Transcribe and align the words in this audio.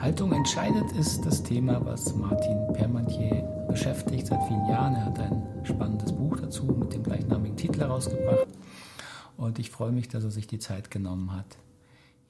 Haltung 0.00 0.32
entscheidet 0.32 0.92
ist 0.92 1.26
das 1.26 1.42
Thema, 1.42 1.84
was 1.84 2.14
Martin 2.14 2.72
Permantier 2.72 3.42
beschäftigt 3.68 4.28
seit 4.28 4.40
vielen 4.44 4.68
Jahren. 4.68 4.94
Er 4.94 5.06
hat 5.06 5.18
ein 5.18 5.42
spannendes 5.64 6.12
Buch 6.12 6.38
dazu 6.38 6.66
mit 6.66 6.92
dem 6.92 7.02
gleichnamigen 7.02 7.56
Titel 7.56 7.80
herausgebracht. 7.80 8.46
Und 9.36 9.58
ich 9.58 9.72
freue 9.72 9.90
mich, 9.90 10.08
dass 10.08 10.22
er 10.22 10.30
sich 10.30 10.46
die 10.46 10.60
Zeit 10.60 10.92
genommen 10.92 11.32
hat, 11.32 11.58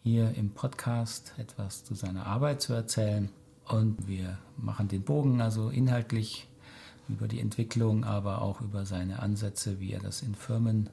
hier 0.02 0.34
im 0.34 0.50
Podcast 0.50 1.34
etwas 1.36 1.84
zu 1.84 1.94
seiner 1.94 2.26
Arbeit 2.26 2.62
zu 2.62 2.72
erzählen. 2.72 3.28
Und 3.66 4.08
wir 4.08 4.38
machen 4.56 4.88
den 4.88 5.02
Bogen 5.02 5.42
also 5.42 5.68
inhaltlich 5.68 6.48
über 7.06 7.28
die 7.28 7.40
Entwicklung, 7.40 8.04
aber 8.04 8.40
auch 8.40 8.62
über 8.62 8.86
seine 8.86 9.20
Ansätze, 9.20 9.78
wie 9.78 9.92
er 9.92 10.00
das 10.00 10.22
in 10.22 10.34
Firmen 10.34 10.88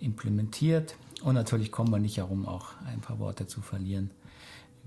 implementiert. 0.00 0.96
Und 1.22 1.36
natürlich 1.36 1.70
kommen 1.70 1.92
wir 1.92 2.00
nicht 2.00 2.16
herum, 2.16 2.44
auch 2.44 2.70
ein 2.86 3.00
paar 3.00 3.20
Worte 3.20 3.46
zu 3.46 3.60
verlieren 3.60 4.10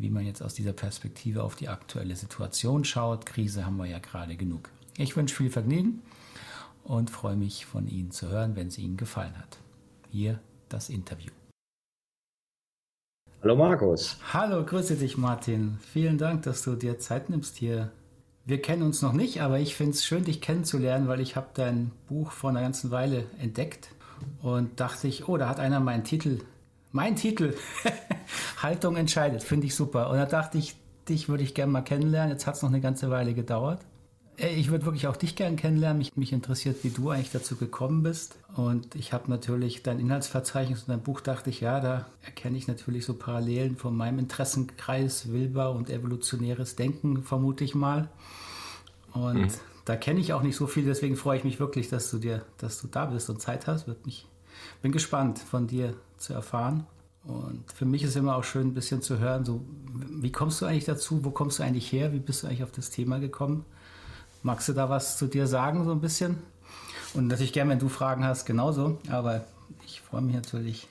wie 0.01 0.09
man 0.09 0.25
jetzt 0.25 0.41
aus 0.41 0.53
dieser 0.53 0.73
Perspektive 0.73 1.43
auf 1.43 1.55
die 1.55 1.69
aktuelle 1.69 2.15
Situation 2.15 2.83
schaut. 2.83 3.25
Krise 3.25 3.65
haben 3.65 3.77
wir 3.77 3.85
ja 3.85 3.99
gerade 3.99 4.35
genug. 4.35 4.69
Ich 4.97 5.15
wünsche 5.15 5.35
viel 5.35 5.49
Vergnügen 5.49 6.01
und 6.83 7.09
freue 7.09 7.35
mich 7.35 7.65
von 7.65 7.87
Ihnen 7.87 8.11
zu 8.11 8.29
hören, 8.29 8.55
wenn 8.55 8.67
es 8.67 8.77
Ihnen 8.77 8.97
gefallen 8.97 9.37
hat. 9.37 9.59
Hier 10.09 10.39
das 10.69 10.89
Interview. 10.89 11.31
Hallo 13.43 13.55
Markus. 13.55 14.17
Hallo, 14.33 14.63
grüße 14.65 14.95
dich 14.95 15.17
Martin. 15.17 15.77
Vielen 15.91 16.17
Dank, 16.17 16.43
dass 16.43 16.63
du 16.63 16.75
dir 16.75 16.99
Zeit 16.99 17.29
nimmst 17.29 17.55
hier. 17.55 17.91
Wir 18.45 18.61
kennen 18.61 18.83
uns 18.83 19.01
noch 19.01 19.13
nicht, 19.13 19.41
aber 19.41 19.59
ich 19.59 19.75
finde 19.75 19.91
es 19.93 20.05
schön, 20.05 20.25
dich 20.25 20.41
kennenzulernen, 20.41 21.07
weil 21.07 21.19
ich 21.19 21.35
habe 21.35 21.47
dein 21.53 21.91
Buch 22.07 22.31
vor 22.31 22.49
einer 22.49 22.61
ganzen 22.61 22.91
Weile 22.91 23.25
entdeckt 23.39 23.89
und 24.41 24.79
dachte 24.79 25.07
ich, 25.07 25.27
oh, 25.27 25.37
da 25.37 25.47
hat 25.47 25.59
einer 25.59 25.79
meinen 25.79 26.03
Titel 26.03 26.39
mein 26.91 27.15
Titel, 27.15 27.55
Haltung 28.61 28.95
entscheidet, 28.95 29.43
finde 29.43 29.67
ich 29.67 29.75
super. 29.75 30.09
Und 30.09 30.17
da 30.17 30.25
dachte 30.25 30.57
ich, 30.57 30.75
dich 31.09 31.29
würde 31.29 31.43
ich 31.43 31.53
gerne 31.53 31.71
mal 31.71 31.81
kennenlernen. 31.81 32.31
Jetzt 32.31 32.47
hat 32.47 32.55
es 32.55 32.61
noch 32.61 32.69
eine 32.69 32.81
ganze 32.81 33.09
Weile 33.09 33.33
gedauert. 33.33 33.81
Ich 34.37 34.71
würde 34.71 34.85
wirklich 34.85 35.07
auch 35.07 35.17
dich 35.17 35.35
gerne 35.35 35.55
kennenlernen. 35.55 35.99
Mich, 35.99 36.15
mich, 36.15 36.33
interessiert, 36.33 36.83
wie 36.83 36.89
du 36.89 37.09
eigentlich 37.09 37.31
dazu 37.31 37.57
gekommen 37.57 38.01
bist. 38.01 38.37
Und 38.55 38.95
ich 38.95 39.13
habe 39.13 39.29
natürlich 39.29 39.83
dein 39.83 39.99
Inhaltsverzeichnis 39.99 40.81
und 40.81 40.89
dein 40.89 41.03
Buch, 41.03 41.21
dachte 41.21 41.49
ich, 41.49 41.61
ja, 41.61 41.79
da 41.79 42.07
erkenne 42.23 42.57
ich 42.57 42.67
natürlich 42.67 43.05
so 43.05 43.13
Parallelen 43.13 43.75
von 43.75 43.95
meinem 43.95 44.19
Interessenkreis, 44.19 45.31
Wilber 45.31 45.71
und 45.71 45.89
evolutionäres 45.89 46.75
Denken, 46.75 47.23
vermute 47.23 47.63
ich 47.63 47.75
mal. 47.75 48.09
Und 49.13 49.41
mhm. 49.41 49.51
da 49.85 49.95
kenne 49.95 50.19
ich 50.19 50.33
auch 50.33 50.41
nicht 50.41 50.55
so 50.55 50.65
viel, 50.65 50.85
deswegen 50.85 51.17
freue 51.17 51.37
ich 51.37 51.43
mich 51.43 51.59
wirklich, 51.59 51.89
dass 51.89 52.09
du 52.09 52.17
dir, 52.17 52.43
dass 52.57 52.81
du 52.81 52.87
da 52.87 53.05
bist 53.05 53.29
und 53.29 53.41
Zeit 53.41 53.67
hast. 53.67 53.87
Wird 53.87 54.05
mich, 54.05 54.27
bin 54.81 54.91
gespannt 54.91 55.39
von 55.39 55.67
dir 55.67 55.93
zu 56.17 56.33
erfahren. 56.33 56.85
Und 57.23 57.71
für 57.71 57.85
mich 57.85 58.03
ist 58.03 58.15
immer 58.15 58.35
auch 58.35 58.43
schön, 58.43 58.67
ein 58.67 58.73
bisschen 58.73 59.01
zu 59.01 59.19
hören, 59.19 59.45
so, 59.45 59.61
wie 59.93 60.31
kommst 60.31 60.61
du 60.61 60.65
eigentlich 60.65 60.85
dazu? 60.85 61.23
Wo 61.23 61.29
kommst 61.29 61.59
du 61.59 61.63
eigentlich 61.63 61.91
her? 61.91 62.13
Wie 62.13 62.19
bist 62.19 62.43
du 62.43 62.47
eigentlich 62.47 62.63
auf 62.63 62.71
das 62.71 62.89
Thema 62.89 63.19
gekommen? 63.19 63.65
Magst 64.43 64.67
du 64.69 64.73
da 64.73 64.89
was 64.89 65.17
zu 65.17 65.27
dir 65.27 65.45
sagen, 65.45 65.85
so 65.85 65.91
ein 65.91 66.01
bisschen? 66.01 66.37
Und 67.13 67.27
natürlich 67.27 67.53
gerne, 67.53 67.71
wenn 67.71 67.79
du 67.79 67.89
Fragen 67.89 68.23
hast, 68.23 68.45
genauso. 68.45 68.97
Aber 69.09 69.45
ich 69.85 70.01
freue 70.01 70.21
mich 70.21 70.33
natürlich, 70.33 70.87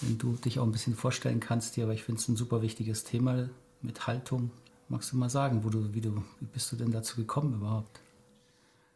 wenn 0.00 0.16
du 0.16 0.32
dich 0.36 0.58
auch 0.58 0.64
ein 0.64 0.72
bisschen 0.72 0.94
vorstellen 0.94 1.40
kannst 1.40 1.74
hier, 1.74 1.84
aber 1.84 1.92
ich 1.92 2.04
finde 2.04 2.20
es 2.20 2.28
ein 2.28 2.36
super 2.36 2.62
wichtiges 2.62 3.04
Thema 3.04 3.50
mit 3.82 4.06
Haltung. 4.06 4.50
Magst 4.88 5.12
du 5.12 5.16
mal 5.16 5.30
sagen, 5.30 5.62
wo 5.62 5.68
du, 5.68 5.92
wie 5.92 6.00
du, 6.00 6.22
wie 6.40 6.46
bist 6.46 6.72
du 6.72 6.76
denn 6.76 6.90
dazu 6.90 7.16
gekommen 7.16 7.54
überhaupt? 7.54 8.00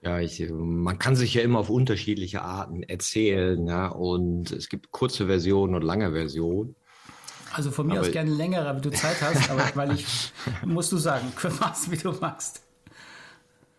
Ja, 0.05 0.21
ich, 0.21 0.45
man 0.51 0.99
kann 0.99 1.17
sich 1.17 1.33
ja 1.33 1.43
immer 1.43 1.61
auf 1.61 1.71
unterschiedliche 1.71 2.43
Arten 2.43 2.83
erzählen, 2.83 3.67
ja, 3.67 3.89
und 3.89 4.53
es 4.53 4.69
gibt 4.69 4.93
kurze 4.93 5.27
Versionen 5.27 5.75
und 5.75 5.83
lange 5.83 6.13
Versionen. 6.13 6.77
Also 7.55 7.71
von 7.71 7.87
mir 7.87 7.95
aber 7.95 8.03
aus 8.03 8.13
gerne 8.13 8.31
längere, 8.31 8.75
wenn 8.75 8.83
du 8.83 8.91
Zeit 8.91 9.23
hast, 9.23 9.51
aber 9.51 9.65
weil 9.75 9.93
ich, 9.93 10.33
musst 10.67 10.93
du 10.93 10.99
sagen, 10.99 11.33
machst, 11.61 11.91
wie 11.91 11.97
du 11.97 12.13
magst. 12.13 12.61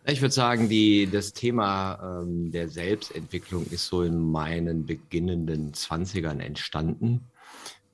Ich 0.08 0.22
würde 0.22 0.34
sagen, 0.34 0.70
die, 0.70 1.08
das 1.08 1.34
Thema 1.34 2.22
ähm, 2.22 2.52
der 2.52 2.70
Selbstentwicklung 2.70 3.66
ist 3.68 3.88
so 3.88 4.02
in 4.02 4.18
meinen 4.18 4.86
beginnenden 4.86 5.74
Zwanzigern 5.74 6.40
entstanden. 6.40 7.28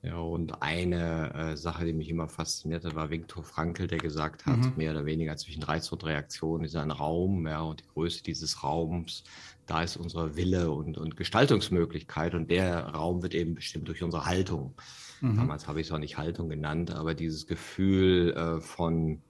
Ja, 0.04 0.16
und 0.16 0.62
eine 0.62 1.32
äh, 1.32 1.56
Sache, 1.56 1.84
die 1.84 1.92
mich 1.92 2.08
immer 2.08 2.28
faszinierte, 2.28 2.96
war 2.96 3.10
Viktor 3.10 3.44
Frankl, 3.44 3.86
der 3.86 3.98
gesagt 3.98 4.46
hat, 4.46 4.58
mhm. 4.58 4.72
mehr 4.74 4.90
oder 4.90 5.06
weniger 5.06 5.36
zwischen 5.36 5.62
Reiz 5.62 5.92
und 5.92 6.04
Reaktion 6.04 6.64
ist 6.64 6.74
ein 6.74 6.90
Raum, 6.90 7.46
ja, 7.46 7.60
und 7.60 7.80
die 7.80 7.88
Größe 7.94 8.24
dieses 8.24 8.64
Raums, 8.64 9.22
da 9.66 9.84
ist 9.84 9.96
unsere 9.96 10.34
Wille 10.34 10.72
und, 10.72 10.98
und 10.98 11.16
Gestaltungsmöglichkeit 11.16 12.34
und 12.34 12.50
der 12.50 12.86
Raum 12.86 13.22
wird 13.22 13.34
eben 13.34 13.54
bestimmt 13.54 13.86
durch 13.86 14.02
unsere 14.02 14.26
Haltung. 14.26 14.74
Mhm. 15.20 15.36
Damals 15.36 15.68
habe 15.68 15.80
ich 15.80 15.86
es 15.86 15.92
auch 15.92 15.98
nicht 15.98 16.18
Haltung 16.18 16.48
genannt, 16.48 16.90
aber 16.90 17.14
dieses 17.14 17.46
Gefühl 17.46 18.32
äh, 18.32 18.60
von 18.60 19.22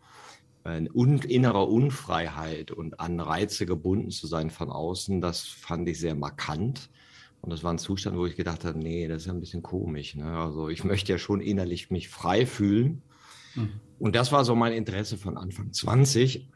äh, 0.64 0.88
und 0.88 1.26
innerer 1.26 1.68
Unfreiheit 1.68 2.70
und 2.70 2.98
an 2.98 3.20
Reize 3.20 3.66
gebunden 3.66 4.10
zu 4.10 4.26
sein 4.26 4.48
von 4.48 4.70
außen, 4.70 5.20
das 5.20 5.42
fand 5.46 5.86
ich 5.86 6.00
sehr 6.00 6.14
markant. 6.14 6.88
Und 7.42 7.50
das 7.50 7.64
war 7.64 7.72
ein 7.72 7.78
Zustand, 7.78 8.16
wo 8.16 8.25
ich 8.25 8.36
gedacht 8.36 8.64
habe, 8.64 8.78
nee, 8.78 9.08
das 9.08 9.22
ist 9.22 9.26
ja 9.26 9.32
ein 9.32 9.41
bisschen 9.41 9.62
komisch. 9.62 10.14
Ne? 10.14 10.25
Also 10.25 10.69
ich 10.69 10.84
möchte 10.84 11.10
ja 11.12 11.19
schon 11.19 11.41
innerlich 11.41 11.91
mich 11.91 12.08
frei 12.08 12.47
fühlen. 12.47 13.03
Mhm. 13.56 13.80
Und 13.98 14.14
das 14.14 14.30
war 14.30 14.44
so 14.44 14.54
mein 14.54 14.72
Interesse 14.72 15.19
von 15.19 15.36
Anfang 15.36 15.72
20. 15.72 16.48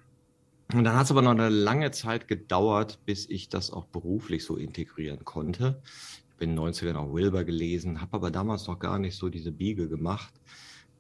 Und 0.73 0.85
dann 0.85 0.95
hat 0.95 1.05
es 1.05 1.11
aber 1.11 1.23
noch 1.23 1.33
eine 1.33 1.49
lange 1.49 1.91
Zeit 1.91 2.29
gedauert, 2.29 3.01
bis 3.05 3.29
ich 3.29 3.49
das 3.49 3.73
auch 3.73 3.87
beruflich 3.87 4.45
so 4.45 4.57
integrieren 4.57 5.25
konnte. 5.25 5.83
Ich 6.31 6.37
bin 6.37 6.51
in 6.51 6.57
den 6.57 6.65
90ern 6.65 6.97
auch 6.97 7.13
Wilbur 7.13 7.43
gelesen, 7.43 8.01
habe 8.01 8.15
aber 8.15 8.31
damals 8.31 8.69
noch 8.69 8.79
gar 8.79 9.01
nicht 9.01 9.17
so 9.17 9.29
diese 9.29 9.53
Biege 9.53 9.89
gemacht, 9.89 10.35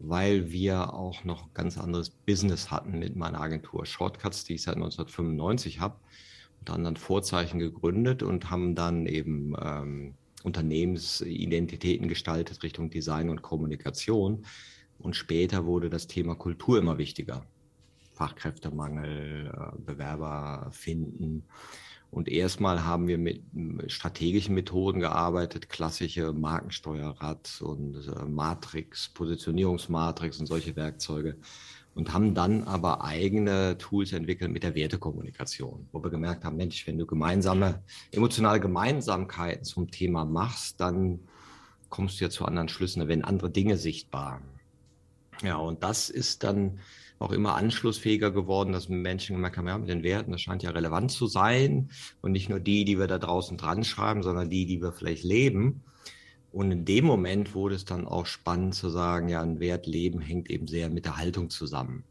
weil 0.00 0.50
wir 0.50 0.94
auch 0.94 1.22
noch 1.22 1.52
ganz 1.54 1.78
anderes 1.78 2.10
Business 2.10 2.72
hatten 2.72 2.98
mit 2.98 3.14
meiner 3.14 3.40
Agentur 3.40 3.86
Shortcuts, 3.86 4.44
die 4.44 4.54
ich 4.54 4.62
seit 4.62 4.76
1995 4.76 5.78
habe 5.78 5.96
unter 6.60 6.74
anderem 6.74 6.96
Vorzeichen 6.96 7.58
gegründet 7.58 8.22
und 8.22 8.50
haben 8.50 8.74
dann 8.74 9.06
eben 9.06 9.54
ähm, 9.60 10.14
Unternehmensidentitäten 10.42 12.08
gestaltet 12.08 12.62
Richtung 12.62 12.90
Design 12.90 13.30
und 13.30 13.42
Kommunikation. 13.42 14.44
Und 14.98 15.16
später 15.16 15.66
wurde 15.66 15.90
das 15.90 16.06
Thema 16.06 16.34
Kultur 16.34 16.78
immer 16.78 16.98
wichtiger. 16.98 17.44
Fachkräftemangel, 18.14 19.52
äh, 19.52 19.78
Bewerber 19.78 20.70
finden. 20.72 21.44
Und 22.10 22.28
erstmal 22.28 22.84
haben 22.84 23.08
wir 23.08 23.18
mit 23.18 23.42
strategischen 23.88 24.54
Methoden 24.54 25.00
gearbeitet, 25.00 25.68
klassische 25.68 26.32
Markensteuerrad 26.32 27.60
und 27.60 28.08
äh, 28.08 28.24
Matrix, 28.24 29.10
Positionierungsmatrix 29.10 30.40
und 30.40 30.46
solche 30.46 30.76
Werkzeuge 30.76 31.36
und 31.96 32.12
haben 32.12 32.34
dann 32.34 32.62
aber 32.64 33.02
eigene 33.02 33.78
Tools 33.78 34.12
entwickelt 34.12 34.52
mit 34.52 34.62
der 34.62 34.74
Wertekommunikation, 34.74 35.88
wo 35.92 36.02
wir 36.02 36.10
gemerkt 36.10 36.44
haben, 36.44 36.56
Mensch, 36.56 36.86
wenn 36.86 36.98
du 36.98 37.06
gemeinsame, 37.06 37.82
emotionale 38.12 38.60
Gemeinsamkeiten 38.60 39.64
zum 39.64 39.90
Thema 39.90 40.26
machst, 40.26 40.78
dann 40.78 41.20
kommst 41.88 42.20
du 42.20 42.24
ja 42.24 42.30
zu 42.30 42.44
anderen 42.44 42.68
Schlüssen, 42.68 43.08
werden 43.08 43.24
andere 43.24 43.50
Dinge 43.50 43.78
sichtbar. 43.78 44.42
Ja, 45.42 45.56
und 45.56 45.82
das 45.82 46.10
ist 46.10 46.44
dann 46.44 46.80
auch 47.18 47.32
immer 47.32 47.54
anschlussfähiger 47.54 48.30
geworden, 48.30 48.72
dass 48.72 48.90
Menschen 48.90 49.36
gemerkt 49.36 49.56
haben, 49.56 49.68
ja, 49.68 49.78
mit 49.78 49.88
den 49.88 50.02
Werten, 50.02 50.32
das 50.32 50.42
scheint 50.42 50.62
ja 50.62 50.72
relevant 50.72 51.10
zu 51.10 51.26
sein 51.26 51.88
und 52.20 52.32
nicht 52.32 52.50
nur 52.50 52.60
die, 52.60 52.84
die 52.84 52.98
wir 52.98 53.06
da 53.06 53.18
draußen 53.18 53.56
dran 53.56 53.84
schreiben, 53.84 54.22
sondern 54.22 54.50
die, 54.50 54.66
die 54.66 54.82
wir 54.82 54.92
vielleicht 54.92 55.24
leben. 55.24 55.82
Und 56.56 56.70
in 56.70 56.86
dem 56.86 57.04
Moment 57.04 57.54
wurde 57.54 57.74
es 57.74 57.84
dann 57.84 58.06
auch 58.06 58.24
spannend 58.24 58.74
zu 58.74 58.88
sagen, 58.88 59.28
ja, 59.28 59.42
ein 59.42 59.60
Wertleben 59.60 60.22
hängt 60.22 60.48
eben 60.48 60.66
sehr 60.66 60.88
mit 60.88 61.04
der 61.04 61.18
Haltung 61.18 61.50
zusammen. 61.50 62.02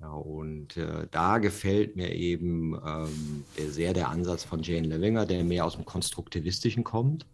Ja, 0.00 0.12
und 0.12 0.76
äh, 0.76 1.08
da 1.10 1.38
gefällt 1.38 1.96
mir 1.96 2.14
eben 2.14 2.80
ähm, 2.86 3.44
der, 3.58 3.72
sehr 3.72 3.94
der 3.94 4.10
Ansatz 4.10 4.44
von 4.44 4.62
Jane 4.62 4.86
Levinger, 4.86 5.26
der 5.26 5.42
mehr 5.42 5.66
aus 5.66 5.74
dem 5.74 5.84
Konstruktivistischen 5.84 6.84
kommt 6.84 7.26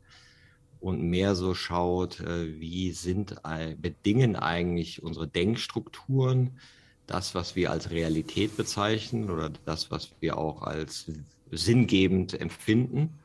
und 0.80 1.02
mehr 1.02 1.34
so 1.34 1.52
schaut, 1.52 2.20
äh, 2.20 2.58
wie 2.58 2.92
sind, 2.92 3.36
äh, 3.44 3.74
bedingen 3.74 4.34
eigentlich 4.34 5.02
unsere 5.02 5.28
Denkstrukturen 5.28 6.58
das, 7.06 7.34
was 7.34 7.54
wir 7.54 7.70
als 7.70 7.90
Realität 7.90 8.56
bezeichnen 8.56 9.28
oder 9.28 9.50
das, 9.66 9.90
was 9.90 10.12
wir 10.20 10.38
auch 10.38 10.62
als 10.62 11.12
sinngebend 11.50 12.32
empfinden 12.32 13.18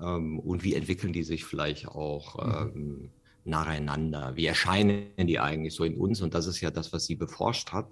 und 0.00 0.64
wie 0.64 0.74
entwickeln 0.74 1.12
die 1.12 1.22
sich 1.22 1.44
vielleicht 1.44 1.88
auch 1.88 2.44
mhm. 2.44 2.72
ähm, 2.74 3.10
nacheinander? 3.44 4.36
Wie 4.36 4.46
erscheinen 4.46 5.10
die 5.18 5.38
eigentlich 5.38 5.74
so 5.74 5.84
in 5.84 5.96
uns? 5.96 6.20
Und 6.20 6.34
das 6.34 6.46
ist 6.46 6.60
ja 6.60 6.70
das, 6.70 6.92
was 6.92 7.06
sie 7.06 7.16
beforscht 7.16 7.72
hat. 7.72 7.90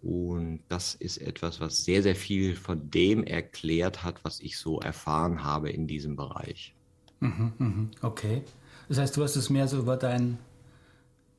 Und 0.00 0.60
das 0.68 0.94
ist 0.94 1.18
etwas, 1.18 1.60
was 1.60 1.84
sehr, 1.84 2.02
sehr 2.02 2.14
viel 2.14 2.54
von 2.54 2.90
dem 2.90 3.24
erklärt 3.24 4.04
hat, 4.04 4.24
was 4.24 4.40
ich 4.40 4.56
so 4.56 4.80
erfahren 4.80 5.42
habe 5.42 5.70
in 5.70 5.86
diesem 5.88 6.14
Bereich. 6.14 6.74
Mhm, 7.20 7.52
mhm. 7.58 7.90
Okay. 8.02 8.42
Das 8.88 8.98
heißt, 8.98 9.16
du 9.16 9.22
hast 9.22 9.36
es 9.36 9.50
mehr 9.50 9.66
so 9.66 9.78
über 9.78 9.96
deinen 9.96 10.38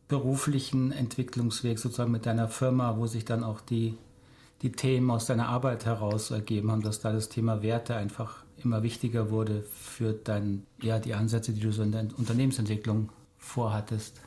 beruflichen 0.10 0.92
Entwicklungsweg 0.92 1.80
sozusagen 1.80 2.12
mit 2.12 2.26
deiner 2.26 2.50
Firma, 2.50 2.98
wo 2.98 3.08
sich 3.08 3.26
dann 3.26 3.44
auch 3.44 3.62
die, 3.62 3.96
die 4.62 4.72
Themen 4.72 5.10
aus 5.12 5.26
deiner 5.26 5.48
Arbeit 5.48 5.86
heraus 5.86 6.32
ergeben 6.32 6.72
haben, 6.72 6.82
dass 6.82 7.00
da 7.00 7.12
das 7.12 7.30
Thema 7.30 7.62
Werte 7.62 7.96
einfach 7.96 8.44
immer 8.64 8.84
wichtiger 8.84 9.30
wurde 9.30 9.64
für 9.64 10.14
dein, 10.14 10.66
ja, 10.82 11.00
die 11.00 11.14
Ansätze, 11.14 11.54
die 11.54 11.62
du 11.62 11.72
so 11.72 11.82
in 11.82 11.92
der 11.92 12.08
Unternehmensentwicklung 12.18 13.10
vorhattest. 13.38 14.20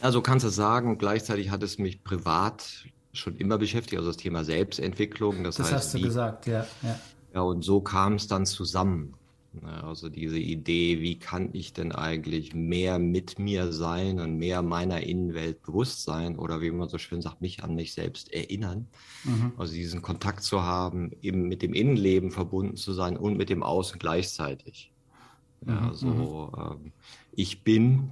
Also 0.00 0.22
kannst 0.22 0.46
du 0.46 0.50
sagen, 0.50 0.96
gleichzeitig 0.96 1.50
hat 1.50 1.62
es 1.62 1.78
mich 1.78 2.02
privat 2.02 2.86
schon 3.12 3.36
immer 3.36 3.58
beschäftigt, 3.58 3.98
also 3.98 4.10
das 4.10 4.16
Thema 4.16 4.44
Selbstentwicklung. 4.44 5.44
Das, 5.44 5.56
das 5.56 5.66
heißt, 5.66 5.74
hast 5.74 5.94
du 5.94 5.98
wie, 5.98 6.02
gesagt, 6.02 6.46
ja, 6.46 6.66
ja. 6.82 6.98
Ja, 7.34 7.40
und 7.42 7.62
so 7.62 7.80
kam 7.80 8.14
es 8.14 8.26
dann 8.26 8.46
zusammen. 8.46 9.14
Also 9.62 10.08
diese 10.08 10.38
Idee, 10.38 11.00
wie 11.00 11.18
kann 11.18 11.50
ich 11.52 11.72
denn 11.72 11.92
eigentlich 11.92 12.54
mehr 12.54 12.98
mit 12.98 13.38
mir 13.38 13.72
sein 13.72 14.20
und 14.20 14.36
mehr 14.36 14.62
meiner 14.62 15.02
Innenwelt 15.02 15.62
bewusst 15.62 16.04
sein 16.04 16.38
oder 16.38 16.60
wie 16.60 16.70
man 16.70 16.88
so 16.88 16.98
schön 16.98 17.22
sagt, 17.22 17.40
mich 17.40 17.64
an 17.64 17.74
mich 17.74 17.94
selbst 17.94 18.32
erinnern. 18.32 18.88
Mhm. 19.24 19.52
Also 19.56 19.74
diesen 19.74 20.02
Kontakt 20.02 20.42
zu 20.42 20.62
haben, 20.62 21.12
eben 21.22 21.48
mit 21.48 21.62
dem 21.62 21.72
Innenleben 21.72 22.30
verbunden 22.30 22.76
zu 22.76 22.92
sein 22.92 23.16
und 23.16 23.36
mit 23.36 23.48
dem 23.48 23.62
Außen 23.62 23.98
gleichzeitig. 23.98 24.92
Ja, 25.66 25.80
mhm. 25.80 25.88
also 25.88 26.52
ähm, 26.56 26.92
ich 27.32 27.64
bin, 27.64 28.10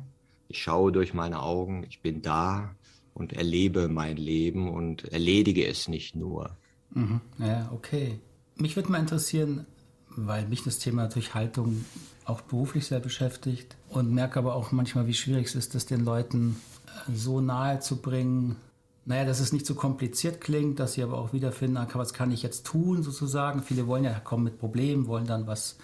ich 0.49 0.63
schaue 0.63 0.91
durch 0.91 1.15
meine 1.15 1.43
Augen, 1.43 1.85
ich 1.89 2.01
bin 2.01 2.23
da 2.23 2.75
und 3.15 3.35
erlebe 3.35 3.89
mein 3.89 4.17
Leben 4.17 4.69
und 4.69 5.05
erledige 5.13 5.67
es 5.67 5.87
nicht 5.87 6.17
nur. 6.17 6.57
Mhm. 6.91 7.21
Ja, 7.39 7.71
okay. 7.73 8.21
Mich 8.57 8.75
würde 8.75 8.91
mal 8.91 9.01
interessieren, 9.01 9.67
weil 10.17 10.47
mich 10.47 10.65
das 10.65 10.79
Thema 10.79 11.03
natürlich 11.03 11.35
Haltung 11.35 11.85
auch 12.25 12.41
beruflich 12.41 12.87
sehr 12.87 13.01
beschäftigt 13.01 13.77
und 13.89 14.13
merke 14.13 14.39
aber 14.39 14.55
auch 14.55 14.73
manchmal, 14.73 15.07
wie 15.07 15.15
schwierig 15.15 15.47
es 15.47 15.55
ist, 15.55 15.75
das 15.75 15.87
den 15.87 16.05
Leuten 16.05 16.57
äh, 16.87 17.13
so 17.15 17.41
nahe 17.41 17.81
zu 17.81 17.97
bringen. 17.97 18.57
Naja, 19.05 19.25
dass 19.25 19.39
es 19.39 19.53
nicht 19.53 19.67
so 19.67 19.77
kompliziert 19.77 20.41
klingt, 20.41 20.81
dass 20.81 20.95
sie 20.95 21.03
aber 21.03 21.19
auch 21.19 21.33
wiederfinden, 21.33 21.79
was 21.93 22.13
kann 22.13 22.33
ich 22.33 22.43
jetzt 22.43 22.67
tun 22.67 23.05
sozusagen. 23.05 23.63
Viele 23.63 23.87
wollen 23.87 24.03
ja 24.03 24.19
kommen 24.19 24.43
mit 24.43 24.59
Problemen, 24.59 25.07
wollen 25.07 25.27
dann 25.27 25.47
was 25.47 25.77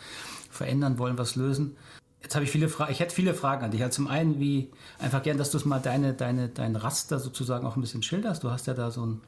verändern, 0.50 0.98
wollen 0.98 1.18
was 1.18 1.36
lösen. 1.36 1.76
Jetzt 2.20 2.34
habe 2.34 2.44
ich 2.44 2.50
viele 2.50 2.68
Fragen, 2.68 2.90
ich 2.92 3.00
hätte 3.00 3.14
viele 3.14 3.34
Fragen 3.34 3.64
an 3.64 3.70
dich. 3.70 3.82
Also 3.82 3.96
zum 3.96 4.08
einen, 4.08 4.40
wie 4.40 4.70
einfach 4.98 5.22
gern, 5.22 5.38
dass 5.38 5.50
du 5.50 5.58
es 5.58 5.64
mal 5.64 5.78
deine, 5.78 6.14
deine, 6.14 6.48
dein 6.48 6.74
Raster 6.74 7.20
sozusagen 7.20 7.66
auch 7.66 7.76
ein 7.76 7.80
bisschen 7.80 8.02
schilderst. 8.02 8.42
Du 8.42 8.50
hast 8.50 8.66
ja 8.66 8.74
da 8.74 8.90
so 8.90 9.06
ein 9.06 9.20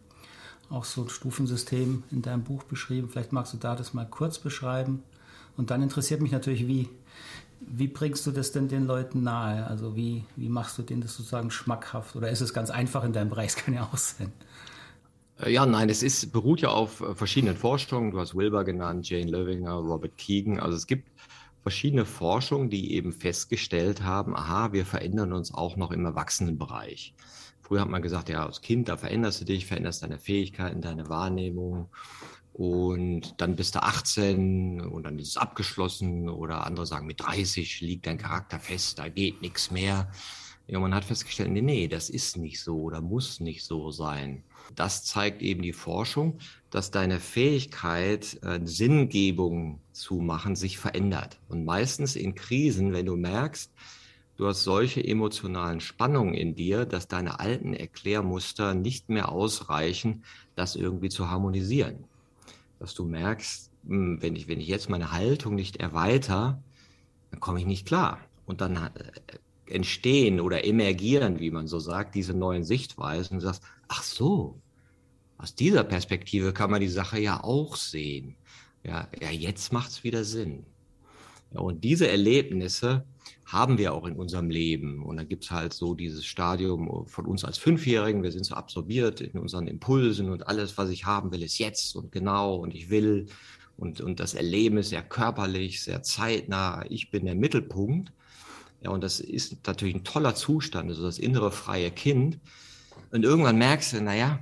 auch 0.70 0.84
so 0.84 1.02
ein 1.02 1.08
Stufensystem 1.08 2.04
in 2.10 2.22
deinem 2.22 2.42
Buch 2.42 2.64
beschrieben. 2.64 3.08
Vielleicht 3.08 3.32
magst 3.32 3.52
du 3.52 3.58
da 3.58 3.74
das 3.76 3.94
mal 3.94 4.06
kurz 4.06 4.38
beschreiben. 4.38 5.02
Und 5.56 5.70
dann 5.70 5.82
interessiert 5.82 6.20
mich 6.20 6.32
natürlich, 6.32 6.66
wie, 6.66 6.88
wie 7.60 7.88
bringst 7.88 8.26
du 8.26 8.32
das 8.32 8.52
denn 8.52 8.68
den 8.68 8.86
Leuten 8.86 9.22
nahe? 9.22 9.66
Also 9.66 9.96
wie, 9.96 10.24
wie 10.36 10.48
machst 10.48 10.78
du 10.78 10.82
denen 10.82 11.02
das 11.02 11.16
sozusagen 11.16 11.50
schmackhaft? 11.50 12.16
Oder 12.16 12.30
ist 12.30 12.40
es 12.40 12.52
ganz 12.52 12.70
einfach 12.70 13.04
in 13.04 13.12
deinem 13.12 13.30
Bereich? 13.30 13.54
Das 13.54 13.64
kann 13.64 13.74
ja 13.74 13.88
auch 13.92 13.96
sein. 13.96 14.32
Äh, 15.40 15.52
ja, 15.52 15.66
nein, 15.66 15.88
es 15.88 16.02
ist, 16.02 16.32
beruht 16.32 16.60
ja 16.60 16.70
auf 16.70 17.00
äh, 17.00 17.14
verschiedenen 17.14 17.56
Forschungen. 17.56 18.10
Du 18.10 18.20
hast 18.20 18.34
Wilber 18.34 18.64
genannt, 18.64 19.08
Jane 19.08 19.30
Löwinger, 19.30 19.74
Robert 19.74 20.16
Keegan. 20.16 20.60
Also 20.60 20.76
es 20.76 20.86
gibt 20.86 21.08
verschiedene 21.62 22.04
Forschungen, 22.04 22.68
die 22.68 22.92
eben 22.94 23.12
festgestellt 23.12 24.02
haben, 24.02 24.36
aha, 24.36 24.72
wir 24.72 24.84
verändern 24.84 25.32
uns 25.32 25.52
auch 25.52 25.76
noch 25.76 25.92
im 25.92 26.04
Erwachsenenbereich. 26.04 27.14
Früher 27.64 27.80
hat 27.80 27.88
man 27.88 28.02
gesagt, 28.02 28.28
ja, 28.28 28.44
als 28.44 28.60
Kind, 28.60 28.90
da 28.90 28.98
veränderst 28.98 29.40
du 29.40 29.46
dich, 29.46 29.64
veränderst 29.64 30.02
deine 30.02 30.18
Fähigkeiten, 30.18 30.82
deine 30.82 31.08
Wahrnehmung. 31.08 31.88
Und 32.52 33.40
dann 33.40 33.56
bist 33.56 33.74
du 33.74 33.82
18 33.82 34.82
und 34.82 35.04
dann 35.04 35.18
ist 35.18 35.28
es 35.28 35.36
abgeschlossen. 35.38 36.28
Oder 36.28 36.66
andere 36.66 36.84
sagen, 36.84 37.06
mit 37.06 37.22
30 37.22 37.80
liegt 37.80 38.06
dein 38.06 38.18
Charakter 38.18 38.60
fest, 38.60 38.98
da 38.98 39.08
geht 39.08 39.40
nichts 39.40 39.70
mehr. 39.70 40.12
Ja, 40.66 40.78
man 40.78 40.94
hat 40.94 41.06
festgestellt, 41.06 41.50
nee, 41.50 41.62
nee, 41.62 41.88
das 41.88 42.10
ist 42.10 42.36
nicht 42.36 42.60
so 42.60 42.82
oder 42.82 43.00
muss 43.00 43.40
nicht 43.40 43.64
so 43.64 43.90
sein. 43.90 44.44
Das 44.74 45.04
zeigt 45.04 45.40
eben 45.40 45.62
die 45.62 45.72
Forschung, 45.72 46.38
dass 46.70 46.90
deine 46.90 47.18
Fähigkeit, 47.18 48.38
äh, 48.42 48.60
Sinngebung 48.64 49.80
zu 49.92 50.16
machen, 50.16 50.54
sich 50.54 50.78
verändert. 50.78 51.38
Und 51.48 51.64
meistens 51.64 52.14
in 52.14 52.34
Krisen, 52.34 52.92
wenn 52.92 53.06
du 53.06 53.16
merkst, 53.16 53.72
Du 54.36 54.48
hast 54.48 54.64
solche 54.64 55.04
emotionalen 55.04 55.80
Spannungen 55.80 56.34
in 56.34 56.56
dir, 56.56 56.86
dass 56.86 57.06
deine 57.06 57.38
alten 57.38 57.72
Erklärmuster 57.72 58.74
nicht 58.74 59.08
mehr 59.08 59.30
ausreichen, 59.30 60.24
das 60.56 60.74
irgendwie 60.74 61.08
zu 61.08 61.30
harmonisieren. 61.30 62.04
Dass 62.80 62.94
du 62.94 63.04
merkst, 63.04 63.70
hm, 63.86 64.20
wenn 64.20 64.34
ich, 64.34 64.48
wenn 64.48 64.60
ich 64.60 64.66
jetzt 64.66 64.90
meine 64.90 65.12
Haltung 65.12 65.54
nicht 65.54 65.76
erweitere, 65.76 66.58
dann 67.30 67.40
komme 67.40 67.60
ich 67.60 67.66
nicht 67.66 67.86
klar. 67.86 68.18
Und 68.44 68.60
dann 68.60 68.76
äh, 68.76 68.90
entstehen 69.66 70.40
oder 70.40 70.64
emergieren, 70.64 71.38
wie 71.38 71.50
man 71.50 71.68
so 71.68 71.78
sagt, 71.78 72.14
diese 72.14 72.34
neuen 72.34 72.64
Sichtweisen 72.64 73.34
und 73.34 73.42
du 73.42 73.46
sagst, 73.46 73.62
ach 73.88 74.02
so, 74.02 74.60
aus 75.38 75.54
dieser 75.54 75.84
Perspektive 75.84 76.52
kann 76.52 76.70
man 76.70 76.80
die 76.80 76.88
Sache 76.88 77.20
ja 77.20 77.42
auch 77.42 77.76
sehen. 77.76 78.36
Ja, 78.82 79.08
ja 79.20 79.30
jetzt 79.30 79.72
macht 79.72 79.90
es 79.90 80.04
wieder 80.04 80.24
Sinn. 80.24 80.66
Und 81.54 81.84
diese 81.84 82.08
Erlebnisse, 82.08 83.04
haben 83.46 83.78
wir 83.78 83.92
auch 83.94 84.06
in 84.06 84.16
unserem 84.16 84.50
Leben. 84.50 85.02
Und 85.02 85.16
dann 85.16 85.28
gibt 85.28 85.44
es 85.44 85.50
halt 85.50 85.72
so 85.72 85.94
dieses 85.94 86.24
Stadium 86.24 87.06
von 87.06 87.26
uns 87.26 87.44
als 87.44 87.58
Fünfjährigen, 87.58 88.22
wir 88.22 88.32
sind 88.32 88.44
so 88.44 88.54
absorbiert 88.54 89.20
in 89.20 89.38
unseren 89.38 89.66
Impulsen 89.66 90.30
und 90.30 90.48
alles, 90.48 90.78
was 90.78 90.90
ich 90.90 91.04
haben 91.04 91.30
will, 91.30 91.42
ist 91.42 91.58
jetzt 91.58 91.94
und 91.94 92.10
genau 92.10 92.56
und 92.56 92.74
ich 92.74 92.90
will. 92.90 93.26
Und, 93.76 94.00
und 94.00 94.20
das 94.20 94.34
Erleben 94.34 94.78
ist 94.78 94.90
sehr 94.90 95.02
körperlich, 95.02 95.82
sehr 95.82 96.02
zeitnah. 96.02 96.84
Ich 96.88 97.10
bin 97.10 97.24
der 97.26 97.34
Mittelpunkt. 97.34 98.12
Ja, 98.82 98.90
und 98.90 99.02
das 99.02 99.20
ist 99.20 99.66
natürlich 99.66 99.94
ein 99.94 100.04
toller 100.04 100.34
Zustand, 100.34 100.90
also 100.90 101.02
das 101.02 101.18
innere 101.18 101.50
freie 101.50 101.90
Kind. 101.90 102.38
Und 103.10 103.24
irgendwann 103.24 103.56
merkst 103.56 103.94
du, 103.94 104.02
naja, 104.02 104.40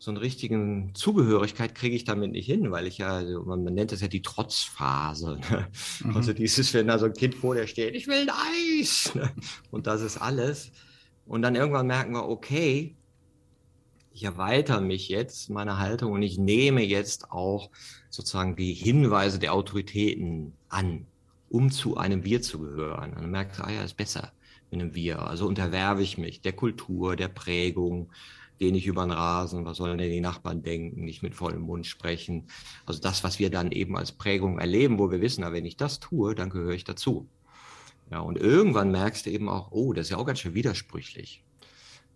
so 0.00 0.12
eine 0.12 0.20
richtigen 0.20 0.94
Zugehörigkeit 0.94 1.74
kriege 1.74 1.96
ich 1.96 2.04
damit 2.04 2.30
nicht 2.30 2.46
hin, 2.46 2.70
weil 2.70 2.86
ich 2.86 2.98
ja, 2.98 3.16
also 3.16 3.42
man, 3.42 3.64
man 3.64 3.74
nennt 3.74 3.90
das 3.90 4.00
ja 4.00 4.08
die 4.08 4.22
Trotzphase. 4.22 5.40
Ne? 5.50 5.68
Mhm. 6.04 6.16
Also 6.16 6.32
dieses, 6.32 6.72
wenn 6.74 6.86
da 6.86 6.98
so 6.98 7.06
ein 7.06 7.14
Kind 7.14 7.34
vor 7.34 7.54
dir 7.54 7.66
steht, 7.66 7.96
ich 7.96 8.06
will 8.06 8.28
ein 8.28 8.30
Eis. 8.80 9.12
Ne? 9.14 9.30
Und 9.70 9.88
das 9.88 10.02
ist 10.02 10.16
alles. 10.16 10.70
Und 11.26 11.42
dann 11.42 11.56
irgendwann 11.56 11.88
merken 11.88 12.12
wir, 12.12 12.28
okay, 12.28 12.94
ich 14.12 14.24
erweitere 14.24 14.80
mich 14.80 15.08
jetzt, 15.08 15.50
meine 15.50 15.78
Haltung, 15.78 16.12
und 16.12 16.22
ich 16.22 16.38
nehme 16.38 16.82
jetzt 16.82 17.30
auch 17.30 17.70
sozusagen 18.10 18.56
die 18.56 18.74
Hinweise 18.74 19.38
der 19.38 19.52
Autoritäten 19.52 20.54
an, 20.68 21.06
um 21.50 21.70
zu 21.70 21.96
einem 21.96 22.24
Wir 22.24 22.40
zu 22.40 22.60
gehören. 22.60 23.10
Und 23.10 23.22
dann 23.22 23.30
merkst 23.30 23.58
du, 23.58 23.64
ah 23.64 23.70
ja, 23.70 23.82
ist 23.82 23.96
besser 23.96 24.32
mit 24.70 24.80
einem 24.80 24.94
Wir. 24.94 25.22
Also 25.22 25.46
unterwerfe 25.46 26.02
ich 26.02 26.18
mich 26.18 26.40
der 26.40 26.52
Kultur, 26.52 27.16
der 27.16 27.28
Prägung, 27.28 28.10
gehe 28.58 28.72
nicht 28.72 28.86
über 28.86 29.02
den 29.02 29.12
Rasen, 29.12 29.64
was 29.64 29.76
sollen 29.76 29.98
denn 29.98 30.10
die 30.10 30.20
Nachbarn 30.20 30.62
denken, 30.62 31.04
nicht 31.04 31.22
mit 31.22 31.34
vollem 31.34 31.62
Mund 31.62 31.86
sprechen. 31.86 32.48
Also 32.86 33.00
das, 33.00 33.24
was 33.24 33.38
wir 33.38 33.50
dann 33.50 33.72
eben 33.72 33.96
als 33.96 34.12
Prägung 34.12 34.58
erleben, 34.58 34.98
wo 34.98 35.10
wir 35.10 35.20
wissen, 35.20 35.44
wenn 35.50 35.64
ich 35.64 35.76
das 35.76 36.00
tue, 36.00 36.34
dann 36.34 36.50
gehöre 36.50 36.74
ich 36.74 36.84
dazu. 36.84 37.28
Ja, 38.10 38.20
und 38.20 38.38
irgendwann 38.38 38.90
merkst 38.90 39.26
du 39.26 39.30
eben 39.30 39.48
auch, 39.48 39.70
oh, 39.70 39.92
das 39.92 40.06
ist 40.06 40.10
ja 40.10 40.16
auch 40.16 40.26
ganz 40.26 40.40
schön 40.40 40.54
widersprüchlich. 40.54 41.44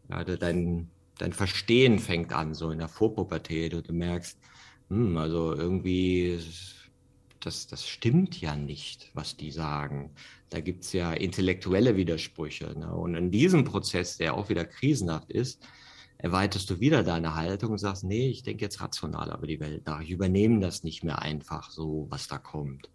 Ja, 0.08 0.24
dein, 0.24 0.90
dein 1.18 1.32
Verstehen 1.32 1.98
fängt 1.98 2.32
an, 2.32 2.54
so 2.54 2.70
in 2.70 2.78
der 2.78 2.88
Vorpubertät, 2.88 3.74
und 3.74 3.88
du 3.88 3.92
merkst, 3.92 4.38
hm, 4.88 5.16
also 5.16 5.54
irgendwie, 5.54 6.38
das, 7.40 7.66
das 7.66 7.88
stimmt 7.88 8.40
ja 8.40 8.56
nicht, 8.56 9.10
was 9.14 9.36
die 9.36 9.50
sagen. 9.50 10.10
Da 10.50 10.60
gibt's 10.60 10.92
ja 10.92 11.12
intellektuelle 11.12 11.96
Widersprüche. 11.96 12.78
Ne? 12.78 12.92
Und 12.92 13.14
in 13.14 13.30
diesem 13.30 13.64
Prozess, 13.64 14.16
der 14.16 14.34
auch 14.34 14.48
wieder 14.48 14.64
krisenhaft 14.64 15.30
ist, 15.30 15.66
erweiterst 16.22 16.70
du 16.70 16.78
wieder 16.78 17.02
deine 17.02 17.34
Haltung 17.34 17.72
und 17.72 17.78
sagst, 17.78 18.04
nee, 18.04 18.28
ich 18.28 18.44
denke 18.44 18.64
jetzt 18.64 18.80
rational 18.80 19.34
über 19.36 19.46
die 19.46 19.58
Welt 19.58 19.84
nach. 19.86 20.00
Ich 20.00 20.10
übernehme 20.10 20.60
das 20.60 20.84
nicht 20.84 21.02
mehr 21.02 21.20
einfach 21.20 21.70
so, 21.70 22.06
was 22.10 22.28
da 22.28 22.38
kommt. 22.38 22.88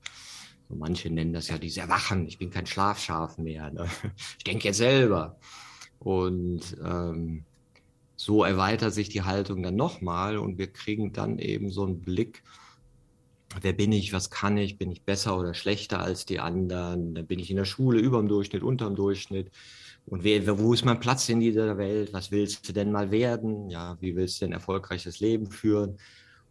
So 0.70 0.76
manche 0.76 1.10
nennen 1.10 1.34
das 1.34 1.50
ja 1.50 1.58
dieses 1.58 1.78
Erwachen. 1.78 2.26
Ich 2.28 2.40
bin 2.40 2.50
kein 2.50 2.66
Schlafschaf 2.66 3.38
mehr. 3.38 3.70
Ne? 3.70 3.88
Ich 4.38 4.46
denke 4.46 4.70
jetzt 4.70 4.78
selber. 4.78 5.38
Und 6.00 6.78
ähm, 6.82 7.44
so 8.16 8.46
erweitert 8.46 8.94
sich 8.94 9.10
die 9.10 9.24
Haltung 9.24 9.62
dann 9.62 9.76
nochmal 9.76 10.38
und 10.38 10.58
wir 10.58 10.68
kriegen 10.68 11.12
dann 11.12 11.38
eben 11.38 11.70
so 11.70 11.86
einen 11.86 12.00
Blick, 12.00 12.44
wer 13.60 13.74
bin 13.74 13.92
ich, 13.92 14.14
was 14.14 14.30
kann 14.30 14.58
ich, 14.58 14.78
bin 14.78 14.90
ich 14.90 15.04
besser 15.04 15.38
oder 15.38 15.54
schlechter 15.54 16.00
als 16.00 16.26
die 16.26 16.40
anderen, 16.40 17.14
bin 17.28 17.40
ich 17.40 17.50
in 17.50 17.58
der 17.58 17.66
Schule 17.66 18.00
über 18.00 18.20
dem 18.20 18.30
Durchschnitt, 18.30 18.64
unter 18.64 18.86
dem 18.86 18.96
Durchschnitt, 18.96 19.52
und 20.10 20.24
wer, 20.24 20.58
wo 20.58 20.74
ist 20.74 20.86
mein 20.86 21.00
Platz 21.00 21.28
in 21.28 21.42
dieser 21.42 21.78
Welt? 21.78 22.14
Was 22.14 22.32
willst 22.32 22.68
du 22.68 22.74
denn 22.74 22.92
mal 22.92 23.12
werden? 23.12 23.70
Ja, 23.70 23.98
wie 24.00 24.16
willst 24.16 24.42
du 24.42 24.46
ein 24.46 24.54
erfolgreiches 24.54 25.20
Leben 25.20 25.52
führen? 25.52 25.98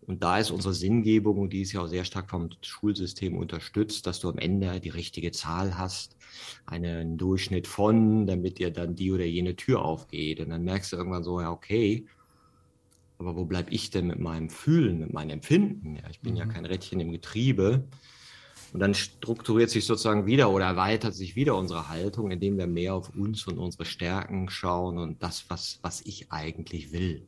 Und 0.03 0.23
da 0.23 0.39
ist 0.39 0.51
unsere 0.51 0.75
Sinngebung, 0.75 1.39
und 1.39 1.53
die 1.53 1.63
ist 1.63 1.73
ja 1.73 1.81
auch 1.81 1.89
sehr 1.89 2.05
stark 2.05 2.31
vom 2.31 2.51
Schulsystem 2.61 3.37
unterstützt, 3.37 4.07
dass 4.07 4.21
du 4.21 4.29
am 4.29 4.39
Ende 4.39 4.79
die 4.79 4.91
richtige 4.91 5.33
Zahl 5.33 5.77
hast, 5.77 6.17
einen 6.67 7.17
Durchschnitt 7.17 7.67
von, 7.67 8.27
damit 8.27 8.59
dir 8.59 8.71
dann 8.71 8.95
die 8.95 9.11
oder 9.11 9.25
jene 9.25 9.57
Tür 9.57 9.83
aufgeht. 9.83 10.39
Und 10.41 10.51
dann 10.51 10.63
merkst 10.63 10.93
du 10.93 10.97
irgendwann 10.97 11.25
so, 11.25 11.41
ja, 11.41 11.51
okay, 11.51 12.07
aber 13.19 13.37
wo 13.37 13.47
bleib 13.47 13.73
ich 13.73 13.91
denn 13.91 14.07
mit 14.07 14.19
meinem 14.19 14.51
Fühlen, 14.51 14.99
mit 14.99 15.13
meinem 15.13 15.31
Empfinden? 15.31 15.97
Ja, 15.97 16.03
ich 16.11 16.21
bin 16.21 16.35
mhm. 16.35 16.39
ja 16.39 16.47
kein 16.47 16.67
Rädchen 16.67 17.01
im 17.01 17.11
Getriebe. 17.11 17.85
Und 18.77 18.81
dann 18.81 18.93
strukturiert 18.93 19.71
sich 19.71 19.87
sozusagen 19.87 20.27
wieder 20.27 20.51
oder 20.51 20.67
erweitert 20.67 21.15
sich 21.15 21.35
wieder 21.35 21.57
unsere 21.57 21.89
Haltung, 21.89 22.31
indem 22.31 22.59
wir 22.59 22.67
mehr 22.67 22.93
auf 22.93 23.09
uns 23.17 23.47
und 23.47 23.57
unsere 23.57 23.87
Stärken 23.87 24.51
schauen 24.51 24.99
und 24.99 25.23
das, 25.23 25.47
was, 25.49 25.79
was 25.81 26.03
ich 26.03 26.31
eigentlich 26.31 26.93
will. 26.93 27.27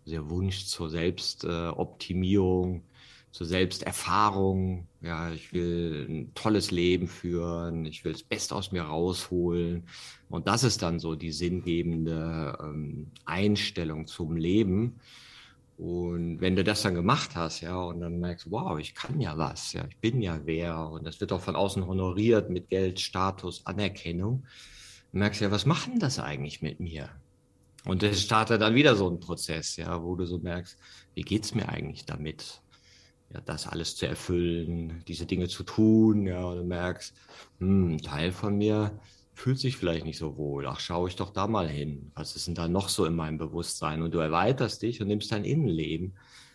Also 0.00 0.10
der 0.10 0.28
Wunsch 0.28 0.64
zur 0.64 0.90
Selbstoptimierung, 0.90 2.82
zur 3.30 3.46
Selbsterfahrung. 3.46 4.88
Ja, 5.02 5.32
ich 5.32 5.52
will 5.52 6.04
ein 6.08 6.34
tolles 6.34 6.72
Leben 6.72 7.06
führen, 7.06 7.86
ich 7.86 8.04
will 8.04 8.14
das 8.14 8.24
Beste 8.24 8.56
aus 8.56 8.72
mir 8.72 8.82
rausholen. 8.82 9.84
Und 10.30 10.48
das 10.48 10.64
ist 10.64 10.82
dann 10.82 10.98
so 10.98 11.14
die 11.14 11.30
sinngebende 11.30 12.58
ähm, 12.60 13.06
Einstellung 13.24 14.08
zum 14.08 14.36
Leben. 14.36 14.96
Und 15.82 16.40
wenn 16.40 16.54
du 16.54 16.62
das 16.62 16.82
dann 16.82 16.94
gemacht 16.94 17.34
hast, 17.34 17.60
ja, 17.60 17.76
und 17.76 18.00
dann 18.00 18.20
merkst, 18.20 18.50
wow, 18.52 18.78
ich 18.78 18.94
kann 18.94 19.20
ja 19.20 19.36
was, 19.36 19.72
ja, 19.72 19.84
ich 19.88 19.98
bin 19.98 20.22
ja 20.22 20.40
wer, 20.44 20.88
und 20.90 21.04
das 21.04 21.20
wird 21.20 21.32
auch 21.32 21.40
von 21.40 21.56
außen 21.56 21.84
honoriert 21.86 22.50
mit 22.50 22.68
Geld, 22.68 23.00
Status, 23.00 23.66
Anerkennung, 23.66 24.46
dann 25.10 25.18
merkst 25.20 25.40
du 25.40 25.46
ja, 25.46 25.50
was 25.50 25.66
macht 25.66 25.88
denn 25.88 25.98
das 25.98 26.20
eigentlich 26.20 26.62
mit 26.62 26.78
mir? 26.78 27.08
Und 27.84 28.04
es 28.04 28.22
startet 28.22 28.62
dann 28.62 28.76
wieder 28.76 28.94
so 28.94 29.10
ein 29.10 29.18
Prozess, 29.18 29.74
ja, 29.76 30.00
wo 30.04 30.14
du 30.14 30.24
so 30.24 30.38
merkst, 30.38 30.78
wie 31.14 31.22
geht's 31.22 31.52
mir 31.52 31.68
eigentlich 31.68 32.04
damit? 32.04 32.62
ja, 33.34 33.40
das 33.40 33.66
alles 33.66 33.96
zu 33.96 34.06
erfüllen, 34.06 35.02
diese 35.08 35.26
Dinge 35.26 35.48
zu 35.48 35.64
tun, 35.64 36.26
ja, 36.26 36.44
und 36.44 36.58
du 36.58 36.64
merkst, 36.64 37.14
hm, 37.58 37.98
Teil 37.98 38.32
von 38.32 38.56
mir 38.56 39.00
fühlt 39.34 39.58
sich 39.58 39.76
vielleicht 39.76 40.04
nicht 40.04 40.18
so 40.18 40.36
wohl. 40.36 40.66
Ach, 40.66 40.80
schaue 40.80 41.08
ich 41.08 41.16
doch 41.16 41.30
da 41.30 41.46
mal 41.46 41.68
hin. 41.68 42.10
Was 42.14 42.36
ist 42.36 42.46
denn 42.46 42.54
da 42.54 42.68
noch 42.68 42.88
so 42.88 43.04
in 43.04 43.14
meinem 43.14 43.38
Bewusstsein? 43.38 44.02
Und 44.02 44.12
du 44.12 44.18
erweiterst 44.18 44.82
dich 44.82 45.00
und 45.00 45.08
nimmst 45.08 45.32
dein 45.32 45.44
Innenleben 45.44 46.14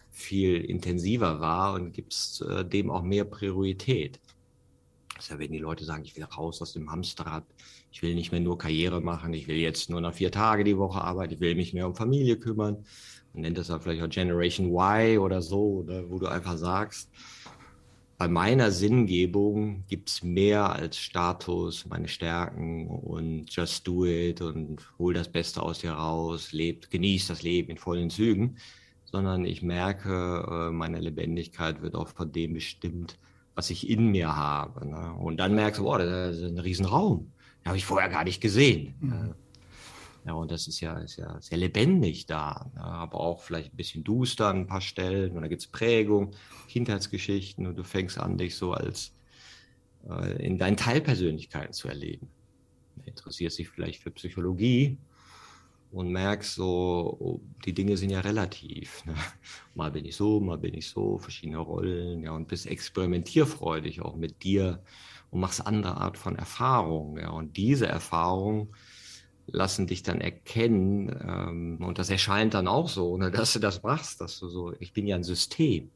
viel 0.10 0.58
intensiver 0.62 1.40
wahr 1.40 1.74
und 1.74 1.92
gibst 1.94 2.42
äh, 2.42 2.64
dem 2.66 2.90
auch 2.90 3.04
mehr 3.04 3.26
Priorität. 3.26 4.20
Das 5.16 5.26
ist 5.26 5.32
ja, 5.32 5.40
wenn 5.40 5.52
die 5.52 5.58
Leute 5.58 5.84
sagen, 5.84 6.06
ich 6.06 6.16
will 6.16 6.24
raus 6.24 6.62
aus 6.62 6.74
dem 6.74 6.92
Hamsterrad, 6.92 7.44
ich 7.92 8.02
will 8.04 8.14
nicht 8.14 8.32
mehr 8.32 8.42
nur 8.42 8.58
Karriere 8.58 9.02
machen, 9.02 9.34
ich 9.34 9.48
will 9.48 9.58
jetzt 9.58 9.90
nur 9.90 10.02
noch 10.02 10.14
vier 10.14 10.32
Tage 10.32 10.64
die 10.64 10.78
Woche 10.78 11.02
arbeiten, 11.02 11.34
ich 11.34 11.40
will 11.40 11.56
mich 11.56 11.74
mehr 11.74 11.88
um 11.88 11.96
Familie 11.96 12.38
kümmern 12.38 12.86
man 13.38 13.44
nennt 13.44 13.58
das 13.60 13.68
ja 13.68 13.78
vielleicht 13.78 14.02
auch 14.02 14.10
Generation 14.10 14.72
Y 14.72 15.20
oder 15.20 15.44
so, 15.44 15.84
oder 15.84 16.10
wo 16.10 16.18
du 16.18 16.26
einfach 16.26 16.58
sagst, 16.58 17.12
bei 18.18 18.28
meiner 18.28 18.72
Sinngebung 18.72 19.86
gibt 19.88 20.10
es 20.10 20.24
mehr 20.24 20.74
als 20.74 20.98
Status, 20.98 21.86
meine 21.86 22.08
Stärken 22.08 22.88
und 22.88 23.46
just 23.56 23.88
do 23.88 24.06
it 24.06 24.42
und 24.42 24.82
hol 24.98 25.14
das 25.14 25.30
Beste 25.30 25.62
aus 25.62 25.80
dir 25.80 25.92
raus, 25.92 26.52
lebt, 26.52 26.90
genießt 26.90 27.30
das 27.30 27.44
Leben 27.44 27.70
in 27.70 27.78
vollen 27.78 28.10
Zügen, 28.10 28.58
sondern 29.06 29.46
ich 29.46 29.62
merke, 29.62 30.70
äh, 30.70 30.72
meine 30.72 31.00
Lebendigkeit 31.00 31.84
wird 31.84 31.94
auch 31.94 32.08
von 32.08 32.32
dem 32.32 32.56
bestimmt, 32.56 33.20
was 33.54 33.70
ich 33.70 33.88
in 33.88 34.08
mir 34.08 34.36
habe. 34.36 34.88
Ne? 34.88 35.14
Und 35.14 35.38
dann 35.38 35.54
merkst 35.54 35.80
du, 35.80 35.84
boah, 35.84 36.00
das 36.00 36.38
ist 36.38 36.44
ein 36.44 36.58
Riesenraum. 36.58 37.32
Den 37.62 37.68
habe 37.68 37.78
ich 37.78 37.86
vorher 37.86 38.10
gar 38.10 38.24
nicht 38.24 38.42
gesehen. 38.42 38.96
Mhm. 39.00 39.36
Ja, 40.28 40.34
und 40.34 40.52
das 40.52 40.68
ist 40.68 40.82
ja, 40.82 40.98
ist 41.00 41.16
ja 41.16 41.40
sehr 41.40 41.58
lebendig 41.58 42.26
da, 42.26 42.70
ja, 42.76 42.82
aber 42.84 43.22
auch 43.22 43.42
vielleicht 43.42 43.74
ein 43.74 43.78
bisschen 43.78 44.04
duster 44.04 44.50
an 44.50 44.58
ein 44.58 44.68
paar 44.68 44.82
Stellen. 44.82 45.38
Und 45.38 45.42
da 45.42 45.48
gibt 45.48 45.62
es 45.62 45.68
Prägung, 45.68 46.32
Kindheitsgeschichten 46.68 47.66
und 47.66 47.78
du 47.78 47.84
fängst 47.86 48.20
an, 48.20 48.38
dich 48.38 48.58
so 48.58 48.74
als 48.74 49.14
äh, 50.10 50.46
in 50.46 50.58
deinen 50.58 50.76
Teilpersönlichkeiten 50.76 51.72
zu 51.72 51.88
erleben. 51.88 52.28
Du 52.98 53.04
interessierst 53.06 53.58
dich 53.58 53.70
vielleicht 53.70 54.04
für 54.04 54.12
Psychologie 54.12 54.98
und 55.94 56.12
merkst 56.12 56.56
so, 56.56 57.16
oh, 57.20 57.40
die 57.64 57.74
Dinge 57.74 57.96
sind 57.96 58.10
ja 58.10 58.20
relativ. 58.20 59.06
Ne? 59.06 59.16
Mal 59.76 59.92
bin 59.92 60.04
ich 60.04 60.18
so, 60.18 60.42
mal 60.42 60.58
bin 60.58 60.74
ich 60.74 60.90
so, 60.90 61.18
verschiedene 61.20 61.60
Rollen, 61.60 62.24
ja, 62.24 62.32
und 62.32 62.50
bist 62.50 62.68
experimentierfreudig 62.68 64.02
auch 64.02 64.18
mit 64.18 64.44
dir 64.44 64.84
und 65.30 65.40
machst 65.40 65.66
andere 65.66 65.96
Art 65.96 66.18
von 66.18 66.36
Erfahrungen. 66.36 67.18
Ja, 67.18 67.30
und 67.30 67.56
diese 67.56 67.88
Erfahrung 67.88 68.74
lassen 69.48 69.88
dich 69.88 70.04
dann 70.04 70.22
erkennen, 70.22 71.10
ähm, 71.26 71.78
und 71.86 71.98
das 71.98 72.10
erscheint 72.10 72.54
dann 72.54 72.68
auch 72.68 72.90
so, 72.90 73.10
ohne 73.10 73.32
dass 73.32 73.54
du 73.54 73.60
das 73.60 73.82
machst, 73.84 74.22
dass 74.22 74.40
du 74.40 74.48
so, 74.50 74.74
ich 74.80 74.94
bin 74.94 75.08
ja 75.08 75.16
ein 75.16 75.24
System. 75.24 75.90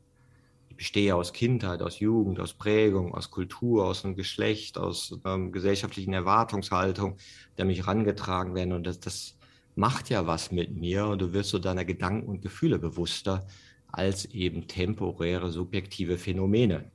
Ich 0.69 0.77
bestehe 0.77 1.15
aus 1.15 1.33
Kindheit, 1.33 1.81
aus 1.81 1.99
Jugend, 1.99 2.39
aus 2.39 2.53
Prägung, 2.53 3.13
aus 3.13 3.29
Kultur, 3.29 3.85
aus 3.85 4.05
einem 4.05 4.15
Geschlecht, 4.15 4.77
aus 4.77 5.19
ähm, 5.25 5.51
gesellschaftlichen 5.51 6.13
Erwartungshaltung, 6.13 7.17
der 7.57 7.65
mich 7.65 7.79
herangetragen 7.79 8.55
werden. 8.55 8.73
Und 8.73 8.87
das, 8.87 8.99
das 8.99 9.37
macht 9.75 10.09
ja 10.09 10.25
was 10.27 10.51
mit 10.51 10.75
mir 10.75 11.07
und 11.07 11.21
du 11.21 11.33
wirst 11.33 11.49
so 11.49 11.59
deiner 11.59 11.85
Gedanken 11.85 12.27
und 12.27 12.41
Gefühle 12.41 12.79
bewusster 12.79 13.45
als 13.91 14.25
eben 14.25 14.67
temporäre, 14.67 15.51
subjektive 15.51 16.17
Phänomene. 16.17 16.89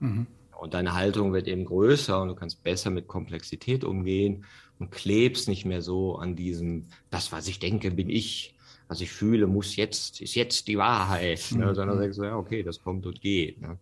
Mhm. 0.00 0.26
Und 0.58 0.74
deine 0.74 0.94
Haltung 0.94 1.32
wird 1.32 1.48
eben 1.48 1.64
größer 1.64 2.20
und 2.22 2.28
du 2.28 2.34
kannst 2.34 2.62
besser 2.62 2.90
mit 2.90 3.08
Komplexität 3.08 3.84
umgehen 3.84 4.44
und 4.78 4.90
klebst 4.90 5.48
nicht 5.48 5.64
mehr 5.64 5.82
so 5.82 6.16
an 6.16 6.36
diesem, 6.36 6.86
das, 7.10 7.32
was 7.32 7.48
ich 7.48 7.58
denke, 7.58 7.90
bin 7.90 8.08
ich, 8.10 8.54
was 8.88 9.00
ich 9.00 9.10
fühle, 9.10 9.46
muss 9.46 9.76
jetzt, 9.76 10.20
ist 10.20 10.34
jetzt 10.34 10.68
die 10.68 10.78
Wahrheit, 10.78 11.40
ne? 11.52 11.66
mhm. 11.66 11.74
sondern 11.74 11.98
sagst 11.98 12.18
du, 12.18 12.24
ja, 12.24 12.36
okay, 12.36 12.62
das 12.62 12.82
kommt 12.82 13.06
und 13.06 13.20
geht. 13.20 13.60
Ne? 13.60 13.78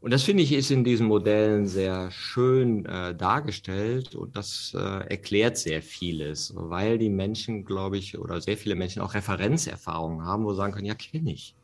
Und 0.00 0.12
das 0.12 0.22
finde 0.22 0.42
ich 0.42 0.52
ist 0.52 0.70
in 0.70 0.82
diesen 0.82 1.06
Modellen 1.06 1.66
sehr 1.66 2.10
schön 2.10 2.86
äh, 2.86 3.14
dargestellt 3.14 4.14
und 4.14 4.34
das 4.34 4.74
äh, 4.74 4.78
erklärt 4.78 5.58
sehr 5.58 5.82
vieles, 5.82 6.54
weil 6.56 6.96
die 6.96 7.10
Menschen, 7.10 7.66
glaube 7.66 7.98
ich, 7.98 8.18
oder 8.18 8.40
sehr 8.40 8.56
viele 8.56 8.76
Menschen 8.76 9.02
auch 9.02 9.12
Referenzerfahrungen 9.12 10.24
haben, 10.24 10.44
wo 10.44 10.52
sie 10.52 10.56
sagen 10.56 10.72
können, 10.72 10.86
ja, 10.86 10.94
kenne 10.94 11.32
ich. 11.32 11.54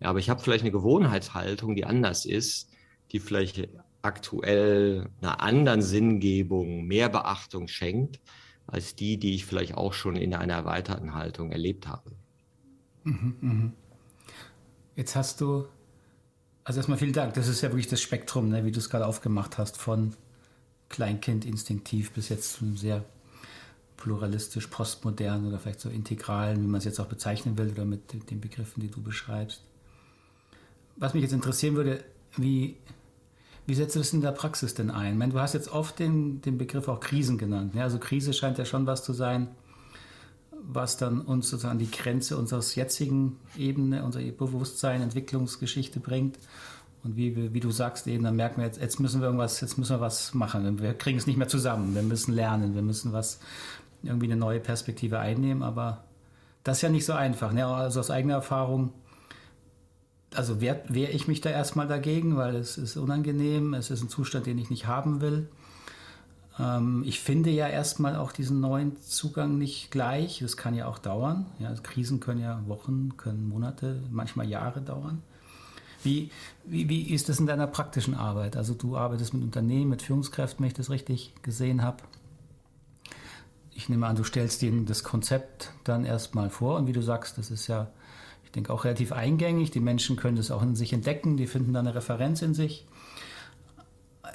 Ja, 0.00 0.08
aber 0.08 0.20
ich 0.20 0.30
habe 0.30 0.40
vielleicht 0.40 0.62
eine 0.62 0.72
Gewohnheitshaltung, 0.72 1.76
die 1.76 1.84
anders 1.84 2.24
ist, 2.24 2.70
die 3.14 3.20
vielleicht 3.20 3.68
aktuell 4.02 5.08
einer 5.22 5.40
anderen 5.40 5.80
Sinngebung 5.80 6.84
mehr 6.84 7.08
Beachtung 7.08 7.68
schenkt, 7.68 8.20
als 8.66 8.96
die, 8.96 9.18
die 9.18 9.34
ich 9.34 9.46
vielleicht 9.46 9.74
auch 9.74 9.92
schon 9.92 10.16
in 10.16 10.34
einer 10.34 10.54
erweiterten 10.54 11.14
Haltung 11.14 11.52
erlebt 11.52 11.86
habe. 11.86 12.10
Mhm, 13.04 13.36
mh. 13.40 13.72
Jetzt 14.96 15.16
hast 15.16 15.40
du, 15.40 15.66
also 16.64 16.78
erstmal 16.78 16.98
vielen 16.98 17.12
Dank, 17.12 17.34
das 17.34 17.48
ist 17.48 17.62
ja 17.62 17.70
wirklich 17.70 17.88
das 17.88 18.00
Spektrum, 18.00 18.48
ne, 18.48 18.64
wie 18.64 18.72
du 18.72 18.78
es 18.78 18.90
gerade 18.90 19.06
aufgemacht 19.06 19.58
hast, 19.58 19.76
von 19.76 20.14
Kleinkind 20.88 21.44
instinktiv 21.44 22.12
bis 22.12 22.28
jetzt 22.28 22.54
zum 22.54 22.76
sehr 22.76 23.04
pluralistisch, 23.96 24.66
postmodern 24.66 25.46
oder 25.46 25.58
vielleicht 25.58 25.80
so 25.80 25.88
integralen, 25.88 26.62
wie 26.62 26.66
man 26.66 26.78
es 26.78 26.84
jetzt 26.84 27.00
auch 27.00 27.06
bezeichnen 27.06 27.56
will, 27.56 27.70
oder 27.70 27.84
mit 27.84 28.30
den 28.30 28.40
Begriffen, 28.40 28.80
die 28.80 28.90
du 28.90 29.02
beschreibst. 29.02 29.62
Was 30.96 31.14
mich 31.14 31.22
jetzt 31.22 31.32
interessieren 31.32 31.74
würde, 31.74 32.04
wie, 32.36 32.76
wie 33.66 33.74
setzt 33.74 33.94
du 33.94 34.00
das 34.00 34.12
in 34.12 34.20
der 34.20 34.32
Praxis 34.32 34.74
denn 34.74 34.90
ein? 34.90 35.12
Ich 35.12 35.18
meine, 35.18 35.32
du 35.32 35.40
hast 35.40 35.54
jetzt 35.54 35.72
oft 35.72 35.98
den, 35.98 36.40
den 36.42 36.58
Begriff 36.58 36.88
auch 36.88 37.00
Krisen 37.00 37.38
genannt. 37.38 37.74
Ja, 37.74 37.84
also 37.84 37.98
Krise 37.98 38.32
scheint 38.32 38.58
ja 38.58 38.64
schon 38.64 38.86
was 38.86 39.02
zu 39.02 39.12
sein, 39.12 39.48
was 40.50 40.96
dann 40.96 41.20
uns 41.20 41.50
sozusagen 41.50 41.78
die 41.78 41.90
Grenze 41.90 42.36
unseres 42.36 42.74
jetzigen 42.74 43.38
Ebene, 43.56 44.04
unserer 44.04 44.24
Bewusstsein, 44.32 45.02
Entwicklungsgeschichte 45.02 46.00
bringt. 46.00 46.38
Und 47.02 47.16
wie, 47.16 47.52
wie 47.52 47.60
du 47.60 47.70
sagst 47.70 48.06
eben, 48.06 48.24
dann 48.24 48.36
merken 48.36 48.58
wir 48.58 48.66
jetzt, 48.66 48.80
jetzt 48.80 48.98
müssen 48.98 49.20
wir 49.20 49.26
irgendwas, 49.26 49.60
jetzt 49.60 49.76
müssen 49.76 49.96
wir 49.96 50.00
was 50.00 50.32
machen. 50.32 50.80
Wir 50.80 50.94
kriegen 50.94 51.18
es 51.18 51.26
nicht 51.26 51.36
mehr 51.36 51.48
zusammen. 51.48 51.94
Wir 51.94 52.02
müssen 52.02 52.32
lernen. 52.32 52.74
Wir 52.74 52.82
müssen 52.82 53.12
was, 53.12 53.40
irgendwie 54.02 54.26
eine 54.26 54.36
neue 54.36 54.60
Perspektive 54.60 55.18
einnehmen. 55.18 55.62
Aber 55.62 56.04
das 56.62 56.78
ist 56.78 56.82
ja 56.82 56.88
nicht 56.88 57.04
so 57.04 57.12
einfach. 57.12 57.52
Ne? 57.52 57.66
Also 57.66 58.00
aus 58.00 58.10
eigener 58.10 58.34
Erfahrung 58.34 58.92
also 60.34 60.60
wehre 60.60 60.82
wehr 60.88 61.14
ich 61.14 61.28
mich 61.28 61.40
da 61.40 61.50
erstmal 61.50 61.86
dagegen, 61.86 62.36
weil 62.36 62.56
es 62.56 62.78
ist 62.78 62.96
unangenehm, 62.96 63.74
es 63.74 63.90
ist 63.90 64.02
ein 64.02 64.08
Zustand, 64.08 64.46
den 64.46 64.58
ich 64.58 64.70
nicht 64.70 64.86
haben 64.86 65.20
will. 65.20 65.48
Ähm, 66.58 67.02
ich 67.06 67.20
finde 67.20 67.50
ja 67.50 67.68
erstmal 67.68 68.16
auch 68.16 68.32
diesen 68.32 68.60
neuen 68.60 69.00
Zugang 69.00 69.58
nicht 69.58 69.90
gleich. 69.90 70.40
Das 70.40 70.56
kann 70.56 70.74
ja 70.74 70.86
auch 70.86 70.98
dauern. 70.98 71.46
Ja, 71.58 71.72
Krisen 71.82 72.20
können 72.20 72.40
ja 72.40 72.62
Wochen, 72.66 73.16
können 73.16 73.48
Monate, 73.48 74.00
manchmal 74.10 74.48
Jahre 74.48 74.80
dauern. 74.80 75.22
Wie, 76.02 76.30
wie, 76.64 76.88
wie 76.88 77.14
ist 77.14 77.28
das 77.28 77.40
in 77.40 77.46
deiner 77.46 77.66
praktischen 77.66 78.14
Arbeit? 78.14 78.56
Also 78.56 78.74
du 78.74 78.96
arbeitest 78.96 79.32
mit 79.32 79.42
Unternehmen, 79.42 79.90
mit 79.90 80.02
Führungskräften, 80.02 80.62
wenn 80.62 80.68
ich 80.68 80.74
das 80.74 80.90
richtig 80.90 81.32
gesehen 81.42 81.82
habe. 81.82 82.02
Ich 83.74 83.88
nehme 83.88 84.06
an, 84.06 84.14
du 84.14 84.22
stellst 84.22 84.62
ihnen 84.62 84.86
das 84.86 85.02
Konzept 85.02 85.72
dann 85.82 86.04
erstmal 86.04 86.50
vor 86.50 86.76
und 86.76 86.86
wie 86.86 86.92
du 86.92 87.02
sagst, 87.02 87.38
das 87.38 87.50
ist 87.50 87.66
ja 87.66 87.88
denke 88.54 88.72
auch 88.72 88.84
relativ 88.84 89.12
eingängig. 89.12 89.70
Die 89.70 89.80
Menschen 89.80 90.16
können 90.16 90.36
das 90.36 90.50
auch 90.50 90.62
in 90.62 90.76
sich 90.76 90.92
entdecken, 90.92 91.36
die 91.36 91.46
finden 91.46 91.72
da 91.72 91.80
eine 91.80 91.94
Referenz 91.94 92.42
in 92.42 92.54
sich. 92.54 92.86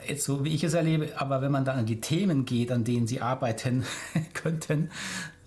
Jetzt 0.08 0.26
so 0.26 0.44
wie 0.46 0.54
ich 0.54 0.64
es 0.64 0.74
erlebe, 0.74 1.10
aber 1.18 1.42
wenn 1.42 1.52
man 1.52 1.66
dann 1.66 1.80
an 1.80 1.86
die 1.86 2.00
Themen 2.00 2.46
geht, 2.46 2.72
an 2.72 2.84
denen 2.84 3.08
sie 3.08 3.22
arbeiten 3.22 3.84
könnten, 4.34 4.90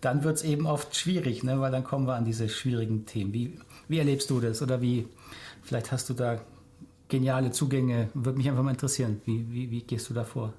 dann 0.00 0.24
wird 0.24 0.36
es 0.36 0.42
eben 0.42 0.66
oft 0.66 0.96
schwierig, 0.96 1.42
ne? 1.44 1.60
weil 1.60 1.70
dann 1.70 1.84
kommen 1.84 2.06
wir 2.06 2.14
an 2.14 2.24
diese 2.24 2.48
schwierigen 2.48 3.06
Themen. 3.06 3.32
Wie, 3.32 3.58
wie 3.88 3.98
erlebst 3.98 4.30
du 4.30 4.40
das? 4.40 4.60
Oder 4.60 4.82
wie, 4.82 5.06
vielleicht 5.62 5.92
hast 5.92 6.10
du 6.10 6.14
da 6.14 6.40
geniale 7.08 7.52
Zugänge. 7.52 8.08
Würde 8.14 8.38
mich 8.38 8.48
einfach 8.48 8.62
mal 8.62 8.72
interessieren. 8.72 9.20
Wie, 9.26 9.46
wie, 9.52 9.70
wie 9.70 9.82
gehst 9.82 10.10
du 10.10 10.14
da 10.14 10.24
vor? 10.24 10.52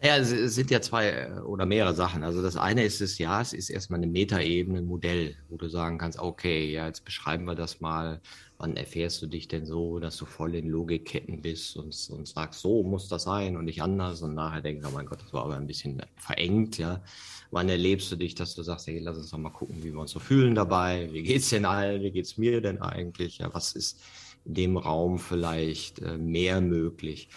Ja, 0.00 0.16
es 0.16 0.28
sind 0.54 0.70
ja 0.70 0.80
zwei 0.80 1.08
äh, 1.08 1.40
oder 1.40 1.66
mehrere 1.66 1.92
Sachen. 1.92 2.22
Also 2.22 2.40
das 2.40 2.56
eine 2.56 2.84
ist 2.84 3.00
es, 3.00 3.18
ja, 3.18 3.40
es 3.40 3.52
ist 3.52 3.68
erstmal 3.68 3.98
eine 3.98 4.06
Metaebene, 4.06 4.78
ein 4.78 4.84
Modell, 4.84 5.34
wo 5.48 5.56
du 5.56 5.68
sagen 5.68 5.98
kannst, 5.98 6.20
okay, 6.20 6.70
ja, 6.70 6.86
jetzt 6.86 7.04
beschreiben 7.04 7.46
wir 7.46 7.56
das 7.56 7.80
mal. 7.80 8.20
Wann 8.58 8.76
erfährst 8.76 9.20
du 9.22 9.26
dich 9.26 9.48
denn 9.48 9.66
so, 9.66 9.98
dass 9.98 10.16
du 10.16 10.24
voll 10.24 10.54
in 10.54 10.68
Logikketten 10.68 11.42
bist 11.42 11.76
und, 11.76 11.96
und 12.10 12.28
sagst, 12.28 12.60
so 12.60 12.84
muss 12.84 13.08
das 13.08 13.24
sein 13.24 13.56
und 13.56 13.64
nicht 13.64 13.82
anders? 13.82 14.22
Und 14.22 14.34
nachher 14.34 14.60
denkst 14.60 14.82
du, 14.84 14.88
oh 14.88 14.92
mein 14.92 15.06
Gott, 15.06 15.20
das 15.20 15.32
war 15.32 15.44
aber 15.44 15.56
ein 15.56 15.66
bisschen 15.66 16.00
verengt, 16.16 16.78
ja. 16.78 17.02
Wann 17.50 17.68
erlebst 17.68 18.12
du 18.12 18.16
dich, 18.16 18.36
dass 18.36 18.54
du 18.54 18.62
sagst, 18.62 18.86
hey, 18.86 19.00
lass 19.00 19.16
uns 19.16 19.30
doch 19.30 19.38
mal 19.38 19.50
gucken, 19.50 19.82
wie 19.82 19.92
wir 19.92 20.00
uns 20.00 20.12
so 20.12 20.20
fühlen 20.20 20.54
dabei? 20.54 21.08
Wie 21.12 21.22
geht's 21.22 21.50
denn 21.50 21.64
allen? 21.64 22.02
Wie 22.02 22.12
geht's 22.12 22.36
mir 22.38 22.60
denn 22.60 22.80
eigentlich? 22.80 23.38
Ja, 23.38 23.52
was 23.52 23.72
ist 23.72 24.00
in 24.44 24.54
dem 24.54 24.76
Raum 24.76 25.18
vielleicht 25.18 26.00
äh, 26.00 26.18
mehr 26.18 26.60
möglich? 26.60 27.28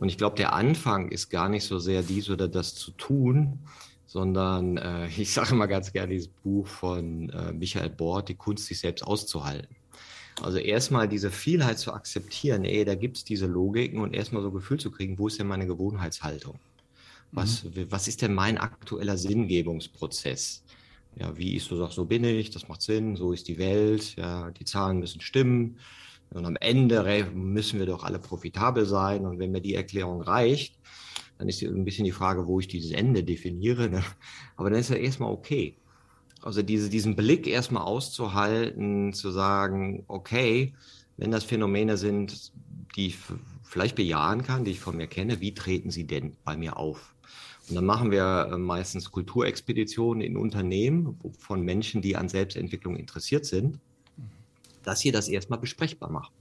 Und 0.00 0.08
ich 0.08 0.18
glaube, 0.18 0.36
der 0.36 0.52
Anfang 0.52 1.08
ist 1.08 1.28
gar 1.28 1.48
nicht 1.48 1.64
so 1.64 1.78
sehr 1.78 2.02
dies 2.02 2.30
oder 2.30 2.48
das 2.48 2.74
zu 2.74 2.92
tun, 2.92 3.58
sondern 4.06 4.76
äh, 4.76 5.06
ich 5.16 5.32
sage 5.32 5.54
mal 5.54 5.66
ganz 5.66 5.92
gerne 5.92 6.12
dieses 6.12 6.28
Buch 6.28 6.66
von 6.66 7.30
äh, 7.30 7.52
Michael 7.52 7.90
Bort, 7.90 8.28
die 8.28 8.34
Kunst, 8.34 8.66
sich 8.66 8.80
selbst 8.80 9.02
auszuhalten. 9.02 9.76
Also 10.40 10.58
erstmal 10.58 11.08
diese 11.08 11.30
Vielheit 11.32 11.80
zu 11.80 11.92
akzeptieren, 11.92 12.64
ey, 12.64 12.84
da 12.84 12.94
gibt 12.94 13.16
es 13.16 13.24
diese 13.24 13.46
Logiken 13.46 14.00
und 14.00 14.14
erstmal 14.14 14.42
so 14.42 14.52
Gefühl 14.52 14.78
zu 14.78 14.92
kriegen, 14.92 15.18
wo 15.18 15.26
ist 15.26 15.40
denn 15.40 15.48
meine 15.48 15.66
Gewohnheitshaltung? 15.66 16.60
Was, 17.32 17.64
mhm. 17.64 17.90
was 17.90 18.06
ist 18.06 18.22
denn 18.22 18.34
mein 18.34 18.56
aktueller 18.56 19.18
Sinngebungsprozess? 19.18 20.62
Ja, 21.16 21.36
wie 21.36 21.56
ich 21.56 21.64
so 21.64 21.76
sage, 21.76 21.92
so 21.92 22.04
bin 22.04 22.22
ich, 22.22 22.50
das 22.50 22.68
macht 22.68 22.82
Sinn, 22.82 23.16
so 23.16 23.32
ist 23.32 23.48
die 23.48 23.58
Welt, 23.58 24.14
ja, 24.14 24.52
die 24.52 24.64
Zahlen 24.64 25.00
müssen 25.00 25.20
stimmen, 25.20 25.78
und 26.30 26.44
am 26.44 26.56
Ende 26.56 27.26
müssen 27.34 27.78
wir 27.78 27.86
doch 27.86 28.04
alle 28.04 28.18
profitabel 28.18 28.84
sein. 28.84 29.24
Und 29.24 29.38
wenn 29.38 29.50
mir 29.50 29.60
die 29.60 29.74
Erklärung 29.74 30.20
reicht, 30.20 30.78
dann 31.38 31.48
ist 31.48 31.62
ein 31.62 31.84
bisschen 31.84 32.04
die 32.04 32.12
Frage, 32.12 32.46
wo 32.46 32.60
ich 32.60 32.68
dieses 32.68 32.90
Ende 32.90 33.24
definiere. 33.24 33.88
Ne? 33.88 34.02
Aber 34.56 34.70
dann 34.70 34.78
ist 34.78 34.90
ja 34.90 34.96
erstmal 34.96 35.32
okay. 35.32 35.76
Also 36.42 36.62
diese, 36.62 36.90
diesen 36.90 37.16
Blick 37.16 37.46
erstmal 37.46 37.82
auszuhalten, 37.82 39.12
zu 39.12 39.30
sagen, 39.30 40.04
okay, 40.06 40.74
wenn 41.16 41.30
das 41.30 41.44
Phänomene 41.44 41.96
sind, 41.96 42.52
die 42.94 43.08
ich 43.08 43.18
vielleicht 43.64 43.96
bejahen 43.96 44.42
kann, 44.42 44.64
die 44.64 44.72
ich 44.72 44.80
von 44.80 44.96
mir 44.96 45.08
kenne, 45.08 45.40
wie 45.40 45.54
treten 45.54 45.90
sie 45.90 46.06
denn 46.06 46.36
bei 46.44 46.56
mir 46.56 46.76
auf? 46.76 47.14
Und 47.68 47.74
dann 47.74 47.84
machen 47.84 48.10
wir 48.10 48.50
äh, 48.52 48.56
meistens 48.56 49.10
Kulturexpeditionen 49.10 50.22
in 50.22 50.36
Unternehmen 50.36 51.18
von 51.38 51.62
Menschen, 51.62 52.02
die 52.02 52.16
an 52.16 52.28
Selbstentwicklung 52.28 52.96
interessiert 52.96 53.44
sind 53.44 53.80
dass 54.88 55.04
ihr 55.04 55.12
das 55.12 55.28
erstmal 55.28 55.58
besprechbar 55.58 56.10
macht. 56.10 56.32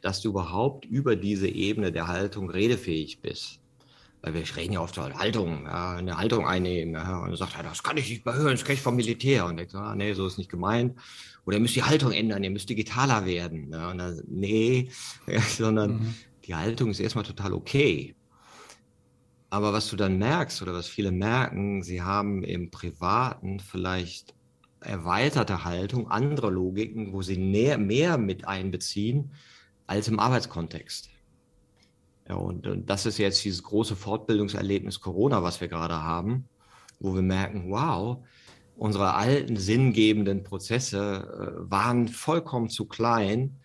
Dass 0.00 0.20
du 0.20 0.30
überhaupt 0.30 0.84
über 0.84 1.14
diese 1.14 1.48
Ebene 1.48 1.92
der 1.92 2.08
Haltung 2.08 2.50
redefähig 2.50 3.20
bist. 3.20 3.60
Weil 4.20 4.34
wir 4.34 4.56
reden 4.56 4.72
ja 4.72 4.80
oft 4.80 4.96
über 4.96 5.14
Haltung, 5.14 5.64
ja, 5.64 5.96
eine 5.96 6.18
Haltung 6.18 6.44
einnehmen. 6.44 6.94
Ja, 6.94 7.20
und 7.20 7.28
dann 7.28 7.36
sagt 7.36 7.56
er, 7.56 7.62
das 7.62 7.84
kann 7.84 7.96
ich 7.96 8.10
nicht 8.10 8.26
mehr 8.26 8.34
hören, 8.34 8.50
das 8.50 8.64
kenne 8.64 8.74
ich 8.74 8.82
vom 8.82 8.96
Militär. 8.96 9.46
Und 9.46 9.58
denkt, 9.58 9.76
ah, 9.76 9.94
nee, 9.94 10.12
so 10.12 10.26
ist 10.26 10.38
nicht 10.38 10.50
gemeint. 10.50 10.98
Oder 11.46 11.58
ihr 11.58 11.60
müsst 11.60 11.76
die 11.76 11.84
Haltung 11.84 12.10
ändern, 12.10 12.42
ihr 12.42 12.50
müsst 12.50 12.68
digitaler 12.68 13.24
werden. 13.26 13.72
Ja, 13.72 13.92
und 13.92 13.98
dann, 13.98 14.20
nee, 14.26 14.90
ja, 15.28 15.40
sondern 15.40 15.92
mhm. 15.92 16.14
die 16.46 16.54
Haltung 16.56 16.90
ist 16.90 16.98
erstmal 16.98 17.24
total 17.24 17.52
okay. 17.52 18.16
Aber 19.50 19.72
was 19.72 19.88
du 19.88 19.94
dann 19.94 20.18
merkst 20.18 20.60
oder 20.62 20.74
was 20.74 20.88
viele 20.88 21.12
merken, 21.12 21.84
sie 21.84 22.02
haben 22.02 22.42
im 22.42 22.70
Privaten 22.70 23.60
vielleicht 23.60 24.34
erweiterte 24.80 25.64
Haltung, 25.64 26.10
andere 26.10 26.50
Logiken, 26.50 27.12
wo 27.12 27.22
sie 27.22 27.36
näher, 27.36 27.78
mehr 27.78 28.18
mit 28.18 28.46
einbeziehen 28.46 29.32
als 29.86 30.08
im 30.08 30.20
Arbeitskontext. 30.20 31.10
Ja, 32.28 32.34
und, 32.34 32.66
und 32.66 32.90
das 32.90 33.06
ist 33.06 33.18
jetzt 33.18 33.44
dieses 33.44 33.62
große 33.62 33.96
Fortbildungserlebnis 33.96 35.00
Corona, 35.00 35.42
was 35.42 35.60
wir 35.60 35.68
gerade 35.68 36.02
haben, 36.02 36.48
wo 37.00 37.14
wir 37.14 37.22
merken, 37.22 37.70
wow, 37.70 38.18
unsere 38.76 39.14
alten 39.14 39.56
sinngebenden 39.56 40.44
Prozesse 40.44 41.64
äh, 41.66 41.70
waren 41.70 42.08
vollkommen 42.08 42.68
zu 42.68 42.86
klein 42.86 43.56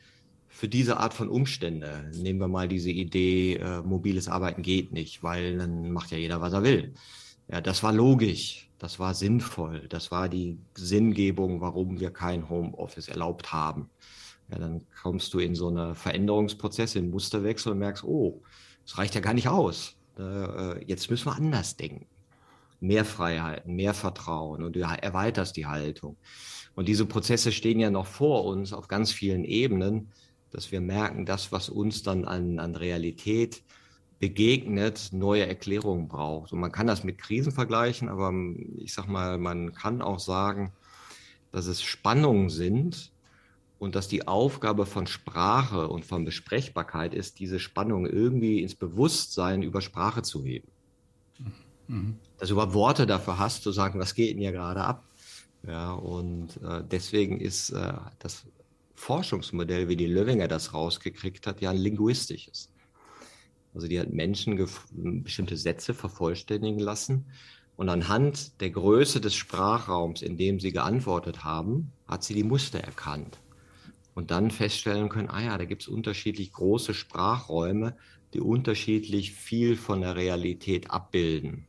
für 0.48 0.68
diese 0.68 0.98
Art 0.98 1.14
von 1.14 1.30
Umstände. 1.30 2.10
Nehmen 2.16 2.40
wir 2.40 2.48
mal 2.48 2.68
diese 2.68 2.90
Idee, 2.92 3.56
äh, 3.56 3.82
mobiles 3.82 4.28
Arbeiten 4.28 4.62
geht 4.62 4.92
nicht, 4.92 5.24
weil 5.24 5.58
dann 5.58 5.92
macht 5.92 6.12
ja 6.12 6.18
jeder, 6.18 6.42
was 6.42 6.54
er 6.54 6.64
will. 6.64 6.94
Ja, 7.52 7.60
das 7.60 7.84
war 7.84 7.92
logisch. 7.92 8.70
Das 8.80 9.00
war 9.00 9.14
sinnvoll. 9.14 9.88
Das 9.88 10.12
war 10.12 10.30
die 10.30 10.58
Sinngebung, 10.76 11.62
warum 11.62 12.00
wir 12.00 12.12
kein 12.12 12.50
Homeoffice 12.50 13.08
erlaubt 13.08 13.54
haben. 13.54 13.90
Ja, 14.52 14.60
dann 14.60 14.86
kommst 15.02 15.34
du 15.34 15.40
in 15.40 15.56
so 15.56 15.70
eine 15.70 15.96
Veränderungsprozesse, 15.96 17.00
in 17.00 17.10
Musterwechsel 17.10 17.72
und 17.72 17.80
merkst, 17.80 18.04
oh, 18.04 18.42
das 18.86 18.98
reicht 18.98 19.16
ja 19.16 19.22
gar 19.22 19.34
nicht 19.34 19.48
aus. 19.48 19.96
Äh, 20.20 20.86
jetzt 20.86 21.10
müssen 21.10 21.28
wir 21.28 21.36
anders 21.36 21.78
denken. 21.78 22.08
Mehr 22.80 23.06
Freiheiten, 23.06 23.76
mehr 23.76 23.94
Vertrauen 23.94 24.62
und 24.62 24.76
du 24.76 24.82
erweiterst 24.82 25.56
die 25.56 25.66
Haltung. 25.66 26.18
Und 26.76 26.88
diese 26.88 27.06
Prozesse 27.06 27.52
stehen 27.52 27.80
ja 27.80 27.90
noch 27.90 28.08
vor 28.08 28.46
uns 28.46 28.74
auf 28.74 28.88
ganz 28.88 29.12
vielen 29.12 29.46
Ebenen, 29.46 30.12
dass 30.52 30.72
wir 30.72 30.82
merken, 30.82 31.26
das, 31.26 31.52
was 31.52 31.70
uns 31.70 32.04
dann 32.04 32.26
an, 32.26 32.60
an 32.60 32.76
Realität 32.76 33.64
begegnet, 34.24 35.10
neue 35.12 35.46
Erklärungen 35.46 36.08
braucht. 36.08 36.54
Und 36.54 36.62
man 36.62 36.72
kann 36.72 36.88
das 36.88 37.04
mit 37.04 37.18
Krisen 37.18 37.52
vergleichen, 37.52 38.08
aber 38.08 38.32
ich 38.78 38.94
sag 38.94 39.10
mal, 39.10 39.38
man 39.38 39.74
kann 39.74 40.02
auch 40.02 40.20
sagen, 40.20 40.72
dass 41.52 41.66
es 41.66 41.82
Spannungen 41.82 42.50
sind 42.50 43.12
und 43.80 43.96
dass 43.96 44.08
die 44.08 44.26
Aufgabe 44.26 44.86
von 44.86 45.08
Sprache 45.08 45.90
und 45.90 46.06
von 46.06 46.24
Besprechbarkeit 46.24 47.14
ist, 47.14 47.38
diese 47.40 47.60
Spannung 47.60 48.06
irgendwie 48.06 48.62
ins 48.62 48.76
Bewusstsein 48.76 49.62
über 49.62 49.82
Sprache 49.82 50.22
zu 50.22 50.46
heben. 50.46 50.70
Mhm. 51.90 52.16
Dass 52.38 52.48
du 52.48 52.54
überhaupt 52.54 52.74
Worte 52.74 53.06
dafür 53.06 53.40
hast, 53.40 53.64
zu 53.64 53.74
sagen, 53.74 54.00
was 54.00 54.16
geht 54.16 54.32
denn 54.32 54.40
hier 54.40 54.54
gerade 54.54 54.86
ab? 54.86 55.04
Ja, 55.68 55.92
und 55.92 56.64
äh, 56.64 56.82
deswegen 56.90 57.42
ist 57.42 57.72
äh, 57.72 57.92
das 58.20 58.46
Forschungsmodell, 58.96 59.90
wie 59.90 59.98
die 59.98 60.08
Löwinger 60.08 60.48
das 60.48 60.74
rausgekriegt 60.74 61.46
hat, 61.46 61.60
ja 61.60 61.72
ein 61.72 61.78
linguistisches. 61.78 62.73
Also 63.74 63.88
die 63.88 64.00
hat 64.00 64.12
Menschen 64.12 64.68
bestimmte 65.24 65.58
Sätze 65.58 65.94
vervollständigen 65.94 66.80
lassen. 66.80 67.26
Und 67.76 67.90
anhand 67.90 68.62
der 68.62 68.70
Größe 68.70 69.20
des 69.20 69.34
Sprachraums, 69.34 70.22
in 70.22 70.38
dem 70.38 70.60
sie 70.60 70.72
geantwortet 70.72 71.44
haben, 71.44 71.92
hat 72.08 72.24
sie 72.24 72.36
die 72.36 72.44
Muster 72.44 72.80
erkannt. 72.80 73.40
Und 74.14 74.30
dann 74.30 74.52
feststellen 74.52 75.10
können, 75.10 75.30
ah 75.30 75.42
ja, 75.42 75.58
da 75.58 75.66
gibt 75.66 75.82
es 75.82 75.88
unterschiedlich 75.88 76.54
große 76.54 76.94
Sprachräume, 76.94 77.98
die 78.34 78.42
unterschiedlich 78.42 79.34
viel 79.34 79.76
von 79.76 80.02
der 80.02 80.16
Realität 80.16 80.92
abbilden. 80.92 81.68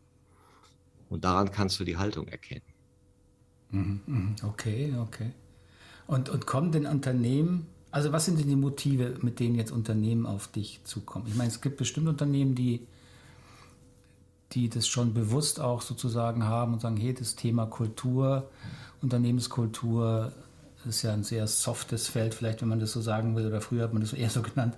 Und 1.09 1.25
daran 1.25 1.51
kannst 1.51 1.81
du 1.81 1.85
die 1.85 1.97
Haltung 1.97 2.29
erkennen. 2.29 2.63
Mhm, 3.71 4.01
mhm. 4.07 4.37
Okay, 4.43 4.95
okay. 5.01 5.33
Und, 6.07 6.29
und 6.29 6.47
kommen 6.47 6.71
denn 6.71 6.87
Unternehmen 6.87 7.67
also 7.95 8.11
was 8.11 8.25
sind 8.25 8.41
denn 8.41 8.49
die 8.49 8.57
Motive, 8.57 9.15
mit 9.23 9.39
denen 9.39 9.55
jetzt 9.55 9.71
Unternehmen 9.71 10.27
auf 10.27 10.49
dich 10.49 10.81
zukommen? 10.83 11.27
Ich 11.29 11.37
meine, 11.37 11.51
es 11.51 11.61
gibt 11.61 11.77
bestimmt 11.77 12.09
Unternehmen, 12.09 12.57
die, 12.57 12.89
die 14.51 14.69
das 14.69 14.89
schon 14.89 15.15
bewusst 15.15 15.61
auch 15.61 15.81
sozusagen 15.81 16.43
haben 16.43 16.73
und 16.73 16.81
sagen, 16.81 16.97
hey, 16.97 17.15
das 17.15 17.37
Thema 17.37 17.67
Kultur, 17.67 18.51
Unternehmenskultur 19.01 20.33
ist 20.89 21.03
ja 21.03 21.13
ein 21.13 21.23
sehr 21.23 21.47
softes 21.47 22.09
Feld, 22.09 22.35
vielleicht 22.35 22.63
wenn 22.63 22.69
man 22.69 22.81
das 22.81 22.91
so 22.91 23.01
sagen 23.01 23.37
will, 23.37 23.47
oder 23.47 23.61
früher 23.61 23.85
hat 23.85 23.93
man 23.93 24.03
das 24.03 24.13
eher 24.13 24.29
so 24.29 24.43
genannt. 24.43 24.75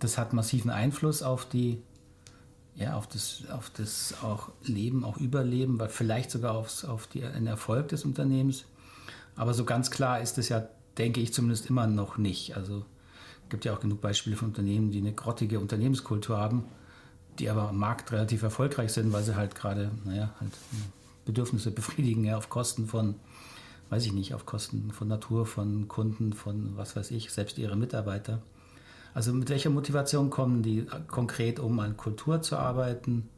Das 0.00 0.18
hat 0.18 0.34
massiven 0.34 0.70
Einfluss 0.70 1.22
auf 1.22 1.46
die, 1.46 1.80
ja, 2.74 2.98
auf 2.98 3.06
das, 3.06 3.44
auf 3.50 3.70
das 3.70 4.14
auch 4.22 4.50
Leben, 4.62 5.04
auch 5.04 5.16
Überleben, 5.16 5.80
weil 5.80 5.88
vielleicht 5.88 6.30
sogar 6.30 6.54
aufs, 6.54 6.84
auf 6.84 7.06
den 7.06 7.46
Erfolg 7.46 7.88
des 7.88 8.04
Unternehmens. 8.04 8.66
Aber 9.36 9.54
so 9.54 9.64
ganz 9.64 9.90
klar 9.90 10.20
ist 10.20 10.36
es 10.36 10.50
ja 10.50 10.68
denke 10.98 11.20
ich 11.20 11.32
zumindest 11.32 11.68
immer 11.68 11.86
noch 11.86 12.18
nicht. 12.18 12.56
Also 12.56 12.84
es 13.44 13.50
gibt 13.50 13.64
ja 13.64 13.74
auch 13.74 13.80
genug 13.80 14.00
Beispiele 14.00 14.36
von 14.36 14.48
Unternehmen, 14.48 14.90
die 14.90 14.98
eine 14.98 15.12
grottige 15.12 15.60
Unternehmenskultur 15.60 16.36
haben, 16.36 16.64
die 17.38 17.50
aber 17.50 17.68
am 17.68 17.78
Markt 17.78 18.12
relativ 18.12 18.42
erfolgreich 18.42 18.92
sind, 18.92 19.12
weil 19.12 19.22
sie 19.22 19.36
halt 19.36 19.54
gerade, 19.54 19.90
naja, 20.04 20.34
halt 20.40 20.52
Bedürfnisse 21.24 21.70
befriedigen, 21.70 22.24
ja, 22.24 22.36
auf 22.36 22.48
Kosten 22.48 22.86
von, 22.86 23.16
weiß 23.90 24.06
ich 24.06 24.12
nicht, 24.12 24.34
auf 24.34 24.46
Kosten 24.46 24.90
von 24.90 25.08
Natur, 25.08 25.46
von 25.46 25.88
Kunden, 25.88 26.32
von 26.32 26.76
was 26.76 26.96
weiß 26.96 27.10
ich, 27.10 27.32
selbst 27.32 27.58
ihre 27.58 27.76
Mitarbeiter. 27.76 28.42
Also 29.14 29.32
mit 29.32 29.48
welcher 29.48 29.70
Motivation 29.70 30.28
kommen 30.28 30.62
die 30.62 30.86
konkret, 31.08 31.58
um 31.58 31.78
an 31.80 31.96
Kultur 31.96 32.42
zu 32.42 32.56
arbeiten? 32.56 33.28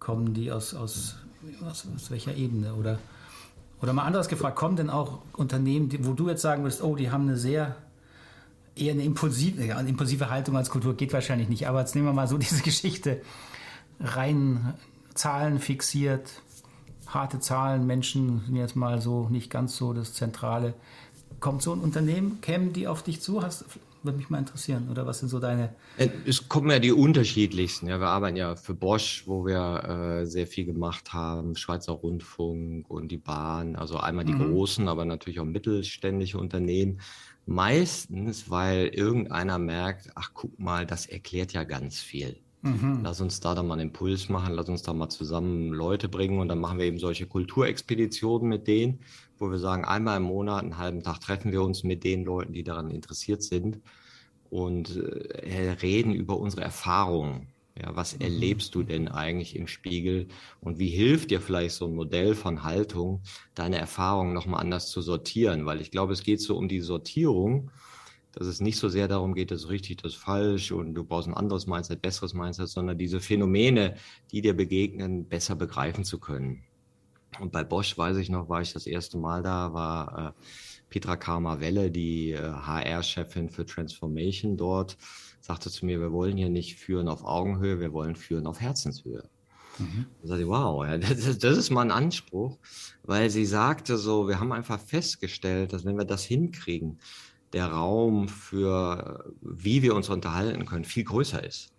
Kommen 0.00 0.34
die 0.34 0.50
aus, 0.50 0.74
aus, 0.74 1.16
aus, 1.64 1.86
aus 1.94 2.10
welcher 2.10 2.34
Ebene? 2.34 2.74
Oder 2.74 2.98
oder 3.80 3.92
mal 3.92 4.04
anders 4.04 4.28
gefragt, 4.28 4.56
kommen 4.56 4.76
denn 4.76 4.90
auch 4.90 5.18
Unternehmen, 5.34 5.90
wo 6.00 6.12
du 6.12 6.28
jetzt 6.28 6.42
sagen 6.42 6.62
würdest, 6.62 6.82
oh, 6.82 6.96
die 6.96 7.10
haben 7.10 7.28
eine 7.28 7.36
sehr, 7.36 7.76
eher 8.74 8.92
eine 8.92 9.04
impulsive, 9.04 9.76
eine 9.76 9.88
impulsive 9.88 10.30
Haltung 10.30 10.56
als 10.56 10.70
Kultur, 10.70 10.96
geht 10.96 11.12
wahrscheinlich 11.12 11.48
nicht, 11.48 11.68
aber 11.68 11.80
jetzt 11.80 11.94
nehmen 11.94 12.06
wir 12.06 12.12
mal 12.12 12.28
so 12.28 12.38
diese 12.38 12.62
Geschichte, 12.62 13.20
rein 14.00 14.74
Zahlen 15.14 15.58
fixiert, 15.58 16.42
harte 17.06 17.40
Zahlen, 17.40 17.86
Menschen 17.86 18.42
sind 18.46 18.56
jetzt 18.56 18.76
mal 18.76 19.00
so 19.00 19.28
nicht 19.28 19.50
ganz 19.50 19.76
so 19.76 19.92
das 19.92 20.12
Zentrale. 20.14 20.74
Kommt 21.40 21.62
so 21.62 21.72
ein 21.72 21.80
Unternehmen, 21.80 22.40
kämen 22.40 22.72
die 22.72 22.86
auf 22.86 23.02
dich 23.02 23.20
zu? 23.20 23.42
Hast, 23.42 23.64
würde 24.08 24.18
mich 24.18 24.30
mal 24.30 24.38
interessieren. 24.38 24.88
Oder 24.90 25.06
was 25.06 25.18
sind 25.18 25.28
so 25.28 25.38
deine? 25.38 25.74
Äh, 25.98 26.08
es 26.26 26.48
kommen 26.48 26.70
ja 26.70 26.78
die 26.78 26.92
unterschiedlichsten. 26.92 27.88
Ja, 27.88 28.00
wir 28.00 28.08
arbeiten 28.08 28.36
ja 28.36 28.56
für 28.56 28.74
Bosch, 28.74 29.24
wo 29.26 29.44
wir 29.44 30.22
äh, 30.22 30.26
sehr 30.26 30.46
viel 30.46 30.64
gemacht 30.64 31.12
haben, 31.12 31.56
Schweizer 31.56 31.92
Rundfunk 31.92 32.88
und 32.90 33.08
die 33.12 33.18
Bahn. 33.18 33.76
Also 33.76 33.98
einmal 33.98 34.24
die 34.24 34.32
mhm. 34.32 34.50
großen, 34.50 34.88
aber 34.88 35.04
natürlich 35.04 35.40
auch 35.40 35.44
mittelständische 35.44 36.38
Unternehmen. 36.38 37.00
Meistens, 37.44 38.50
weil 38.50 38.88
irgendeiner 38.88 39.58
merkt, 39.58 40.10
ach 40.14 40.30
guck 40.32 40.58
mal, 40.58 40.86
das 40.86 41.06
erklärt 41.06 41.52
ja 41.52 41.64
ganz 41.64 42.00
viel. 42.00 42.38
Mhm. 42.62 43.00
Lass 43.02 43.20
uns 43.20 43.40
da 43.40 43.54
dann 43.54 43.66
mal 43.66 43.74
einen 43.74 43.88
Impuls 43.88 44.28
machen, 44.28 44.54
lass 44.54 44.68
uns 44.68 44.82
da 44.82 44.92
mal 44.92 45.08
zusammen 45.08 45.72
Leute 45.72 46.08
bringen 46.08 46.40
und 46.40 46.48
dann 46.48 46.58
machen 46.58 46.78
wir 46.78 46.86
eben 46.86 46.98
solche 46.98 47.26
Kulturexpeditionen 47.26 48.48
mit 48.48 48.66
denen, 48.66 49.00
wo 49.38 49.50
wir 49.50 49.58
sagen, 49.58 49.84
einmal 49.84 50.16
im 50.16 50.24
Monat, 50.24 50.64
einen 50.64 50.78
halben 50.78 51.02
Tag 51.02 51.20
treffen 51.20 51.52
wir 51.52 51.62
uns 51.62 51.84
mit 51.84 52.02
den 52.02 52.24
Leuten, 52.24 52.52
die 52.52 52.64
daran 52.64 52.90
interessiert 52.90 53.42
sind 53.42 53.80
und 54.50 54.96
äh, 54.96 55.70
reden 55.82 56.14
über 56.14 56.38
unsere 56.38 56.62
Erfahrungen. 56.62 57.48
Ja, 57.80 57.94
was 57.94 58.16
mhm. 58.16 58.22
erlebst 58.22 58.74
du 58.74 58.82
denn 58.82 59.08
eigentlich 59.08 59.54
im 59.54 59.68
Spiegel 59.68 60.28
und 60.60 60.78
wie 60.78 60.88
hilft 60.88 61.30
dir 61.30 61.40
vielleicht 61.40 61.76
so 61.76 61.86
ein 61.86 61.94
Modell 61.94 62.34
von 62.34 62.64
Haltung, 62.64 63.22
deine 63.54 63.78
Erfahrungen 63.78 64.32
nochmal 64.32 64.60
anders 64.60 64.90
zu 64.90 65.00
sortieren? 65.00 65.64
Weil 65.64 65.80
ich 65.80 65.90
glaube, 65.90 66.12
es 66.12 66.24
geht 66.24 66.40
so 66.40 66.56
um 66.56 66.68
die 66.68 66.80
Sortierung 66.80 67.70
dass 68.38 68.46
es 68.46 68.60
nicht 68.60 68.78
so 68.78 68.88
sehr 68.88 69.08
darum 69.08 69.34
geht, 69.34 69.50
das 69.50 69.64
ist 69.64 69.68
richtig, 69.68 69.96
das 70.02 70.12
ist 70.12 70.20
falsch 70.20 70.70
und 70.70 70.94
du 70.94 71.02
brauchst 71.02 71.26
ein 71.26 71.34
anderes 71.34 71.66
Mindset, 71.66 72.02
besseres 72.02 72.34
Mindset, 72.34 72.68
sondern 72.68 72.96
diese 72.96 73.20
Phänomene, 73.20 73.96
die 74.30 74.42
dir 74.42 74.54
begegnen, 74.54 75.28
besser 75.28 75.56
begreifen 75.56 76.04
zu 76.04 76.20
können. 76.20 76.62
Und 77.40 77.50
bei 77.50 77.64
Bosch 77.64 77.98
weiß 77.98 78.16
ich 78.18 78.30
noch, 78.30 78.48
war 78.48 78.62
ich 78.62 78.72
das 78.72 78.86
erste 78.86 79.18
Mal 79.18 79.42
da, 79.42 79.72
war 79.72 80.36
äh, 80.38 80.42
Petra 80.88 81.16
Karma-Welle, 81.16 81.90
die 81.90 82.32
äh, 82.32 82.38
HR-Chefin 82.40 83.50
für 83.50 83.66
Transformation 83.66 84.56
dort, 84.56 84.96
sagte 85.40 85.70
zu 85.70 85.86
mir, 85.86 86.00
wir 86.00 86.12
wollen 86.12 86.36
hier 86.36 86.48
nicht 86.48 86.76
führen 86.78 87.08
auf 87.08 87.24
Augenhöhe, 87.24 87.80
wir 87.80 87.92
wollen 87.92 88.16
führen 88.16 88.46
auf 88.46 88.60
Herzenshöhe. 88.60 89.28
Mhm. 89.78 90.06
Da 90.22 90.28
sagte 90.28 90.42
ich, 90.42 90.48
wow, 90.48 90.84
ja, 90.84 90.98
das, 90.98 91.38
das, 91.38 91.58
ist 91.58 91.70
mal 91.70 91.82
ein 91.82 91.90
Anspruch, 91.90 92.58
weil 93.02 93.30
sie 93.30 93.46
sagte 93.46 93.96
so, 93.96 94.28
wir 94.28 94.40
haben 94.40 94.52
einfach 94.52 94.80
festgestellt, 94.80 95.72
dass 95.72 95.84
wenn 95.84 95.96
wir 95.96 96.04
das 96.04 96.24
hinkriegen, 96.24 96.98
der 97.52 97.66
Raum 97.66 98.28
für, 98.28 99.32
wie 99.40 99.82
wir 99.82 99.94
uns 99.94 100.08
unterhalten 100.08 100.66
können, 100.66 100.84
viel 100.84 101.04
größer 101.04 101.42
ist. 101.42 101.72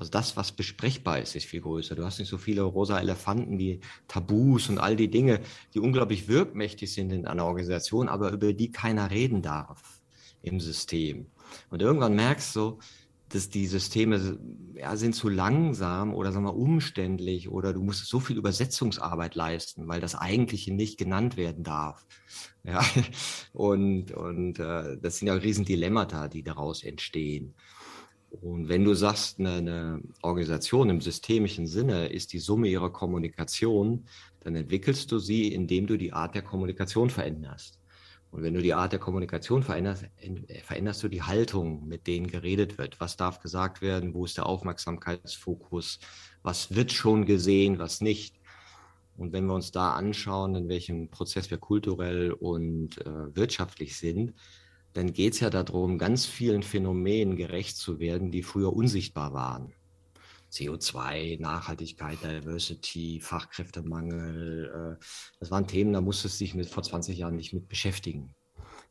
Also 0.00 0.10
das, 0.10 0.34
was 0.36 0.52
besprechbar 0.52 1.20
ist, 1.20 1.36
ist 1.36 1.44
viel 1.44 1.60
größer. 1.60 1.94
Du 1.94 2.04
hast 2.04 2.18
nicht 2.18 2.30
so 2.30 2.38
viele 2.38 2.62
rosa 2.62 2.98
Elefanten 2.98 3.58
wie 3.58 3.80
Tabus 4.08 4.70
und 4.70 4.78
all 4.78 4.96
die 4.96 5.10
Dinge, 5.10 5.40
die 5.74 5.78
unglaublich 5.78 6.26
wirkmächtig 6.26 6.92
sind 6.92 7.12
in 7.12 7.26
einer 7.26 7.44
Organisation, 7.44 8.08
aber 8.08 8.32
über 8.32 8.54
die 8.54 8.72
keiner 8.72 9.10
reden 9.10 9.42
darf 9.42 10.00
im 10.40 10.58
System. 10.58 11.26
Und 11.68 11.82
irgendwann 11.82 12.14
merkst 12.14 12.56
du, 12.56 12.78
dass 13.28 13.50
die 13.50 13.66
Systeme 13.66 14.38
ja, 14.74 14.96
sind 14.96 15.14
zu 15.14 15.28
langsam 15.28 16.14
oder 16.14 16.32
sagen 16.32 16.46
wir 16.46 16.56
umständlich 16.56 17.50
oder 17.50 17.72
du 17.72 17.82
musst 17.82 18.06
so 18.06 18.20
viel 18.20 18.38
Übersetzungsarbeit 18.38 19.34
leisten, 19.34 19.86
weil 19.86 20.00
das 20.00 20.14
Eigentliche 20.14 20.72
nicht 20.72 20.98
genannt 20.98 21.36
werden 21.36 21.62
darf. 21.62 22.06
Ja, 22.62 22.84
und, 23.54 24.12
und 24.12 24.58
äh, 24.58 24.98
das 25.00 25.16
sind 25.16 25.28
ja 25.28 25.34
Riesendilemmata, 25.34 26.28
die 26.28 26.42
daraus 26.42 26.84
entstehen. 26.84 27.54
Und 28.30 28.68
wenn 28.68 28.84
du 28.84 28.94
sagst, 28.94 29.40
eine, 29.40 30.00
Organisation 30.22 30.88
im 30.88 31.00
systemischen 31.00 31.66
Sinne 31.66 32.08
ist 32.08 32.32
die 32.32 32.38
Summe 32.38 32.68
ihrer 32.68 32.90
Kommunikation, 32.90 34.06
dann 34.40 34.54
entwickelst 34.54 35.10
du 35.10 35.18
sie, 35.18 35.52
indem 35.52 35.86
du 35.86 35.96
die 35.96 36.12
Art 36.12 36.34
der 36.34 36.42
Kommunikation 36.42 37.10
veränderst. 37.10 37.78
Und 38.30 38.44
wenn 38.44 38.54
du 38.54 38.62
die 38.62 38.74
Art 38.74 38.92
der 38.92 39.00
Kommunikation 39.00 39.64
veränderst, 39.64 40.06
veränderst 40.62 41.02
du 41.02 41.08
die 41.08 41.22
Haltung, 41.22 41.88
mit 41.88 42.06
denen 42.06 42.28
geredet 42.28 42.78
wird. 42.78 43.00
Was 43.00 43.16
darf 43.16 43.40
gesagt 43.40 43.82
werden? 43.82 44.14
Wo 44.14 44.24
ist 44.24 44.36
der 44.36 44.46
Aufmerksamkeitsfokus? 44.46 45.98
Was 46.42 46.74
wird 46.74 46.92
schon 46.92 47.26
gesehen? 47.26 47.80
Was 47.80 48.00
nicht? 48.00 48.36
Und 49.16 49.32
wenn 49.32 49.46
wir 49.46 49.54
uns 49.54 49.72
da 49.72 49.94
anschauen, 49.94 50.54
in 50.54 50.68
welchem 50.68 51.10
Prozess 51.10 51.50
wir 51.50 51.58
kulturell 51.58 52.30
und 52.32 53.04
äh, 53.04 53.36
wirtschaftlich 53.36 53.98
sind, 53.98 54.32
dann 54.92 55.12
geht 55.12 55.34
es 55.34 55.40
ja 55.40 55.50
darum, 55.50 55.98
ganz 55.98 56.26
vielen 56.26 56.62
Phänomenen 56.62 57.36
gerecht 57.36 57.76
zu 57.76 58.00
werden, 58.00 58.30
die 58.30 58.42
früher 58.42 58.72
unsichtbar 58.72 59.32
waren. 59.32 59.72
CO2, 60.52 61.40
Nachhaltigkeit, 61.40 62.18
Diversity, 62.24 63.20
Fachkräftemangel. 63.20 64.98
Äh, 64.98 65.04
das 65.38 65.50
waren 65.50 65.66
Themen, 65.66 65.92
da 65.92 66.00
musstest 66.00 66.40
du 66.40 66.44
dich 66.44 66.54
mit, 66.54 66.68
vor 66.68 66.82
20 66.82 67.16
Jahren 67.16 67.36
nicht 67.36 67.52
mit 67.52 67.68
beschäftigen. 67.68 68.34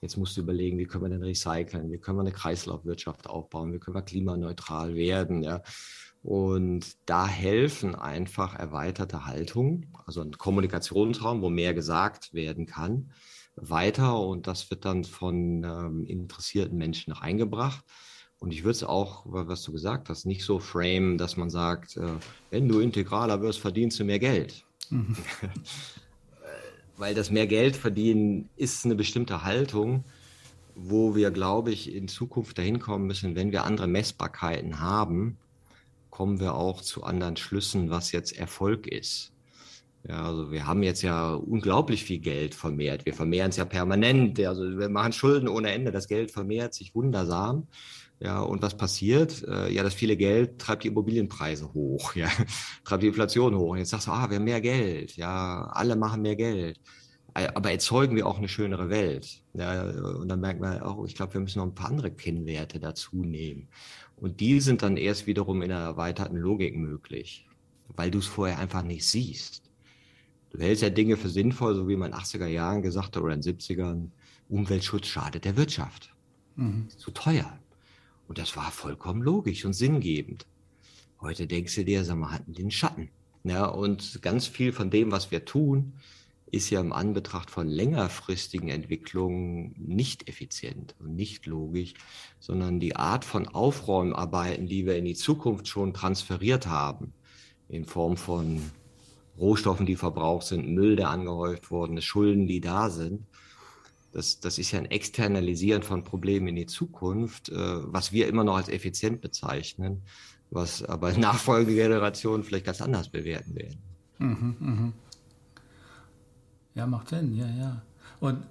Jetzt 0.02 0.16
musst 0.16 0.38
du 0.38 0.42
überlegen, 0.42 0.78
wie 0.78 0.86
können 0.86 1.04
wir 1.04 1.10
denn 1.10 1.24
recyceln, 1.24 1.92
wie 1.92 1.98
können 1.98 2.18
wir 2.18 2.22
eine 2.22 2.32
Kreislaufwirtschaft 2.32 3.28
aufbauen, 3.28 3.74
wie 3.74 3.80
können 3.80 3.96
wir 3.96 4.02
klimaneutral 4.02 4.96
werden. 4.96 5.44
Ja? 5.44 5.62
Und 6.22 6.96
da 7.06 7.28
helfen 7.28 7.96
einfach 7.96 8.56
erweiterte 8.56 9.26
Haltungen, 9.26 9.94
also 10.06 10.22
ein 10.22 10.32
Kommunikationsraum, 10.32 11.42
wo 11.42 11.50
mehr 11.50 11.74
gesagt 11.74 12.34
werden 12.34 12.66
kann, 12.66 13.12
weiter. 13.62 14.20
Und 14.20 14.48
das 14.48 14.70
wird 14.70 14.86
dann 14.86 15.04
von 15.04 15.64
ähm, 15.64 16.06
interessierten 16.06 16.78
Menschen 16.78 17.14
reingebracht. 17.14 17.84
Und 18.40 18.52
ich 18.52 18.64
würde 18.64 18.72
es 18.72 18.84
auch, 18.84 19.24
was 19.26 19.64
du 19.64 19.72
gesagt 19.72 20.10
hast, 20.10 20.26
nicht 20.26 20.44
so 20.44 20.60
frame, 20.60 21.18
dass 21.18 21.36
man 21.36 21.50
sagt, 21.50 21.98
äh, 21.98 22.14
wenn 22.52 22.70
du 22.70 22.80
integraler 22.80 23.42
wirst, 23.42 23.60
verdienst 23.60 24.00
du 24.00 24.06
mehr 24.06 24.20
Geld. 24.20 24.64
Mhm. 24.90 25.16
Weil 26.98 27.14
das 27.16 27.32
mehr 27.32 27.48
Geld 27.48 27.76
verdienen 27.76 28.50
ist 28.56 28.86
eine 28.86 28.96
bestimmte 28.96 29.44
Haltung, 29.44 30.06
wo 30.76 31.16
wir, 31.16 31.32
glaube 31.32 31.72
ich, 31.72 31.94
in 31.94 32.08
Zukunft 32.08 32.58
dahin 32.58 32.80
kommen 32.80 33.08
müssen, 33.08 33.36
wenn 33.36 33.52
wir 33.52 33.66
andere 33.66 33.88
Messbarkeiten 33.88 34.80
haben, 34.80 35.38
kommen 36.10 36.40
wir 36.40 36.56
auch 36.56 36.82
zu 36.82 37.04
anderen 37.04 37.38
Schlüssen, 37.38 37.90
was 37.90 38.12
jetzt 38.12 38.38
Erfolg 38.38 38.88
ist. 38.88 39.32
Ja, 40.08 40.26
also 40.26 40.52
wir 40.52 40.66
haben 40.66 40.82
jetzt 40.84 41.02
ja 41.02 41.34
unglaublich 41.34 42.04
viel 42.06 42.20
Geld 42.20 42.56
vermehrt. 42.56 43.06
Wir 43.06 43.14
vermehren 43.14 43.50
es 43.50 43.58
ja 43.58 43.66
permanent. 43.66 44.40
Also 44.40 44.64
wir 44.78 44.90
machen 44.90 45.12
Schulden 45.12 45.50
ohne 45.50 45.72
Ende. 45.72 45.92
Das 45.92 46.08
Geld 46.08 46.32
vermehrt 46.32 46.74
sich 46.74 46.96
wundersam. 46.96 47.68
Ja, 48.22 48.42
und 48.42 48.62
was 48.62 48.76
passiert? 48.76 49.44
Äh, 49.48 49.72
ja, 49.72 49.82
das 49.84 49.94
viele 49.94 50.18
Geld 50.18 50.60
treibt 50.60 50.84
die 50.84 50.90
Immobilienpreise 50.90 51.74
hoch, 51.74 52.16
ja, 52.16 52.30
treibt 52.84 53.04
die 53.04 53.08
Inflation 53.08 53.56
hoch. 53.56 53.72
Und 53.72 53.78
jetzt 53.78 53.92
sagst 53.92 54.08
du, 54.08 54.12
ah, 54.12 54.30
wir 54.30 54.38
haben 54.38 54.44
mehr 54.44 54.62
Geld, 54.62 55.16
ja, 55.16 55.70
alle 55.74 55.96
machen 55.96 56.22
mehr 56.22 56.36
Geld. 56.36 56.80
Äh, 57.34 57.48
aber 57.54 57.72
erzeugen 57.72 58.16
wir 58.16 58.28
auch 58.28 58.38
eine 58.38 58.50
schönere 58.50 58.90
Welt. 58.90 59.42
Ja, 59.54 59.84
und 59.84 60.28
dann 60.28 60.42
merkt 60.42 60.60
man, 60.60 60.82
oh, 60.84 61.06
ich 61.06 61.16
glaube, 61.16 61.34
wir 61.36 61.42
müssen 61.42 61.60
noch 61.60 61.66
ein 61.68 61.76
paar 61.76 61.90
andere 61.90 62.12
Kennwerte 62.12 62.80
dazu 62.80 63.24
nehmen. 63.24 63.70
Und 64.18 64.42
die 64.42 64.60
sind 64.60 64.82
dann 64.82 64.98
erst 64.98 65.28
wiederum 65.28 65.62
in 65.62 65.72
einer 65.72 65.84
erweiterten 65.86 66.36
Logik 66.36 66.76
möglich, 66.76 67.48
weil 67.96 68.12
du 68.12 68.20
es 68.20 68.28
vorher 68.28 68.60
einfach 68.60 68.84
nicht 68.84 69.06
siehst. 69.08 69.69
Du 70.52 70.60
hältst 70.60 70.82
ja 70.82 70.90
Dinge 70.90 71.18
für 71.18 71.30
sinnvoll, 71.30 71.76
so 71.76 71.88
wie 71.88 71.96
man 71.96 72.12
in 72.12 72.18
den 72.18 72.24
80er 72.24 72.48
Jahren 72.48 72.82
gesagt 72.82 73.16
hat 73.16 73.22
oder 73.22 73.34
in 73.34 73.42
den 73.42 73.58
70ern, 73.58 74.10
Umweltschutz 74.50 75.08
schadet 75.08 75.46
der 75.46 75.58
Wirtschaft. 75.58 76.14
Mhm. 76.56 76.90
Zu 76.90 77.12
teuer. 77.12 77.60
Und 78.28 78.38
das 78.38 78.56
war 78.56 78.72
vollkommen 78.72 79.22
logisch 79.22 79.66
und 79.66 79.74
sinngebend. 79.74 80.46
Heute 81.22 81.48
denkst 81.48 81.76
du 81.76 81.86
dir, 81.86 82.04
sag 82.04 82.18
mal, 82.18 82.32
hatten 82.32 82.54
den 82.54 82.72
Schatten. 82.72 83.10
Ja, 83.44 83.66
und 83.66 84.22
ganz 84.22 84.48
viel 84.48 84.72
von 84.72 84.90
dem, 84.90 85.12
was 85.12 85.32
wir 85.32 85.46
tun, 85.46 85.94
ist 86.52 86.70
ja 86.70 86.82
im 86.82 86.94
Anbetracht 86.94 87.52
von 87.52 87.68
längerfristigen 87.68 88.70
Entwicklungen 88.70 89.76
nicht 89.78 90.28
effizient 90.28 90.96
und 91.00 91.16
nicht 91.16 91.46
logisch, 91.46 91.94
sondern 92.40 92.80
die 92.80 92.96
Art 92.96 93.24
von 93.24 93.48
Aufräumarbeiten, 93.48 94.68
die 94.68 94.86
wir 94.86 94.98
in 94.98 95.06
die 95.06 95.16
Zukunft 95.16 95.68
schon 95.68 95.94
transferiert 95.94 96.68
haben, 96.68 97.14
in 97.68 97.86
Form 97.86 98.18
von 98.18 98.62
Rohstoffen, 99.40 99.86
die 99.86 99.96
verbraucht 99.96 100.48
sind, 100.48 100.68
Müll, 100.70 100.96
der 100.96 101.10
angehäuft 101.10 101.72
worden 101.72 101.98
ist, 101.98 102.06
Schulden, 102.06 102.48
die 102.48 102.62
da 102.62 102.90
sind, 102.90 103.26
das, 104.12 104.40
das 104.40 104.58
ist 104.58 104.72
ja 104.72 104.80
ein 104.80 104.86
Externalisieren 104.86 105.84
von 105.84 106.04
Problemen 106.04 106.48
in 106.48 106.56
die 106.56 106.66
Zukunft, 106.66 107.50
äh, 107.50 107.56
was 107.56 108.12
wir 108.12 108.28
immer 108.28 108.44
noch 108.44 108.58
als 108.58 108.70
effizient 108.70 109.22
bezeichnen, 109.22 110.02
was 110.50 110.84
aber 110.84 111.12
nachfolgende 111.14 111.76
Generationen 111.76 112.44
vielleicht 112.44 112.66
ganz 112.66 112.82
anders 112.82 113.10
bewerten 113.10 113.56
werden. 113.56 113.78
Mhm, 114.18 114.56
mh. 114.60 114.94
Ja, 116.76 116.88
macht 116.88 117.10
Sinn, 117.10 117.36
ja, 117.36 117.48
ja. 117.48 117.82
Und 118.20 118.44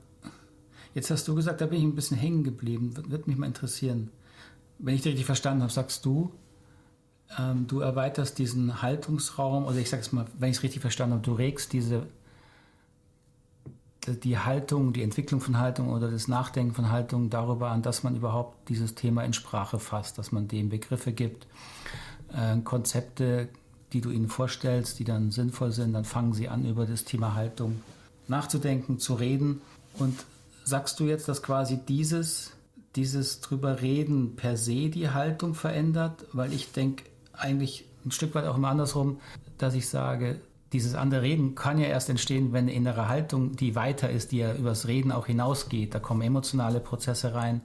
jetzt 0.95 1.11
hast 1.11 1.27
du 1.27 1.35
gesagt, 1.35 1.61
da 1.61 1.67
bin 1.67 1.79
ich 1.79 1.85
ein 1.85 1.95
bisschen 1.95 2.17
hängen 2.17 2.45
geblieben. 2.45 2.95
Würde 3.09 3.25
mich 3.27 3.37
mal 3.37 3.47
interessieren. 3.47 4.11
Wenn 4.79 4.95
ich 4.95 5.03
dich 5.03 5.13
richtig 5.13 5.27
verstanden 5.27 5.63
habe, 5.63 5.73
sagst 5.73 6.05
du, 6.05 6.33
ähm, 7.39 7.67
du 7.67 7.81
erweiterst 7.81 8.39
diesen 8.39 8.81
Haltungsraum, 8.83 9.67
oder 9.67 9.77
ich 9.77 9.91
sage 9.91 10.03
es 10.03 10.13
mal, 10.13 10.27
wenn 10.39 10.51
ich 10.51 10.59
es 10.59 10.63
richtig 10.63 10.81
verstanden 10.81 11.15
habe, 11.15 11.25
du 11.25 11.33
regst 11.33 11.73
diese 11.73 12.07
die 14.07 14.39
Haltung, 14.39 14.93
die 14.93 15.03
Entwicklung 15.03 15.41
von 15.41 15.59
Haltung 15.59 15.91
oder 15.91 16.11
das 16.11 16.29
Nachdenken 16.29 16.75
von 16.75 16.91
Haltung 16.91 17.31
darüber 17.31 17.71
an, 17.71 17.83
dass 17.83 18.03
man 18.03 18.17
überhaupt 18.17 18.69
dieses 18.69 18.95
Thema 18.95 19.23
in 19.25 19.33
Sprache 19.33 19.79
fasst, 19.79 20.19
dass 20.19 20.33
man 20.33 20.49
dem 20.49 20.69
Begriffe 20.69 21.13
gibt, 21.13 21.47
äh, 22.33 22.59
Konzepte, 22.63 23.49
die 23.93 24.01
du 24.01 24.11
ihnen 24.11 24.29
vorstellst, 24.29 24.99
die 24.99 25.05
dann 25.05 25.31
sinnvoll 25.31 25.73
sind, 25.73 25.93
dann 25.93 26.05
fangen 26.05 26.33
sie 26.33 26.49
an, 26.49 26.65
über 26.65 26.87
das 26.87 27.05
Thema 27.05 27.35
Haltung 27.35 27.81
nachzudenken, 28.29 28.99
zu 28.99 29.15
reden. 29.15 29.61
Und 29.99 30.25
sagst 30.65 31.01
du 31.01 31.05
jetzt, 31.05 31.29
dass 31.29 31.43
quasi 31.43 31.79
dieses, 31.79 32.53
dieses 32.97 33.41
drüber 33.41 33.81
reden 33.81 34.37
per 34.37 34.57
se 34.57 34.91
die 34.91 35.11
Haltung 35.11 35.55
verändert, 35.55 36.25
weil 36.33 36.53
ich 36.53 36.73
denke 36.73 37.05
eigentlich 37.39 37.87
ein 38.05 38.11
Stück 38.11 38.35
weit 38.35 38.47
auch 38.47 38.57
immer 38.57 38.69
andersrum, 38.69 39.21
dass 39.59 39.75
ich 39.75 39.89
sage, 39.89 40.41
dieses 40.73 40.95
andere 40.95 41.23
Reden 41.23 41.55
kann 41.55 41.79
ja 41.79 41.87
erst 41.87 42.11
entstehen, 42.11 42.53
wenn 42.53 42.65
eine 42.65 42.75
innere 42.75 43.09
Haltung, 43.09 43.57
die 43.57 43.75
weiter 43.75 44.11
ist, 44.11 44.33
die 44.33 44.39
ja 44.39 44.55
übers 44.55 44.87
Reden 44.87 45.13
auch 45.13 45.27
hinausgeht. 45.27 45.95
Da 45.95 45.99
kommen 45.99 46.23
emotionale 46.23 46.81
Prozesse 46.81 47.35
rein, 47.35 47.63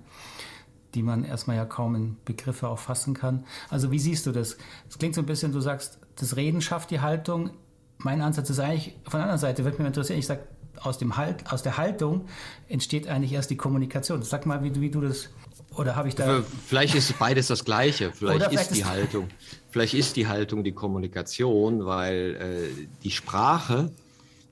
die 0.95 1.03
man 1.03 1.25
erstmal 1.25 1.57
ja 1.57 1.65
kaum 1.65 1.95
in 1.95 2.17
Begriffe 2.23 2.69
auch 2.69 2.79
fassen 2.79 3.13
kann. 3.13 3.45
Also 3.69 3.91
wie 3.91 3.99
siehst 3.99 4.25
du 4.25 4.31
das? 4.31 4.57
Es 4.89 4.97
klingt 4.97 5.15
so 5.15 5.21
ein 5.21 5.25
bisschen, 5.25 5.51
du 5.51 5.59
sagst, 5.59 5.99
das 6.15 6.36
Reden 6.38 6.62
schafft 6.62 6.91
die 6.91 7.01
Haltung. 7.01 7.51
Mein 7.97 8.21
Ansatz 8.21 8.49
ist 8.49 8.59
eigentlich, 8.59 8.95
von 9.03 9.19
der 9.19 9.23
anderen 9.23 9.39
Seite 9.39 9.65
würde 9.65 9.77
mich 9.79 9.88
interessieren, 9.88 10.19
ich 10.19 10.27
sage, 10.27 10.43
aus, 10.81 10.97
dem 10.97 11.17
halt, 11.17 11.51
aus 11.51 11.62
der 11.62 11.77
Haltung 11.77 12.25
entsteht 12.67 13.07
eigentlich 13.07 13.33
erst 13.33 13.49
die 13.49 13.57
Kommunikation. 13.57 14.23
Sag 14.23 14.45
mal, 14.45 14.63
wie 14.63 14.79
wie 14.79 14.89
du 14.89 15.01
das 15.01 15.29
oder 15.77 15.95
habe 15.95 16.07
ich 16.07 16.15
da. 16.15 16.43
Vielleicht 16.67 16.95
ist 16.95 17.17
beides 17.19 17.47
das 17.47 17.65
Gleiche. 17.65 18.12
Vielleicht, 18.12 18.45
vielleicht 18.45 18.71
ist 18.71 18.75
die 18.75 18.86
Haltung. 18.86 19.27
Vielleicht 19.69 19.93
ist 19.93 20.15
die 20.15 20.27
Haltung 20.27 20.63
die 20.63 20.71
Kommunikation, 20.71 21.86
weil 21.86 22.36
äh, 22.36 22.88
die 23.03 23.12
Sprache 23.12 23.91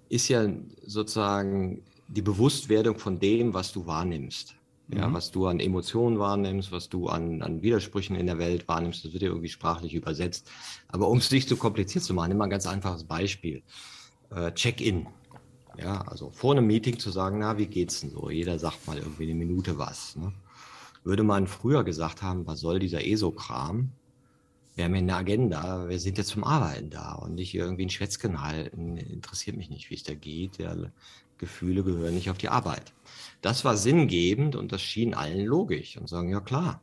ist 0.10 0.28
ja 0.28 0.48
sozusagen 0.86 1.84
die 2.08 2.22
Bewusstwerdung 2.22 2.98
von 2.98 3.20
dem, 3.20 3.54
was 3.54 3.72
du 3.72 3.86
wahrnimmst. 3.86 4.56
Ja, 4.94 5.08
mhm. 5.08 5.14
was 5.14 5.32
du 5.32 5.48
an 5.48 5.62
Emotionen 5.62 6.20
wahrnimmst, 6.20 6.74
was 6.74 6.90
du 6.90 7.08
an, 7.08 7.42
an 7.42 7.62
Widersprüchen 7.62 8.16
in 8.18 8.26
der 8.26 8.40
Welt 8.40 8.68
wahrnimmst, 8.68 9.06
das 9.06 9.14
wird 9.14 9.24
ja 9.24 9.30
irgendwie 9.30 9.48
sprachlich 9.48 9.94
übersetzt. 9.94 10.50
Aber 10.90 11.08
um 11.08 11.20
es 11.20 11.32
nicht 11.32 11.48
zu 11.48 11.56
kompliziert 11.56 12.04
zu 12.04 12.14
machen, 12.14 12.30
nimm 12.30 12.40
mal 12.40 12.46
ein 12.46 12.50
ganz 12.50 12.68
einfaches 12.68 13.06
Beispiel. 13.06 13.64
Äh, 14.36 14.52
Check-in. 14.52 15.08
Ja, 15.78 16.02
also 16.02 16.30
vor 16.32 16.52
einem 16.52 16.68
Meeting 16.68 17.00
zu 17.00 17.10
sagen, 17.10 17.40
na, 17.40 17.58
wie 17.58 17.68
geht's 17.68 18.02
denn 18.02 18.12
so? 18.12 18.30
Jeder 18.30 18.60
sagt 18.60 18.86
mal 18.86 18.98
irgendwie 18.98 19.24
eine 19.24 19.36
Minute 19.36 19.78
was. 19.78 20.18
Ne? 20.18 20.34
Würde 21.04 21.24
man 21.24 21.48
früher 21.48 21.84
gesagt 21.84 22.22
haben, 22.22 22.46
was 22.46 22.60
soll 22.60 22.80
dieser 22.80 23.06
ESO-Kram? 23.06 23.92
Wir 24.76 24.86
haben 24.86 24.96
ja 24.96 25.02
eine 25.02 25.16
Agenda, 25.16 25.90
wir 25.90 26.00
sind 26.00 26.18
jetzt 26.18 26.30
zum 26.30 26.44
Arbeiten 26.44 26.90
da 26.90 27.14
und 27.14 27.36
nicht 27.36 27.54
irgendwie 27.54 27.86
ein 27.86 27.90
Schwätzchen 27.90 28.42
halten. 28.42 28.98
Interessiert 28.98 29.58
mich 29.58 29.70
nicht, 29.70 29.90
wie 29.90 29.96
es 29.96 30.04
da 30.04 30.14
geht. 30.14 30.60
Ja, 30.60 30.76
Gefühle 31.42 31.84
gehören 31.84 32.14
nicht 32.14 32.30
auf 32.30 32.38
die 32.38 32.50
Arbeit. 32.50 32.94
Das 33.42 33.66
war 33.66 33.76
sinngebend 33.76 34.56
und 34.56 34.72
das 34.72 34.82
schien 34.82 35.14
allen 35.14 35.46
logisch 35.46 35.98
und 35.98 36.08
sagen, 36.08 36.30
ja 36.30 36.40
klar. 36.40 36.82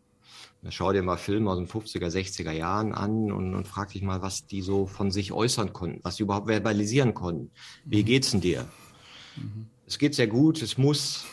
Schau 0.70 0.92
dir 0.92 1.04
mal 1.04 1.16
Filme 1.16 1.50
aus 1.50 1.58
den 1.58 1.68
50er, 1.68 2.08
60er 2.08 2.50
Jahren 2.50 2.92
an 2.92 3.30
und, 3.30 3.54
und 3.54 3.68
frag 3.68 3.92
dich 3.92 4.02
mal, 4.02 4.22
was 4.22 4.44
die 4.46 4.60
so 4.60 4.86
von 4.86 5.12
sich 5.12 5.32
äußern 5.32 5.72
konnten, 5.72 6.00
was 6.02 6.16
sie 6.16 6.24
überhaupt 6.24 6.48
verbalisieren 6.48 7.14
konnten. 7.14 7.52
Wie 7.84 8.02
mhm. 8.02 8.06
geht's 8.06 8.32
denn 8.32 8.40
dir? 8.40 8.68
Mhm. 9.36 9.66
Es 9.86 9.98
geht 9.98 10.16
sehr 10.16 10.26
gut, 10.26 10.60
es 10.60 10.76
muss, 10.76 11.24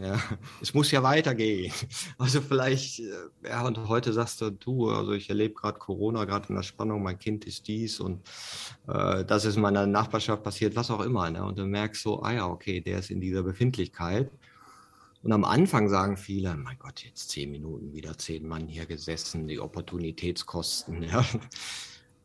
ja, 0.00 0.18
es 0.62 0.72
muss 0.72 0.90
ja 0.90 1.02
weitergehen. 1.02 1.72
Also 2.18 2.40
vielleicht, 2.40 3.00
äh, 3.00 3.48
ja, 3.48 3.66
und 3.66 3.88
heute 3.88 4.12
sagst 4.12 4.40
du, 4.40 4.50
du, 4.50 4.88
also 4.90 5.12
ich 5.12 5.28
erlebe 5.28 5.54
gerade 5.54 5.78
Corona, 5.78 6.24
gerade 6.24 6.48
in 6.48 6.54
der 6.54 6.62
Spannung, 6.62 7.02
mein 7.02 7.18
Kind 7.18 7.44
ist 7.44 7.68
dies 7.68 8.00
und 8.00 8.20
äh, 8.88 9.24
das 9.24 9.44
ist 9.44 9.56
in 9.56 9.62
meiner 9.62 9.86
Nachbarschaft 9.86 10.42
passiert, 10.42 10.76
was 10.76 10.90
auch 10.90 11.00
immer. 11.00 11.30
Ne? 11.30 11.44
Und 11.44 11.58
du 11.58 11.66
merkst 11.66 12.02
so, 12.02 12.22
ah 12.22 12.32
ja, 12.32 12.46
okay, 12.46 12.80
der 12.80 12.98
ist 13.00 13.10
in 13.10 13.20
dieser 13.20 13.42
Befindlichkeit. 13.42 14.30
Und 15.22 15.32
am 15.32 15.44
Anfang 15.44 15.90
sagen 15.90 16.16
viele, 16.16 16.56
mein 16.56 16.78
Gott, 16.78 17.04
jetzt 17.04 17.28
zehn 17.28 17.50
Minuten 17.50 17.92
wieder 17.92 18.16
zehn 18.16 18.46
Mann 18.48 18.68
hier 18.68 18.86
gesessen, 18.86 19.48
die 19.48 19.60
Opportunitätskosten. 19.60 21.02
Ja. 21.10 21.24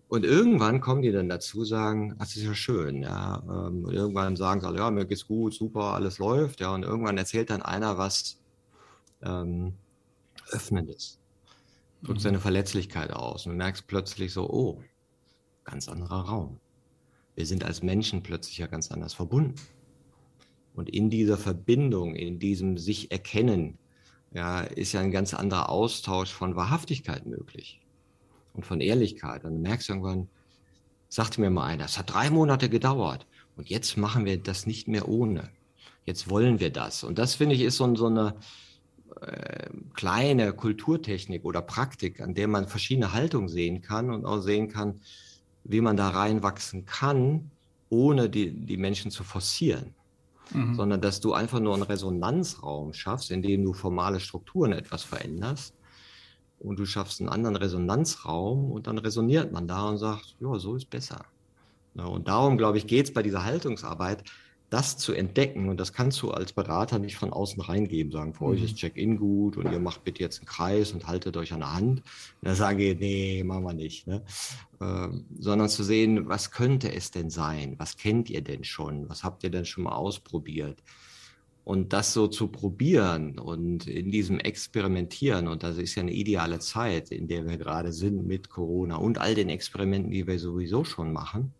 Und 0.07 0.23
irgendwann 0.23 0.81
kommen 0.81 1.01
die 1.01 1.11
dann 1.11 1.29
dazu, 1.29 1.65
sagen, 1.65 2.15
das 2.19 2.35
ist 2.35 2.43
ja 2.43 2.53
schön, 2.53 3.01
ja. 3.01 3.41
Ähm, 3.43 3.85
und 3.85 3.93
irgendwann 3.93 4.35
sagen 4.35 4.61
sie, 4.61 4.75
ja, 4.75 4.91
mir 4.91 5.05
geht's 5.05 5.27
gut, 5.27 5.53
super, 5.53 5.93
alles 5.93 6.19
läuft, 6.19 6.59
ja. 6.61 6.73
Und 6.73 6.83
irgendwann 6.83 7.17
erzählt 7.17 7.49
dann 7.49 7.63
einer 7.63 7.97
was 7.97 8.37
ähm, 9.23 9.73
Öffnendes, 10.51 11.19
drückt 12.03 12.19
mhm. 12.19 12.23
seine 12.23 12.39
Verletzlichkeit 12.39 13.11
aus 13.11 13.47
und 13.47 13.57
merkst 13.57 13.87
plötzlich 13.87 14.31
so, 14.31 14.47
oh, 14.47 14.83
ganz 15.63 15.89
anderer 15.89 16.21
Raum. 16.21 16.59
Wir 17.33 17.47
sind 17.47 17.63
als 17.63 17.81
Menschen 17.81 18.21
plötzlich 18.21 18.59
ja 18.59 18.67
ganz 18.67 18.91
anders 18.91 19.13
verbunden. 19.13 19.55
Und 20.75 20.89
in 20.89 21.09
dieser 21.09 21.37
Verbindung, 21.37 22.15
in 22.15 22.37
diesem 22.37 22.77
sich 22.77 23.11
erkennen, 23.11 23.79
ja, 24.33 24.61
ist 24.61 24.91
ja 24.91 24.99
ein 24.99 25.11
ganz 25.11 25.33
anderer 25.33 25.69
Austausch 25.69 26.31
von 26.31 26.55
Wahrhaftigkeit 26.55 27.25
möglich 27.25 27.81
und 28.55 28.65
von 28.65 28.81
Ehrlichkeit. 28.81 29.43
Und 29.43 29.55
du 29.55 29.59
merkst 29.59 29.89
irgendwann, 29.89 30.27
sagte 31.09 31.41
mir 31.41 31.49
mal 31.49 31.65
einer, 31.65 31.85
es 31.85 31.97
hat 31.97 32.13
drei 32.13 32.29
Monate 32.29 32.69
gedauert 32.69 33.25
und 33.55 33.69
jetzt 33.69 33.97
machen 33.97 34.25
wir 34.25 34.37
das 34.37 34.65
nicht 34.65 34.87
mehr 34.87 35.07
ohne. 35.07 35.49
Jetzt 36.05 36.29
wollen 36.29 36.59
wir 36.59 36.71
das. 36.71 37.03
Und 37.03 37.17
das 37.17 37.35
finde 37.35 37.55
ich 37.55 37.61
ist 37.61 37.77
so, 37.77 37.95
so 37.95 38.07
eine 38.07 38.35
äh, 39.21 39.69
kleine 39.93 40.53
Kulturtechnik 40.53 41.45
oder 41.45 41.61
Praktik, 41.61 42.21
an 42.21 42.33
der 42.33 42.47
man 42.47 42.67
verschiedene 42.67 43.13
Haltungen 43.13 43.49
sehen 43.49 43.81
kann 43.81 44.11
und 44.11 44.25
auch 44.25 44.41
sehen 44.41 44.67
kann, 44.67 44.99
wie 45.63 45.81
man 45.81 45.97
da 45.97 46.09
reinwachsen 46.09 46.85
kann, 46.85 47.49
ohne 47.89 48.29
die, 48.29 48.51
die 48.51 48.77
Menschen 48.77 49.09
zu 49.09 49.23
forcieren. 49.23 49.95
Mhm. 50.51 50.75
Sondern 50.75 51.01
dass 51.01 51.21
du 51.21 51.33
einfach 51.33 51.59
nur 51.59 51.73
einen 51.73 51.83
Resonanzraum 51.83 52.93
schaffst, 52.93 53.31
in 53.31 53.41
dem 53.41 53.63
du 53.63 53.73
formale 53.73 54.19
Strukturen 54.19 54.73
etwas 54.73 55.03
veränderst 55.03 55.74
und 56.65 56.79
du 56.79 56.85
schaffst 56.85 57.21
einen 57.21 57.29
anderen 57.29 57.55
Resonanzraum 57.55 58.71
und 58.71 58.87
dann 58.87 58.97
resoniert 58.97 59.51
man 59.51 59.67
da 59.67 59.89
und 59.89 59.97
sagt, 59.97 60.35
ja, 60.39 60.57
so 60.57 60.75
ist 60.75 60.89
besser. 60.89 61.25
Und 61.95 62.27
darum, 62.27 62.57
glaube 62.57 62.77
ich, 62.77 62.87
geht 62.87 63.05
es 63.05 63.13
bei 63.13 63.23
dieser 63.23 63.45
Haltungsarbeit, 63.45 64.23
das 64.69 64.97
zu 64.97 65.13
entdecken. 65.13 65.69
Und 65.69 65.79
das 65.79 65.93
kannst 65.93 66.21
du 66.21 66.31
als 66.31 66.51
Berater 66.51 66.99
nicht 66.99 67.15
von 67.15 67.31
außen 67.31 67.61
reingeben, 67.61 68.11
sagen, 68.11 68.33
für 68.33 68.45
mhm. 68.45 68.49
euch 68.51 68.63
ist 68.63 68.75
Check-in 68.75 69.17
gut 69.17 69.57
und 69.57 69.71
ihr 69.71 69.79
macht 69.79 70.03
bitte 70.03 70.21
jetzt 70.21 70.39
einen 70.39 70.47
Kreis 70.47 70.91
und 70.91 71.07
haltet 71.07 71.37
euch 71.37 71.53
an 71.53 71.59
der 71.59 71.73
Hand. 71.73 71.99
Und 71.99 72.03
dann 72.41 72.55
sage 72.55 72.91
ich, 72.91 72.99
nee, 72.99 73.43
machen 73.43 73.63
wir 73.63 73.73
nicht. 73.73 74.07
Ne? 74.07 74.23
Ähm, 74.81 75.25
sondern 75.39 75.69
zu 75.69 75.83
sehen, 75.83 76.27
was 76.27 76.51
könnte 76.51 76.91
es 76.93 77.11
denn 77.11 77.29
sein? 77.29 77.75
Was 77.77 77.95
kennt 77.95 78.29
ihr 78.29 78.41
denn 78.41 78.63
schon? 78.63 79.07
Was 79.07 79.23
habt 79.23 79.43
ihr 79.43 79.49
denn 79.51 79.65
schon 79.65 79.85
mal 79.85 79.95
ausprobiert? 79.95 80.81
Und 81.65 81.93
das 81.93 82.13
so 82.13 82.27
zu 82.27 82.47
probieren 82.47 83.39
und 83.39 83.87
in 83.87 84.11
diesem 84.11 84.39
Experimentieren, 84.39 85.47
und 85.47 85.63
das 85.63 85.77
ist 85.77 85.95
ja 85.95 86.03
eine 86.03 86.13
ideale 86.13 86.59
Zeit, 86.59 87.09
in 87.09 87.27
der 87.27 87.49
wir 87.49 87.57
gerade 87.57 87.91
sind 87.91 88.27
mit 88.27 88.49
Corona 88.49 88.97
und 88.97 89.17
all 89.17 89.33
den 89.33 89.49
Experimenten, 89.49 90.11
die 90.11 90.27
wir 90.27 90.37
sowieso 90.37 90.83
schon 90.83 91.11
machen, 91.11 91.53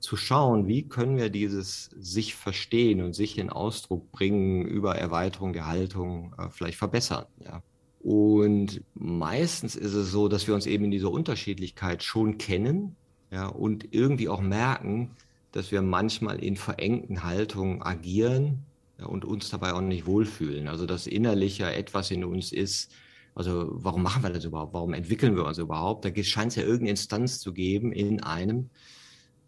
zu 0.00 0.16
schauen, 0.16 0.66
wie 0.66 0.88
können 0.88 1.18
wir 1.18 1.28
dieses 1.28 1.90
sich 1.98 2.34
verstehen 2.34 3.02
und 3.02 3.14
sich 3.14 3.36
in 3.36 3.50
Ausdruck 3.50 4.10
bringen 4.12 4.64
über 4.64 4.96
Erweiterung 4.96 5.52
der 5.52 5.66
Haltung 5.66 6.34
äh, 6.38 6.48
vielleicht 6.48 6.78
verbessern. 6.78 7.26
Ja. 7.44 7.62
Und 8.00 8.82
meistens 8.94 9.76
ist 9.76 9.92
es 9.92 10.10
so, 10.10 10.28
dass 10.28 10.46
wir 10.46 10.54
uns 10.54 10.64
eben 10.64 10.84
in 10.84 10.90
dieser 10.90 11.10
Unterschiedlichkeit 11.10 12.02
schon 12.02 12.38
kennen 12.38 12.96
ja, 13.30 13.46
und 13.46 13.92
irgendwie 13.92 14.30
auch 14.30 14.40
merken, 14.40 15.10
dass 15.52 15.70
wir 15.70 15.82
manchmal 15.82 16.42
in 16.42 16.56
verengten 16.56 17.24
Haltungen 17.24 17.82
agieren 17.82 18.64
und 19.06 19.24
uns 19.24 19.50
dabei 19.50 19.72
auch 19.72 19.80
nicht 19.80 20.06
wohlfühlen. 20.06 20.68
Also 20.68 20.86
dass 20.86 21.06
innerlich 21.06 21.58
ja 21.58 21.70
etwas 21.70 22.10
in 22.10 22.24
uns 22.24 22.52
ist, 22.52 22.92
also 23.34 23.68
warum 23.70 24.02
machen 24.02 24.22
wir 24.22 24.30
das 24.30 24.44
überhaupt? 24.44 24.74
Warum 24.74 24.94
entwickeln 24.94 25.36
wir 25.36 25.44
uns 25.44 25.58
überhaupt? 25.58 26.04
Da 26.04 26.22
scheint 26.22 26.50
es 26.50 26.56
ja 26.56 26.62
irgendeine 26.62 26.90
Instanz 26.90 27.38
zu 27.38 27.52
geben 27.52 27.92
in 27.92 28.22
einem, 28.22 28.70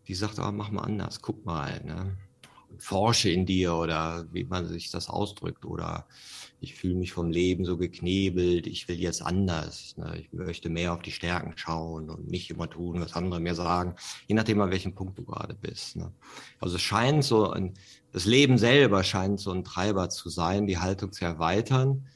die 0.07 0.15
sagt, 0.15 0.39
oh, 0.39 0.53
mach 0.53 0.71
mal 0.71 0.83
anders, 0.83 1.21
guck 1.23 1.45
mal, 1.45 1.83
ne? 1.85 2.17
Forsche 2.79 3.31
in 3.31 3.47
dir 3.47 3.75
oder 3.75 4.27
wie 4.33 4.45
man 4.45 4.67
sich 4.67 4.91
das 4.91 5.09
ausdrückt 5.09 5.65
oder 5.65 6.07
ich 6.61 6.75
fühle 6.75 6.95
mich 6.95 7.13
vom 7.13 7.31
Leben 7.31 7.65
so 7.65 7.79
geknebelt, 7.79 8.67
ich 8.67 8.87
will 8.87 9.01
jetzt 9.01 9.23
anders, 9.23 9.97
ne? 9.97 10.19
ich 10.21 10.33
möchte 10.33 10.69
mehr 10.69 10.93
auf 10.93 11.03
die 11.03 11.13
Stärken 11.13 11.53
schauen 11.57 12.11
und 12.11 12.29
nicht 12.29 12.51
immer 12.51 12.69
tun, 12.69 13.01
was 13.01 13.15
andere 13.15 13.41
mir 13.41 13.55
sagen, 13.55 13.95
je 14.27 14.35
nachdem, 14.35 14.61
an 14.61 14.71
welchem 14.71 14.95
Punkt 14.95 15.19
du 15.19 15.25
gerade 15.25 15.55
bist. 15.55 15.97
Ne? 15.97 16.13
Also 16.59 16.77
es 16.77 16.83
scheint 16.83 17.25
so, 17.25 17.51
ein, 17.51 17.75
das 18.13 18.27
Leben 18.27 18.59
selber 18.59 19.05
scheint 19.05 19.41
so 19.41 19.53
ein 19.53 19.65
Treiber 19.65 20.11
zu 20.11 20.29
sein, 20.29 20.67
die 20.67 20.79
Haltung 20.79 21.13
zu 21.13 21.25
erweitern 21.25 22.07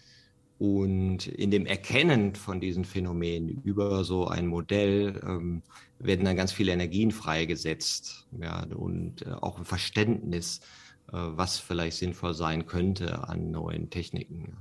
und 0.64 1.26
in 1.26 1.50
dem 1.50 1.66
Erkennen 1.66 2.34
von 2.34 2.60
diesen 2.60 2.84
Phänomenen 2.84 3.60
über 3.64 4.04
so 4.04 4.28
ein 4.28 4.46
Modell 4.46 5.20
ähm, 5.26 5.62
werden 5.98 6.24
dann 6.24 6.36
ganz 6.36 6.52
viele 6.52 6.72
Energien 6.72 7.10
freigesetzt 7.10 8.26
ja, 8.40 8.64
und 8.74 9.26
äh, 9.26 9.30
auch 9.30 9.58
ein 9.58 9.64
Verständnis, 9.64 10.60
äh, 11.08 11.12
was 11.12 11.58
vielleicht 11.58 11.98
sinnvoll 11.98 12.34
sein 12.34 12.66
könnte 12.66 13.28
an 13.28 13.50
neuen 13.50 13.90
Techniken. 13.90 14.56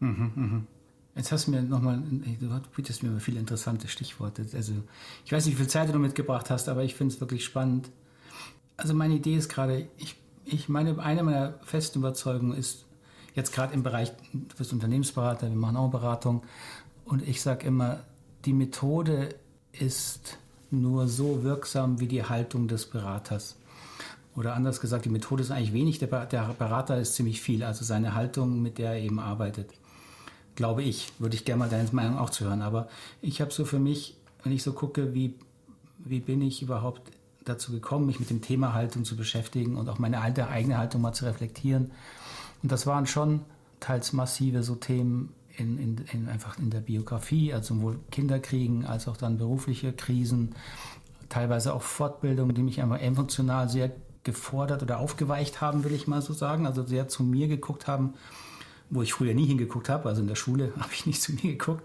Mhm, 0.00 0.32
mh. 0.34 0.62
Jetzt 1.16 1.32
hast 1.32 1.48
du 1.48 1.50
mir 1.50 1.62
nochmal, 1.62 2.00
du 2.00 2.60
bietest 2.76 3.02
mir 3.02 3.18
viele 3.18 3.40
interessante 3.40 3.88
Stichworte. 3.88 4.46
Also 4.54 4.72
ich 5.24 5.32
weiß 5.32 5.46
nicht, 5.46 5.56
wie 5.56 5.62
viel 5.62 5.68
Zeit 5.68 5.92
du 5.92 5.98
mitgebracht 5.98 6.50
hast, 6.50 6.68
aber 6.68 6.84
ich 6.84 6.94
finde 6.94 7.14
es 7.14 7.20
wirklich 7.20 7.44
spannend. 7.44 7.90
Also 8.76 8.94
meine 8.94 9.14
Idee 9.14 9.34
ist 9.34 9.48
gerade, 9.48 9.88
ich, 9.98 10.14
ich 10.44 10.68
meine, 10.68 10.98
eine 11.00 11.22
meiner 11.24 11.54
festen 11.64 11.98
Überzeugungen 11.98 12.56
ist, 12.56 12.86
jetzt 13.34 13.52
gerade 13.52 13.74
im 13.74 13.82
Bereich, 13.82 14.12
du 14.32 14.56
bist 14.56 14.72
Unternehmensberater, 14.72 15.48
wir 15.48 15.56
machen 15.56 15.76
auch 15.76 15.90
Beratung 15.90 16.42
und 17.04 17.26
ich 17.26 17.42
sage 17.42 17.66
immer, 17.66 18.00
die 18.44 18.52
Methode 18.52 19.34
ist 19.72 20.38
nur 20.70 21.08
so 21.08 21.42
wirksam 21.42 22.00
wie 22.00 22.06
die 22.06 22.24
Haltung 22.24 22.68
des 22.68 22.86
Beraters. 22.86 23.56
Oder 24.36 24.54
anders 24.54 24.80
gesagt, 24.80 25.04
die 25.04 25.10
Methode 25.10 25.42
ist 25.42 25.50
eigentlich 25.50 25.72
wenig, 25.72 25.98
der, 25.98 26.06
Berater 26.06 26.98
ist 26.98 27.14
ziemlich 27.14 27.40
viel, 27.40 27.64
also 27.64 27.84
seine 27.84 28.14
Haltung, 28.14 28.62
mit 28.62 28.78
der 28.78 28.92
er 28.92 29.00
eben 29.00 29.18
arbeitet. 29.18 29.70
Glaube 30.54 30.82
ich. 30.82 31.12
Würde 31.18 31.34
ich 31.34 31.44
gerne 31.44 31.60
mal 31.60 31.68
deine 31.68 31.88
Meinung 31.92 32.18
auch 32.18 32.30
zu 32.30 32.44
hören. 32.44 32.62
Aber 32.62 32.88
ich 33.22 33.40
habe 33.40 33.52
so 33.52 33.64
für 33.64 33.78
mich, 33.78 34.16
wenn 34.42 34.52
ich 34.52 34.62
so 34.62 34.72
gucke, 34.72 35.14
wie, 35.14 35.34
wie 35.98 36.20
bin 36.20 36.42
ich 36.42 36.62
überhaupt 36.62 37.02
dazu 37.44 37.72
gekommen, 37.72 38.06
mich 38.06 38.20
mit 38.20 38.30
dem 38.30 38.42
Thema 38.42 38.74
Haltung 38.74 39.04
zu 39.04 39.16
beschäftigen 39.16 39.76
und 39.76 39.88
auch 39.88 39.98
meine 39.98 40.20
alte, 40.20 40.48
eigene 40.48 40.78
Haltung 40.78 41.00
mal 41.00 41.12
zu 41.12 41.24
reflektieren. 41.24 41.90
Und 42.62 42.72
das 42.72 42.86
waren 42.86 43.06
schon 43.06 43.40
teils 43.80 44.12
massive 44.12 44.62
so 44.62 44.74
Themen 44.74 45.32
in, 45.56 45.78
in, 45.78 46.04
in 46.12 46.28
einfach 46.28 46.58
in 46.58 46.70
der 46.70 46.80
Biografie, 46.80 47.52
also 47.52 47.74
sowohl 47.74 47.98
Kinderkriegen 48.10 48.84
als 48.84 49.08
auch 49.08 49.16
dann 49.16 49.38
berufliche 49.38 49.92
Krisen, 49.92 50.54
teilweise 51.28 51.74
auch 51.74 51.82
Fortbildungen, 51.82 52.54
die 52.54 52.62
mich 52.62 52.80
einfach 52.80 53.00
emotional 53.00 53.68
sehr 53.68 53.90
gefordert 54.24 54.82
oder 54.82 54.98
aufgeweicht 54.98 55.60
haben, 55.60 55.84
will 55.84 55.92
ich 55.92 56.06
mal 56.06 56.22
so 56.22 56.32
sagen. 56.32 56.66
Also 56.66 56.84
sehr 56.84 57.08
zu 57.08 57.22
mir 57.22 57.48
geguckt 57.48 57.86
haben, 57.86 58.14
wo 58.90 59.02
ich 59.02 59.12
früher 59.12 59.34
nie 59.34 59.46
hingeguckt 59.46 59.88
habe. 59.88 60.08
Also 60.08 60.20
in 60.20 60.28
der 60.28 60.34
Schule 60.34 60.72
habe 60.78 60.92
ich 60.92 61.06
nicht 61.06 61.22
zu 61.22 61.32
mir 61.32 61.52
geguckt. 61.52 61.84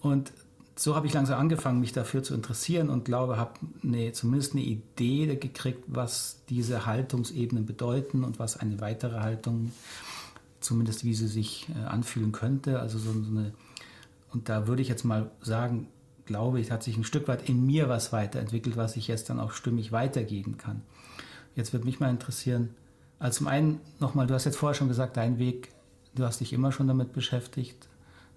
Und 0.00 0.32
so 0.76 0.96
habe 0.96 1.06
ich 1.06 1.14
langsam 1.14 1.38
angefangen, 1.38 1.80
mich 1.80 1.92
dafür 1.92 2.22
zu 2.22 2.34
interessieren 2.34 2.90
und 2.90 3.04
glaube, 3.04 3.36
habe 3.36 3.52
eine, 3.82 4.12
zumindest 4.12 4.52
eine 4.52 4.62
Idee 4.62 5.36
gekriegt, 5.36 5.84
was 5.86 6.40
diese 6.48 6.86
Haltungsebenen 6.86 7.64
bedeuten 7.64 8.24
und 8.24 8.38
was 8.38 8.56
eine 8.56 8.80
weitere 8.80 9.20
Haltung, 9.20 9.72
zumindest 10.60 11.04
wie 11.04 11.14
sie 11.14 11.28
sich 11.28 11.68
äh, 11.68 11.84
anfühlen 11.84 12.32
könnte. 12.32 12.80
Also 12.80 12.98
so, 12.98 13.10
eine, 13.10 13.52
und 14.32 14.48
da 14.48 14.66
würde 14.66 14.82
ich 14.82 14.88
jetzt 14.88 15.04
mal 15.04 15.30
sagen, 15.40 15.86
glaube 16.26 16.58
ich, 16.58 16.70
hat 16.70 16.82
sich 16.82 16.96
ein 16.96 17.04
Stück 17.04 17.28
weit 17.28 17.48
in 17.48 17.64
mir 17.64 17.88
was 17.88 18.12
weiterentwickelt, 18.12 18.76
was 18.76 18.96
ich 18.96 19.06
jetzt 19.06 19.30
dann 19.30 19.38
auch 19.38 19.52
stimmig 19.52 19.92
weitergeben 19.92 20.56
kann. 20.56 20.82
Jetzt 21.54 21.72
würde 21.72 21.86
mich 21.86 22.00
mal 22.00 22.10
interessieren, 22.10 22.70
also 23.20 23.38
zum 23.38 23.46
einen 23.46 23.80
nochmal, 24.00 24.26
du 24.26 24.34
hast 24.34 24.44
jetzt 24.44 24.56
vorher 24.56 24.74
schon 24.74 24.88
gesagt, 24.88 25.16
dein 25.16 25.38
Weg, 25.38 25.70
du 26.14 26.24
hast 26.24 26.40
dich 26.40 26.52
immer 26.52 26.72
schon 26.72 26.88
damit 26.88 27.12
beschäftigt. 27.12 27.88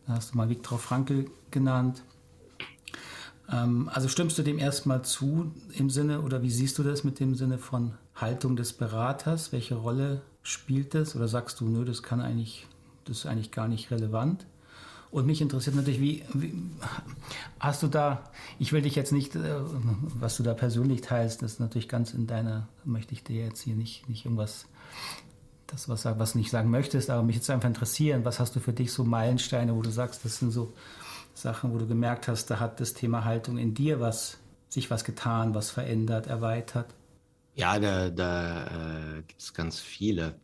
Da 0.06 0.14
hast 0.14 0.34
du 0.34 0.38
mal 0.38 0.50
Viktor 0.50 0.78
Frankl 0.78 1.30
genannt. 1.52 2.04
Ähm, 3.52 3.90
also 3.94 4.08
stimmst 4.08 4.38
du 4.38 4.44
dem 4.44 4.60
erstmal 4.60 5.04
zu 5.04 5.52
im 5.74 5.90
Sinne, 5.90 6.22
oder 6.22 6.42
wie 6.42 6.50
siehst 6.50 6.78
du 6.78 6.84
das 6.84 7.04
mit 7.04 7.20
dem 7.20 7.36
Sinne 7.36 7.58
von 7.58 7.94
Haltung 8.16 8.56
des 8.56 8.74
Beraters? 8.74 9.52
Welche 9.52 9.76
Rolle 9.76 10.22
spielt 10.44 10.94
das? 10.94 11.16
Oder 11.16 11.28
sagst 11.28 11.60
du, 11.60 11.66
nö, 11.68 11.86
das 11.86 12.04
kann 12.04 12.22
eigentlich, 12.22 12.68
das 13.06 13.20
ist 13.20 13.26
eigentlich 13.26 13.52
gar 13.52 13.68
nicht 13.68 13.92
relevant? 13.92 14.46
Und 15.10 15.26
mich 15.26 15.42
interessiert 15.42 15.76
natürlich, 15.76 16.02
wie, 16.02 16.24
wie, 16.34 16.54
hast 17.60 17.82
du 17.82 17.88
da, 17.88 18.24
ich 18.60 18.74
will 18.74 18.82
dich 18.82 18.96
jetzt 18.96 19.14
nicht, 19.14 19.36
äh, 19.36 19.56
was 20.20 20.36
du 20.36 20.44
da 20.44 20.54
persönlich 20.54 21.02
teilst, 21.02 21.42
das 21.42 21.54
ist 21.54 21.60
natürlich 21.60 21.88
ganz 21.88 22.14
in 22.14 22.28
deiner, 22.28 22.68
möchte 22.84 23.14
ich 23.14 23.24
dir 23.24 23.46
jetzt 23.46 23.62
hier 23.62 23.76
nicht, 23.76 24.10
nicht 24.10 24.26
irgendwas, 24.26 24.66
das 25.68 25.88
was, 25.88 26.04
was 26.06 26.34
du 26.34 26.40
nicht 26.40 26.52
sagen 26.52 26.70
möchtest, 26.70 27.10
aber 27.10 27.24
mich 27.24 27.38
jetzt 27.38 27.50
einfach 27.50 27.68
interessieren, 27.68 28.26
was 28.26 28.40
hast 28.40 28.56
du 28.56 28.60
für 28.60 28.74
dich 28.74 28.92
so 28.92 29.06
Meilensteine, 29.06 29.76
wo 29.76 29.82
du 29.82 29.92
sagst, 29.92 30.26
das 30.26 30.40
sind 30.40 30.52
so 30.52 30.74
Sachen, 31.38 31.74
wo 31.74 31.78
du 31.78 31.88
gemerkt 31.88 32.28
hast, 32.28 32.48
da 32.48 32.60
hat 32.60 32.80
das 32.80 32.94
Thema 32.94 33.24
Haltung 33.24 33.58
in 33.58 33.74
dir 33.74 34.00
was, 34.00 34.40
sich 34.70 34.90
was 34.90 35.04
getan, 35.04 35.54
was 35.54 35.70
verändert, 35.70 36.28
erweitert? 36.28 36.94
Ja, 37.54 37.80
da, 37.80 38.10
da 38.10 38.66
äh, 38.66 39.22
gibt 39.22 39.42
es 39.42 39.54
ganz 39.54 39.80
viele. 39.80 40.40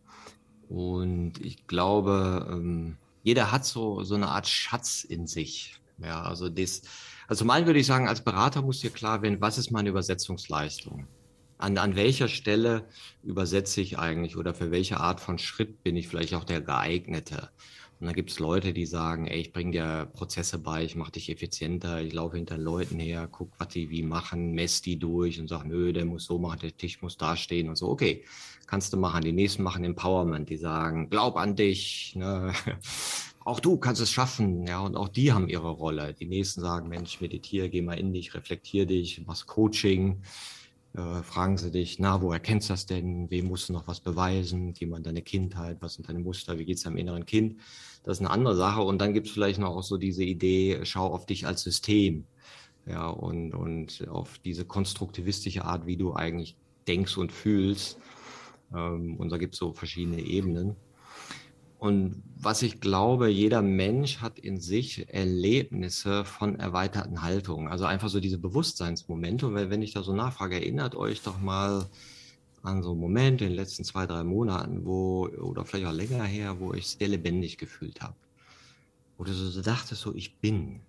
Und 0.70 1.44
ich 1.44 1.68
glaube, 1.68 2.48
ähm, 2.50 2.98
jeder 3.24 3.52
hat 3.52 3.66
so, 3.66 4.04
so 4.04 4.16
eine 4.16 4.30
Art 4.30 4.48
Schatz 4.48 5.04
in 5.04 5.28
sich. 5.28 5.80
Ja, 5.98 6.24
also 6.24 6.50
das, 6.50 6.82
also 7.28 7.46
mal 7.46 7.66
würde 7.66 7.80
ich 7.80 7.88
sagen, 7.88 8.08
als 8.08 8.24
Berater 8.24 8.62
muss 8.62 8.80
dir 8.80 8.90
klar 8.90 9.22
werden, 9.22 9.42
was 9.42 9.58
ist 9.58 9.72
meine 9.72 9.90
Übersetzungsleistung? 9.90 11.08
An, 11.58 11.78
an 11.78 11.96
welcher 11.96 12.28
Stelle 12.28 12.88
übersetze 13.24 13.82
ich 13.82 13.98
eigentlich 13.98 14.38
oder 14.38 14.54
für 14.54 14.72
welche 14.72 15.00
Art 15.00 15.22
von 15.22 15.38
Schritt 15.38 15.84
bin 15.84 15.96
ich 15.96 16.08
vielleicht 16.08 16.34
auch 16.34 16.44
der 16.44 16.62
geeignete? 16.62 17.50
Und 18.04 18.08
dann 18.08 18.16
gibt 18.16 18.32
es 18.32 18.40
Leute, 18.40 18.74
die 18.74 18.86
sagen, 18.86 19.28
ey, 19.28 19.40
ich 19.40 19.54
bringe 19.54 19.72
dir 19.72 20.10
Prozesse 20.12 20.60
bei, 20.60 20.84
ich 20.84 20.98
mache 20.98 21.14
dich 21.14 21.30
effizienter, 21.30 22.02
ich 22.02 22.12
laufe 22.12 22.36
hinter 22.36 22.58
Leuten 22.58 23.00
her, 23.00 23.30
guck, 23.32 23.54
was 23.58 23.70
die 23.70 23.90
wie 23.90 24.04
machen, 24.04 24.52
mess 24.52 24.82
die 24.82 25.00
durch 25.00 25.40
und 25.40 25.48
sag, 25.48 25.64
nö, 25.64 25.94
der 25.94 26.04
muss 26.04 26.26
so 26.26 26.38
machen, 26.38 26.60
der 26.60 26.76
Tisch 26.76 27.02
muss 27.02 27.16
da 27.16 27.38
stehen 27.38 27.70
und 27.70 27.78
so. 27.78 27.88
Okay, 27.88 28.26
kannst 28.68 28.92
du 28.92 28.98
machen. 28.98 29.22
Die 29.22 29.32
nächsten 29.32 29.64
machen 29.64 29.86
Empowerment, 29.86 30.50
die 30.50 30.58
sagen, 30.58 31.10
glaub 31.10 31.38
an 31.38 31.56
dich, 31.56 32.14
ne? 32.18 32.52
auch 33.46 33.62
du 33.62 33.78
kannst 33.78 34.02
es 34.02 34.12
schaffen, 34.12 34.68
ja, 34.68 34.82
und 34.82 34.98
auch 34.98 35.08
die 35.08 35.32
haben 35.32 35.48
ihre 35.48 35.70
Rolle. 35.70 36.14
Die 36.14 36.26
nächsten 36.26 36.60
sagen, 36.60 36.90
Mensch, 36.90 37.22
meditiere, 37.22 37.70
geh 37.70 37.82
mal 37.82 37.98
in 37.98 38.12
dich, 38.12 38.34
reflektier 38.34 38.86
dich, 38.86 39.24
mach 39.26 39.46
Coaching 39.46 40.22
äh, 40.96 41.24
fragen 41.24 41.58
sie 41.58 41.72
dich, 41.72 42.00
na, 42.00 42.22
wo 42.22 42.32
erkennst 42.32 42.70
du 42.70 42.74
das 42.74 42.86
denn? 42.86 43.30
Wem 43.32 43.48
musst 43.48 43.70
du 43.70 43.74
noch 43.74 43.88
was 43.88 44.00
beweisen? 44.00 44.74
Geh 44.74 44.86
mal 44.86 44.98
in 44.98 45.04
deine 45.04 45.22
Kindheit, 45.22 45.78
was 45.82 45.96
sind 45.96 46.08
deine 46.08 46.20
Muster, 46.20 46.60
wie 46.60 46.66
geht 46.66 46.78
es 46.78 46.84
deinem 46.84 46.98
inneren 46.98 47.26
Kind? 47.26 47.60
Das 48.04 48.18
ist 48.18 48.22
eine 48.22 48.32
andere 48.32 48.56
Sache. 48.56 48.82
Und 48.82 49.00
dann 49.00 49.14
gibt 49.14 49.28
es 49.28 49.34
vielleicht 49.34 49.60
noch 49.60 49.76
auch 49.76 49.84
so 49.84 49.98
diese 49.98 50.24
Idee, 50.24 50.82
schau 50.84 51.08
auf 51.08 51.26
dich 51.26 51.48
als 51.48 51.64
System. 51.64 52.26
Ja, 52.86 53.08
und, 53.08 53.54
und 53.54 54.08
auf 54.10 54.40
diese 54.40 54.66
konstruktivistische 54.66 55.64
Art, 55.64 55.86
wie 55.86 55.96
du 55.96 56.14
eigentlich 56.14 56.58
denkst 56.88 57.18
und 57.18 57.32
fühlst. 57.32 57.98
Ähm, 58.74 59.16
und 59.18 59.32
da 59.32 59.38
gibt 59.38 59.54
es 59.54 59.60
so 59.60 59.74
verschiedene 59.74 60.20
Ebenen. 60.20 60.76
Und 61.80 62.24
was 62.38 62.62
ich 62.62 62.80
glaube, 62.80 63.28
jeder 63.28 63.62
Mensch 63.62 64.20
hat 64.22 64.40
in 64.40 64.60
sich 64.60 65.06
Erlebnisse 65.14 66.24
von 66.24 66.58
erweiterten 66.58 67.22
Haltungen. 67.22 67.68
Also 67.68 67.84
einfach 67.86 68.08
so 68.08 68.22
diese 68.22 68.38
Bewusstseinsmomente. 68.38 69.48
Und 69.48 69.56
wenn 69.56 69.82
ich 69.82 69.94
da 69.94 70.02
so 70.02 70.14
nachfrage, 70.14 70.56
erinnert 70.56 70.96
euch 70.96 71.22
doch 71.24 71.42
mal 71.42 71.88
an 72.64 72.82
so 72.82 72.96
Momente 72.96 73.46
in 73.46 73.52
den 73.52 73.58
letzten 73.58 73.84
zwei, 73.84 74.06
drei 74.06 74.24
Monaten, 74.24 74.86
wo, 74.86 75.28
oder 75.28 75.66
vielleicht 75.66 75.88
auch 75.88 75.94
länger 75.94 76.24
her, 76.24 76.60
wo 76.60 76.74
ich 76.74 76.88
sehr 76.88 77.08
lebendig 77.08 77.58
gefühlt 77.58 78.02
habe. 78.02 78.16
Wo 79.18 79.24
du 79.24 79.34
so 79.34 79.62
dachtest, 79.62 80.02
so 80.02 80.16
ich 80.16 80.40
bin. 80.40 80.82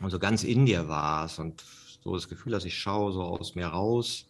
Und 0.00 0.10
so 0.10 0.18
ganz 0.18 0.44
in 0.44 0.66
dir 0.66 0.88
warst 0.88 1.38
und 1.38 1.64
so 2.02 2.14
das 2.14 2.28
Gefühl, 2.28 2.52
dass 2.52 2.64
ich 2.64 2.78
schaue 2.78 3.12
so 3.12 3.22
aus 3.22 3.54
mir 3.54 3.66
raus 3.66 4.26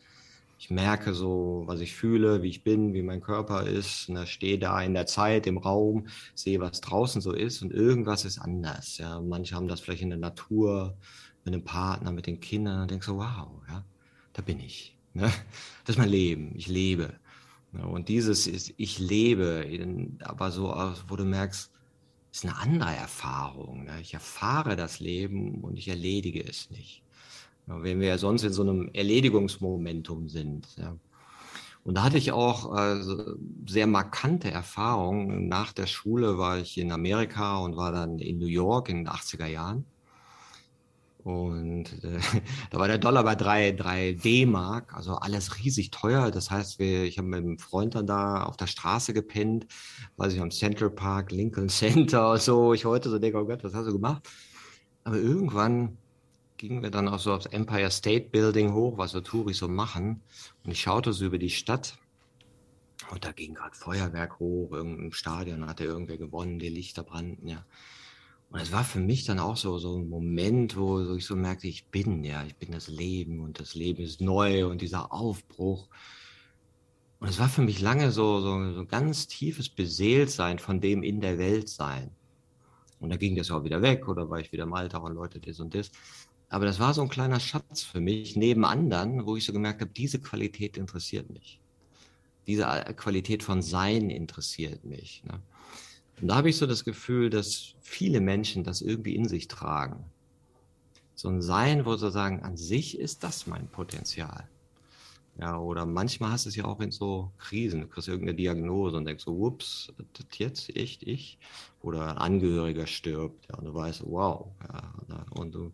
ich 0.64 0.70
merke 0.70 1.12
so, 1.12 1.64
was 1.66 1.80
ich 1.80 1.94
fühle, 1.94 2.42
wie 2.42 2.48
ich 2.48 2.64
bin, 2.64 2.94
wie 2.94 3.02
mein 3.02 3.20
Körper 3.20 3.64
ist. 3.66 4.08
Und 4.08 4.26
stehe 4.26 4.58
da 4.58 4.80
in 4.80 4.94
der 4.94 5.04
Zeit, 5.04 5.46
im 5.46 5.58
Raum, 5.58 6.06
sehe, 6.34 6.58
was 6.58 6.80
draußen 6.80 7.20
so 7.20 7.32
ist 7.32 7.62
und 7.62 7.70
irgendwas 7.72 8.24
ist 8.24 8.38
anders. 8.38 8.98
Ja, 8.98 9.20
manche 9.20 9.54
haben 9.56 9.68
das 9.68 9.80
vielleicht 9.80 10.02
in 10.02 10.10
der 10.10 10.18
Natur, 10.18 10.96
mit 11.44 11.52
einem 11.52 11.64
Partner, 11.64 12.12
mit 12.12 12.26
den 12.26 12.40
Kindern 12.40 12.80
und 12.80 12.90
denkst 12.90 13.06
so, 13.06 13.18
wow, 13.18 13.48
ja, 13.68 13.84
da 14.32 14.40
bin 14.40 14.58
ich. 14.58 14.93
Ne? 15.14 15.32
Das 15.84 15.96
ist 15.96 15.98
mein 15.98 16.08
Leben. 16.08 16.52
Ich 16.56 16.66
lebe. 16.66 17.14
Ja, 17.72 17.84
und 17.84 18.08
dieses 18.08 18.46
ist, 18.46 18.74
ich 18.76 18.98
lebe, 18.98 19.66
aber 20.22 20.50
so, 20.50 20.74
wo 21.08 21.16
du 21.16 21.24
merkst, 21.24 21.70
ist 22.32 22.44
eine 22.44 22.56
andere 22.56 22.94
Erfahrung. 22.94 23.84
Ne? 23.84 24.00
Ich 24.00 24.14
erfahre 24.14 24.76
das 24.76 25.00
Leben 25.00 25.62
und 25.62 25.76
ich 25.78 25.88
erledige 25.88 26.44
es 26.44 26.70
nicht. 26.70 27.02
Wenn 27.66 28.00
wir 28.00 28.08
ja 28.08 28.18
sonst 28.18 28.42
in 28.42 28.52
so 28.52 28.62
einem 28.62 28.90
Erledigungsmomentum 28.92 30.28
sind. 30.28 30.66
Ja. 30.76 30.96
Und 31.84 31.94
da 31.96 32.02
hatte 32.02 32.18
ich 32.18 32.32
auch 32.32 32.76
äh, 32.76 33.00
sehr 33.66 33.86
markante 33.86 34.50
Erfahrungen. 34.50 35.48
Nach 35.48 35.72
der 35.72 35.86
Schule 35.86 36.38
war 36.38 36.58
ich 36.58 36.76
in 36.76 36.92
Amerika 36.92 37.58
und 37.58 37.76
war 37.76 37.92
dann 37.92 38.18
in 38.18 38.38
New 38.38 38.46
York 38.46 38.88
in 38.88 39.04
den 39.04 39.08
80er 39.08 39.46
Jahren. 39.46 39.86
Und 41.24 42.04
äh, 42.04 42.20
da 42.70 42.78
war 42.78 42.86
der 42.86 42.98
Dollar 42.98 43.24
bei 43.24 43.34
3, 43.34 43.72
3 43.72 44.12
D-Mark, 44.12 44.94
also 44.94 45.14
alles 45.14 45.58
riesig 45.58 45.90
teuer. 45.90 46.30
Das 46.30 46.50
heißt, 46.50 46.78
wir, 46.78 47.04
ich 47.04 47.16
habe 47.18 47.28
mit 47.28 47.38
einem 47.38 47.58
Freund 47.58 47.94
dann 47.94 48.06
da 48.06 48.44
auf 48.44 48.58
der 48.58 48.66
Straße 48.66 49.14
gepennt, 49.14 49.66
weiß 50.18 50.34
ich, 50.34 50.40
am 50.40 50.50
Central 50.50 50.90
Park, 50.90 51.32
Lincoln 51.32 51.70
Center, 51.70 52.36
so. 52.36 52.74
Ich 52.74 52.84
heute 52.84 53.08
so 53.08 53.18
denke, 53.18 53.38
oh 53.38 53.46
Gott, 53.46 53.64
was 53.64 53.74
hast 53.74 53.86
du 53.86 53.92
gemacht? 53.92 54.28
Aber 55.02 55.16
irgendwann 55.16 55.96
gingen 56.58 56.82
wir 56.82 56.90
dann 56.90 57.08
auch 57.08 57.18
so 57.18 57.32
aufs 57.32 57.46
Empire 57.46 57.90
State 57.90 58.28
Building 58.30 58.74
hoch, 58.74 58.98
was 58.98 59.12
so 59.12 59.20
Touris 59.20 59.58
so 59.58 59.68
machen. 59.68 60.22
Und 60.62 60.72
ich 60.72 60.80
schaute 60.80 61.12
so 61.14 61.24
über 61.24 61.38
die 61.38 61.50
Stadt. 61.50 61.98
Und 63.10 63.24
da 63.24 63.32
ging 63.32 63.54
gerade 63.54 63.74
Feuerwerk 63.74 64.38
hoch, 64.38 64.72
irgendein 64.72 65.12
Stadion 65.12 65.66
hatte 65.66 65.84
irgendwer 65.84 66.16
gewonnen, 66.16 66.58
die 66.58 66.68
Lichter 66.68 67.02
brannten, 67.02 67.48
ja. 67.48 67.64
Und 68.54 68.60
es 68.60 68.70
war 68.70 68.84
für 68.84 69.00
mich 69.00 69.24
dann 69.24 69.40
auch 69.40 69.56
so, 69.56 69.78
so 69.78 69.98
ein 69.98 70.08
Moment, 70.08 70.76
wo 70.76 71.16
ich 71.16 71.26
so 71.26 71.34
merkte, 71.34 71.66
ich 71.66 71.86
bin, 71.86 72.22
ja, 72.22 72.44
ich 72.44 72.54
bin 72.54 72.70
das 72.70 72.86
Leben 72.86 73.40
und 73.40 73.58
das 73.58 73.74
Leben 73.74 74.00
ist 74.00 74.20
neu 74.20 74.68
und 74.68 74.80
dieser 74.80 75.12
Aufbruch. 75.12 75.88
Und 77.18 77.28
es 77.28 77.40
war 77.40 77.48
für 77.48 77.62
mich 77.62 77.80
lange 77.80 78.12
so, 78.12 78.40
so, 78.40 78.72
so 78.72 78.86
ganz 78.86 79.26
tiefes 79.26 79.68
Beseeltsein 79.68 80.60
von 80.60 80.80
dem 80.80 81.02
in 81.02 81.20
der 81.20 81.36
Welt 81.36 81.68
sein. 81.68 82.12
Und 83.00 83.10
da 83.10 83.16
ging 83.16 83.34
das 83.34 83.50
auch 83.50 83.64
wieder 83.64 83.82
weg 83.82 84.06
oder 84.06 84.30
war 84.30 84.38
ich 84.38 84.52
wieder 84.52 84.62
im 84.62 84.74
Alltag 84.74 85.02
und 85.02 85.14
Leute 85.14 85.40
das 85.40 85.58
und 85.58 85.74
das. 85.74 85.90
Aber 86.48 86.64
das 86.64 86.78
war 86.78 86.94
so 86.94 87.02
ein 87.02 87.08
kleiner 87.08 87.40
Schatz 87.40 87.82
für 87.82 88.00
mich, 88.00 88.36
neben 88.36 88.64
anderen, 88.64 89.26
wo 89.26 89.34
ich 89.34 89.46
so 89.46 89.52
gemerkt 89.52 89.80
habe, 89.80 89.90
diese 89.90 90.20
Qualität 90.20 90.76
interessiert 90.76 91.28
mich. 91.28 91.58
Diese 92.46 92.66
Qualität 92.96 93.42
von 93.42 93.62
Sein 93.62 94.10
interessiert 94.10 94.84
mich. 94.84 95.24
Ne? 95.24 95.40
Und 96.20 96.28
da 96.28 96.36
habe 96.36 96.48
ich 96.48 96.56
so 96.56 96.66
das 96.66 96.84
Gefühl, 96.84 97.30
dass 97.30 97.74
viele 97.80 98.20
Menschen 98.20 98.64
das 98.64 98.80
irgendwie 98.80 99.16
in 99.16 99.28
sich 99.28 99.48
tragen. 99.48 100.04
So 101.14 101.28
ein 101.28 101.42
Sein, 101.42 101.86
wo 101.86 101.96
sie 101.96 102.10
sagen, 102.10 102.42
an 102.42 102.56
sich 102.56 102.98
ist 102.98 103.24
das 103.24 103.46
mein 103.46 103.68
Potenzial. 103.68 104.48
Ja, 105.38 105.58
oder 105.58 105.84
manchmal 105.84 106.30
hast 106.30 106.44
du 106.44 106.48
es 106.48 106.56
ja 106.56 106.64
auch 106.64 106.80
in 106.80 106.92
so 106.92 107.32
Krisen. 107.38 107.80
Du 107.80 107.88
kriegst 107.88 108.08
irgendeine 108.08 108.36
Diagnose 108.36 108.96
und 108.96 109.04
denkst 109.04 109.24
so, 109.24 109.32
ups, 109.32 109.92
das 110.12 110.38
jetzt 110.38 110.76
echt 110.76 111.02
ich? 111.02 111.38
Oder 111.82 112.08
ein 112.08 112.18
Angehöriger 112.18 112.86
stirbt, 112.86 113.48
ja, 113.48 113.58
und 113.58 113.64
du 113.64 113.74
weißt, 113.74 114.04
wow, 114.06 114.52
ja, 115.08 115.26
und 115.30 115.54
du. 115.54 115.72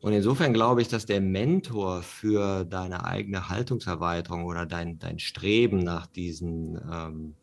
Und 0.00 0.12
insofern 0.12 0.52
glaube 0.52 0.82
ich, 0.82 0.88
dass 0.88 1.06
der 1.06 1.20
Mentor 1.20 2.02
für 2.02 2.64
deine 2.64 3.04
eigene 3.04 3.48
Haltungserweiterung 3.48 4.44
oder 4.44 4.64
dein, 4.64 4.98
dein 5.00 5.18
Streben 5.18 5.78
nach 5.78 6.06
diesen, 6.06 6.78
ähm, 6.92 7.34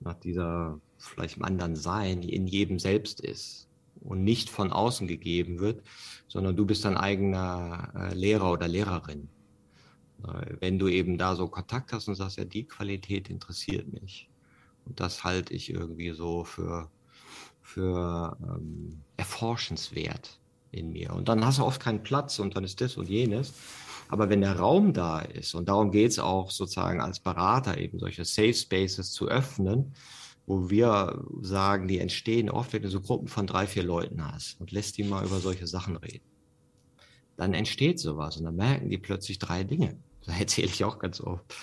nach 0.00 0.14
dieser 0.14 0.80
vielleicht 0.98 1.40
anderen 1.42 1.76
Sein 1.76 2.22
in 2.22 2.46
jedem 2.46 2.78
selbst 2.78 3.20
ist 3.20 3.68
und 4.00 4.24
nicht 4.24 4.50
von 4.50 4.72
außen 4.72 5.06
gegeben 5.06 5.58
wird, 5.58 5.82
sondern 6.28 6.56
du 6.56 6.66
bist 6.66 6.84
dein 6.84 6.96
eigener 6.96 7.92
äh, 7.94 8.14
Lehrer 8.14 8.52
oder 8.52 8.68
Lehrerin. 8.68 9.28
Wenn 10.60 10.78
du 10.78 10.88
eben 10.88 11.18
da 11.18 11.36
so 11.36 11.46
Kontakt 11.46 11.92
hast 11.92 12.08
und 12.08 12.14
sagst, 12.14 12.38
ja, 12.38 12.44
die 12.44 12.64
Qualität 12.64 13.28
interessiert 13.28 13.92
mich. 13.92 14.28
Und 14.84 14.98
das 14.98 15.24
halte 15.24 15.52
ich 15.52 15.70
irgendwie 15.70 16.10
so 16.10 16.44
für, 16.44 16.90
für 17.62 18.36
ähm, 18.42 19.02
erforschenswert 19.16 20.40
in 20.70 20.92
mir. 20.92 21.12
Und 21.12 21.28
dann 21.28 21.44
hast 21.44 21.58
du 21.58 21.64
oft 21.64 21.80
keinen 21.80 22.02
Platz 22.02 22.38
und 22.38 22.56
dann 22.56 22.64
ist 22.64 22.80
das 22.80 22.96
und 22.96 23.08
jenes. 23.08 23.52
Aber 24.08 24.28
wenn 24.28 24.40
der 24.40 24.58
Raum 24.58 24.92
da 24.92 25.20
ist, 25.20 25.54
und 25.54 25.68
darum 25.68 25.90
geht 25.90 26.12
es 26.12 26.18
auch 26.18 26.50
sozusagen 26.50 27.00
als 27.00 27.20
Berater 27.20 27.78
eben 27.78 27.98
solche 27.98 28.24
Safe 28.24 28.54
Spaces 28.54 29.12
zu 29.12 29.28
öffnen, 29.28 29.94
wo 30.46 30.70
wir 30.70 31.24
sagen, 31.40 31.88
die 31.88 31.98
entstehen 31.98 32.50
oft, 32.50 32.72
wenn 32.72 32.82
du 32.82 32.88
so 32.88 33.00
Gruppen 33.00 33.28
von 33.28 33.46
drei, 33.46 33.66
vier 33.66 33.82
Leuten 33.82 34.24
hast 34.24 34.60
und 34.60 34.70
lässt 34.70 34.96
die 34.96 35.04
mal 35.04 35.24
über 35.24 35.40
solche 35.40 35.66
Sachen 35.66 35.96
reden. 35.96 36.24
Dann 37.36 37.52
entsteht 37.52 37.98
sowas 37.98 38.36
und 38.36 38.44
dann 38.44 38.56
merken 38.56 38.88
die 38.88 38.98
plötzlich 38.98 39.38
drei 39.38 39.64
Dinge. 39.64 39.96
Da 40.26 40.36
erzähle 40.36 40.66
ich 40.66 40.82
auch 40.82 40.98
ganz 40.98 41.20
oft, 41.20 41.54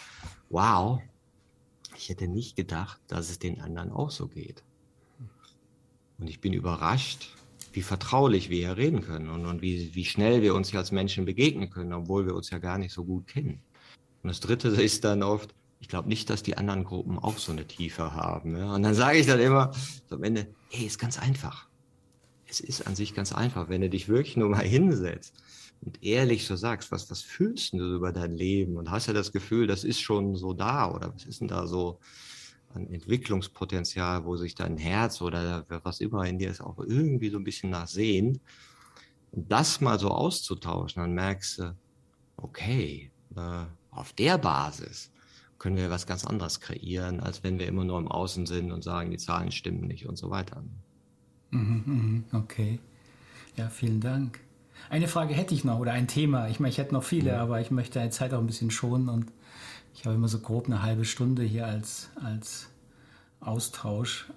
wow, 0.50 1.02
ich 1.98 2.08
hätte 2.08 2.30
nicht 2.30 2.56
gedacht, 2.56 2.98
dass 3.08 3.30
es 3.30 3.38
den 3.38 3.60
anderen 3.60 3.91
auch 3.91 4.10
so 4.10 4.30
geht. 4.30 4.64
Und 6.18 6.30
ich 6.30 6.39
bin 6.39 6.54
überrascht, 6.54 7.36
wie 7.74 7.82
vertraulich 7.82 8.49
wir 8.49 8.67
hier 8.67 8.78
reden 8.78 9.01
können 9.01 9.30
und, 9.30 9.45
und 9.45 9.61
wie, 9.61 9.93
wie 9.95 10.05
schnell 10.05 10.41
wir 10.41 10.55
uns 10.55 10.69
hier 10.69 10.80
als 10.80 10.91
Menschen 10.91 11.26
begegnen 11.26 11.69
können, 11.69 11.93
obwohl 11.93 12.26
wir 12.26 12.36
uns 12.36 12.49
ja 12.51 12.59
gar 12.59 12.78
nicht 12.78 12.93
so 12.93 13.03
gut 13.03 13.28
kennen. 13.28 13.61
Und 14.21 14.30
das 14.30 14.39
Dritte 14.39 14.67
ist 14.82 15.03
dann 15.03 15.24
oft, 15.24 15.53
ich 15.80 15.89
glaube 15.89 16.07
nicht, 16.07 16.30
dass 16.30 16.43
die 16.43 16.57
anderen 16.57 16.84
Gruppen 16.84 17.19
auch 17.19 17.38
so 17.38 17.51
eine 17.51 17.67
Tiefe 17.67 18.13
haben. 18.13 18.55
Ja? 18.55 18.76
Und 18.76 18.84
dann 18.84 18.93
sage 18.93 19.17
ich 19.17 19.28
dann 19.28 19.39
immer 19.39 19.71
so 20.07 20.15
am 20.15 20.24
Ende, 20.24 20.47
hey, 20.69 20.86
ist 20.86 20.99
ganz 20.99 21.19
einfach. 21.19 21.67
Es 22.45 22.59
ist 22.59 22.86
an 22.88 22.95
sich 22.95 23.15
ganz 23.15 23.34
einfach, 23.34 23.67
wenn 23.69 23.82
du 23.82 23.89
dich 23.89 24.07
wirklich 24.07 24.38
nur 24.38 24.49
mal 24.49 24.63
hinsetzt 24.63 25.34
und 25.82 26.03
ehrlich 26.03 26.45
so 26.45 26.55
sagst, 26.55 26.91
was, 26.91 27.09
was 27.09 27.21
fühlst 27.21 27.74
du 27.74 27.95
über 27.95 28.13
dein 28.13 28.38
Leben 28.38 28.78
und 28.78 28.91
hast 28.91 29.07
ja 29.07 29.13
das 29.13 29.32
Gefühl, 29.32 29.65
das 29.65 29.84
ist 29.84 29.99
schon 29.99 30.36
so 30.36 30.53
da 30.53 30.91
oder 30.91 31.13
was 31.13 31.26
ist 31.26 31.41
denn 31.41 31.47
da 31.47 31.65
so 31.65 31.99
an 32.74 32.88
Entwicklungspotenzial, 32.88 34.26
wo 34.26 34.36
sich 34.36 34.55
dein 34.55 34.78
Herz 34.78 35.21
oder 35.21 35.65
was 35.84 36.01
immer 36.01 36.26
in 36.26 36.39
dir 36.39 36.49
ist, 36.49 36.61
auch 36.61 36.80
irgendwie 36.80 37.30
so 37.30 37.38
ein 37.38 37.43
bisschen 37.43 37.69
nachsehen. 37.69 38.39
Und 39.32 39.51
das 39.51 39.82
mal 39.82 39.99
so 39.99 40.09
auszutauschen, 40.09 41.01
dann 41.01 41.13
merkst 41.13 41.59
du, 41.59 41.76
okay, 42.38 43.11
äh, 43.36 43.65
auf 43.91 44.13
der 44.13 44.38
Basis 44.38 45.11
können 45.59 45.78
wir 45.78 45.89
was 45.89 46.05
ganz 46.05 46.26
anderes 46.26 46.59
kreieren, 46.59 47.19
als 47.19 47.43
wenn 47.43 47.57
wir 47.57 47.67
immer 47.67 47.86
nur 47.86 47.97
im 47.97 48.07
Außen 48.07 48.45
sind 48.45 48.71
und 48.71 48.84
sagen, 48.84 49.11
die 49.11 49.17
Zahlen 49.17 49.51
stimmen 49.51 49.88
nicht 49.88 50.07
und 50.07 50.17
so 50.17 50.30
weiter. 50.30 50.63
Mhm, 51.51 51.84
mhm, 51.86 52.24
okay. 52.34 52.80
Ja, 53.55 53.69
vielen 53.69 54.01
Dank. 54.01 54.39
Eine 54.89 55.07
Frage 55.07 55.34
hätte 55.34 55.53
ich 55.53 55.63
noch 55.63 55.80
oder 55.80 55.93
ein 55.93 56.07
Thema. 56.07 56.49
Ich 56.49 56.59
meine, 56.59 56.71
ich 56.71 56.78
hätte 56.78 56.93
noch 56.93 57.03
viele, 57.03 57.32
ja. 57.32 57.41
aber 57.41 57.61
ich 57.61 57.71
möchte 57.71 58.01
die 58.01 58.09
Zeit 58.09 58.34
auch 58.34 58.39
ein 58.39 58.47
bisschen 58.47 58.71
schonen 58.71 59.09
und 59.09 59.32
ich 59.94 60.06
habe 60.06 60.16
immer 60.16 60.28
so 60.28 60.39
grob 60.39 60.66
eine 60.66 60.82
halbe 60.82 61.06
Stunde 61.06 61.44
hier 61.44 61.68
als, 61.68 62.10
als 62.16 62.68
Austausch. 63.39 64.28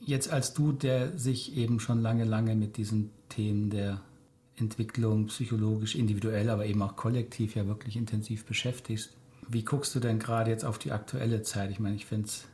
Jetzt 0.00 0.30
als 0.30 0.52
du, 0.52 0.72
der 0.72 1.16
sich 1.16 1.56
eben 1.56 1.80
schon 1.80 2.00
lange, 2.00 2.24
lange 2.24 2.54
mit 2.54 2.76
diesen 2.76 3.10
Themen 3.28 3.70
der 3.70 4.00
Entwicklung 4.56 5.26
psychologisch, 5.26 5.94
individuell, 5.94 6.50
aber 6.50 6.66
eben 6.66 6.82
auch 6.82 6.96
kollektiv 6.96 7.54
ja 7.54 7.66
wirklich 7.66 7.96
intensiv 7.96 8.44
beschäftigst. 8.44 9.10
Wie 9.48 9.64
guckst 9.64 9.94
du 9.94 10.00
denn 10.00 10.18
gerade 10.18 10.50
jetzt 10.50 10.64
auf 10.64 10.78
die 10.78 10.92
aktuelle 10.92 11.42
Zeit? 11.42 11.70
Ich 11.70 11.80
meine, 11.80 11.96
ich 11.96 12.06
finde 12.06 12.26
es, 12.26 12.44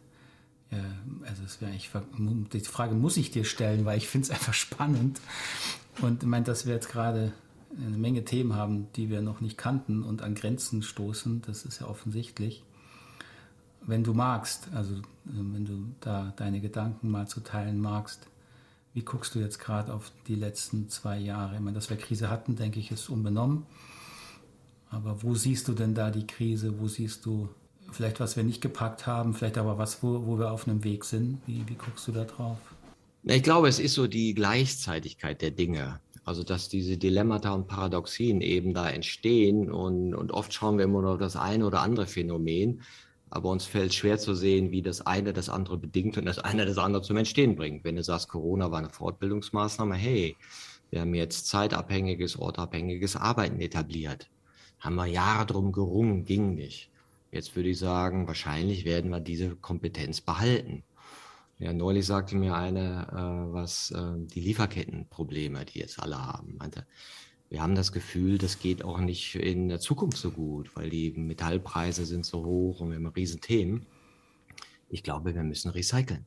ja, 0.71 0.79
also 1.27 1.43
es 1.45 1.61
wäre 1.61 1.73
die 1.73 2.61
Frage 2.61 2.95
muss 2.95 3.17
ich 3.17 3.31
dir 3.31 3.45
stellen, 3.45 3.85
weil 3.85 3.99
ich 3.99 4.09
finde 4.09 4.27
es 4.27 4.31
einfach 4.35 4.55
spannend. 4.55 5.21
Und 6.01 6.23
ich 6.23 6.29
meine, 6.29 6.45
dass 6.45 6.67
wir 6.67 6.75
jetzt 6.75 6.91
gerade 6.91 7.33
eine 7.77 7.99
Menge 7.99 8.25
Themen 8.25 8.55
haben, 8.55 8.89
die 8.97 9.11
wir 9.11 9.21
noch 9.21 9.41
nicht 9.41 9.59
kannten 9.59 10.03
und 10.03 10.23
an 10.23 10.35
Grenzen 10.35 10.83
stoßen, 10.83 11.43
das 11.43 11.65
ist 11.65 11.81
ja 11.81 11.87
offensichtlich. 11.87 12.65
Wenn 13.83 14.05
du 14.05 14.15
magst, 14.15 14.69
also 14.75 14.95
äh, 14.95 15.01
wenn 15.27 15.65
du 15.65 15.85
da 16.01 16.33
deine 16.37 16.61
Gedanken 16.61 17.11
mal 17.11 17.27
zu 17.29 17.41
teilen 17.41 17.81
magst, 17.81 18.27
wie 18.95 19.03
guckst 19.03 19.35
du 19.35 19.39
jetzt 19.39 19.59
gerade 19.59 19.93
auf 19.93 20.11
die 20.27 20.35
letzten 20.35 20.89
zwei 20.89 21.19
Jahre? 21.19 21.55
Ich 21.55 21.61
meine, 21.61 21.75
dass 21.75 21.91
wir 21.91 21.97
Krise 21.97 22.31
hatten, 22.31 22.57
denke 22.57 22.81
ich, 22.81 22.91
ist 22.91 23.09
unbenommen. 23.09 23.67
Aber 24.91 25.23
wo 25.23 25.35
siehst 25.35 25.69
du 25.69 25.73
denn 25.75 25.95
da 25.95 26.11
die 26.11 26.27
Krise? 26.27 26.81
Wo 26.81 26.89
siehst 26.89 27.25
du 27.27 27.49
vielleicht, 27.93 28.21
was 28.21 28.37
wir 28.37 28.45
nicht 28.45 28.61
gepackt 28.61 29.07
haben, 29.07 29.35
vielleicht 29.35 29.59
aber 29.59 29.79
was, 29.79 30.03
wo, 30.03 30.27
wo 30.27 30.39
wir 30.39 30.51
auf 30.51 30.67
einem 30.67 30.85
Weg 30.85 31.05
sind? 31.05 31.41
Wie, 31.47 31.63
wie 31.69 31.75
guckst 31.75 32.09
du 32.09 32.13
da 32.13 32.25
drauf? 32.25 32.59
Ich 33.23 33.43
glaube, 33.43 33.69
es 33.69 33.79
ist 33.79 33.95
so 33.95 34.07
die 34.07 34.35
Gleichzeitigkeit 34.35 35.43
der 35.43 35.51
Dinge. 35.51 36.01
Also, 36.29 36.43
dass 36.43 36.69
diese 36.69 36.99
Dilemmata 36.99 37.55
und 37.55 37.69
Paradoxien 37.69 38.43
eben 38.43 38.75
da 38.75 38.91
entstehen 38.91 39.71
und, 39.71 40.15
und 40.15 40.31
oft 40.31 40.53
schauen 40.53 40.77
wir 40.77 40.85
immer 40.85 41.01
nur 41.01 41.13
auf 41.13 41.19
das 41.19 41.37
eine 41.37 41.65
oder 41.65 41.81
andere 41.81 42.07
Phänomen, 42.07 42.83
aber 43.31 43.49
uns 43.49 43.65
fällt 43.65 43.95
schwer 43.95 44.19
zu 44.19 44.35
sehen, 44.35 44.71
wie 44.71 44.83
das 44.83 45.01
eine 45.07 45.33
das 45.33 45.49
andere 45.49 45.79
bedingt 45.79 46.19
und 46.19 46.27
das 46.27 46.39
eine 46.39 46.67
das 46.67 46.77
andere 46.77 47.01
zum 47.01 47.17
Entstehen 47.17 47.57
bringt. 47.57 47.83
Wenn 47.83 47.97
du 47.97 48.03
sagst, 48.03 48.29
Corona 48.29 48.71
war 48.71 48.79
eine 48.79 48.91
Fortbildungsmaßnahme, 48.91 49.95
hey, 49.95 50.37
wir 50.91 51.01
haben 51.01 51.15
jetzt 51.15 51.47
zeitabhängiges, 51.47 52.39
ortabhängiges 52.39 53.17
Arbeiten 53.17 53.63
etabliert. 53.63 54.29
Haben 54.81 54.97
wir 54.97 55.07
Jahre 55.07 55.47
drum 55.47 55.73
gerungen, 55.73 56.27
ging 56.27 56.55
nicht. 56.55 56.91
Jetzt 57.33 57.57
würde 57.57 57.71
ich 57.71 57.79
sagen, 57.79 58.27
wahrscheinlich 58.27 58.85
werden 58.85 59.11
wir 59.11 59.21
diese 59.21 59.57
Kompetenz 59.57 60.21
behalten. 60.21 60.83
Ja, 61.59 61.73
neulich 61.73 62.07
sagte 62.07 62.37
mir 62.37 62.55
eine, 62.55 63.09
äh, 63.11 63.53
was 63.53 63.91
äh, 63.91 64.15
die 64.17 64.41
Lieferkettenprobleme, 64.41 65.65
die 65.65 65.81
jetzt 65.81 66.01
alle 66.01 66.25
haben, 66.25 66.57
meinte, 66.57 66.87
wir 67.51 67.63
haben 67.63 67.75
das 67.75 67.93
Gefühl, 67.93 68.39
das 68.39 68.61
geht 68.61 68.85
auch 68.85 68.99
nicht 68.99 69.35
in 69.35 69.69
der 69.69 69.81
Zukunft 69.81 70.19
so 70.19 70.31
gut, 70.31 70.77
weil 70.77 70.91
die 70.91 71.11
Metallpreise 71.13 72.05
sind 72.05 72.27
so 72.27 72.45
hoch 72.45 72.81
und 72.81 72.91
wir 72.91 72.97
haben 72.97 73.07
riesen 73.07 73.41
Themen. 73.41 73.87
Ich 74.89 75.03
glaube, 75.03 75.35
wir 75.35 75.43
müssen 75.43 75.71
recyceln. 75.71 76.27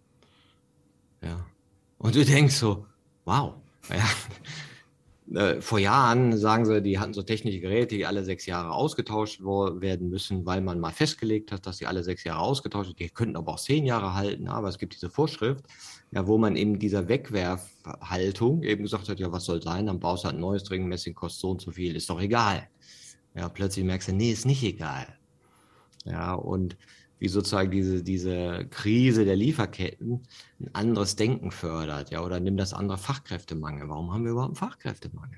Ja. 1.22 1.46
Und 1.98 2.16
du 2.16 2.26
denkst 2.26 2.56
so, 2.56 2.88
wow, 3.24 3.54
ja, 3.90 4.10
äh, 5.34 5.62
vor 5.62 5.80
Jahren 5.80 6.38
sagen 6.38 6.66
sie, 6.66 6.82
die 6.82 7.00
hatten 7.00 7.14
so 7.14 7.22
technische 7.22 7.60
Geräte, 7.60 7.96
die 7.96 8.06
alle 8.06 8.24
sechs 8.24 8.46
Jahre 8.46 8.74
ausgetauscht 8.74 9.42
werden 9.42 10.10
müssen, 10.10 10.46
weil 10.46 10.62
man 10.62 10.80
mal 10.80 10.92
festgelegt 10.92 11.52
hat, 11.52 11.66
dass 11.66 11.78
sie 11.78 11.88
alle 11.88 12.04
sechs 12.04 12.24
Jahre 12.24 12.42
ausgetauscht 12.42 12.88
sind. 12.88 13.00
Die 13.00 13.10
könnten 13.10 13.36
aber 13.36 13.54
auch 13.54 13.60
zehn 13.60 13.86
Jahre 13.86 14.14
halten, 14.14 14.48
aber 14.48 14.68
es 14.68 14.78
gibt 14.78 14.94
diese 14.94 15.10
Vorschrift, 15.10 15.66
ja, 16.12 16.28
wo 16.28 16.38
man 16.38 16.56
in 16.56 16.80
dieser 16.80 17.08
Wegwerfhaltung 17.08 18.64
eben 18.64 18.84
gesagt 18.84 19.10
hat, 19.10 19.20
ja, 19.20 19.32
was 19.32 19.46
soll 19.46 19.62
sein, 19.62 19.86
dann 19.86 20.00
baust 20.00 20.24
du 20.24 20.28
halt 20.28 20.38
ein 20.38 20.42
neues 20.42 20.64
Dringend, 20.64 20.90
Messing 20.90 21.14
kostet 21.14 21.42
so 21.42 21.52
und 21.52 21.62
so 21.62 21.72
viel, 21.72 21.96
ist 21.96 22.10
doch 22.10 22.22
egal. 22.22 22.68
Ja, 23.36 23.48
plötzlich 23.48 23.86
merkst 23.86 24.10
du, 24.10 24.14
nee, 24.14 24.32
ist 24.32 24.46
nicht 24.46 24.64
egal. 24.64 25.08
Ja, 26.06 26.34
und 26.34 26.76
wie 27.22 27.28
sozusagen 27.28 27.70
diese, 27.70 28.02
diese 28.02 28.66
Krise 28.72 29.26
der 29.26 29.36
Lieferketten 29.36 30.22
ein 30.60 30.70
anderes 30.74 31.16
Denken 31.16 31.52
fördert, 31.52 32.10
ja, 32.10 32.26
oder 32.26 32.40
nimm 32.40 32.58
das 32.58 32.74
andere 32.74 32.98
Fachkräftemangel. 32.98 33.88
Warum 33.88 34.12
haben 34.12 34.24
wir 34.24 34.32
überhaupt 34.32 34.60
einen 34.60 34.70
Fachkräftemangel? 34.72 35.38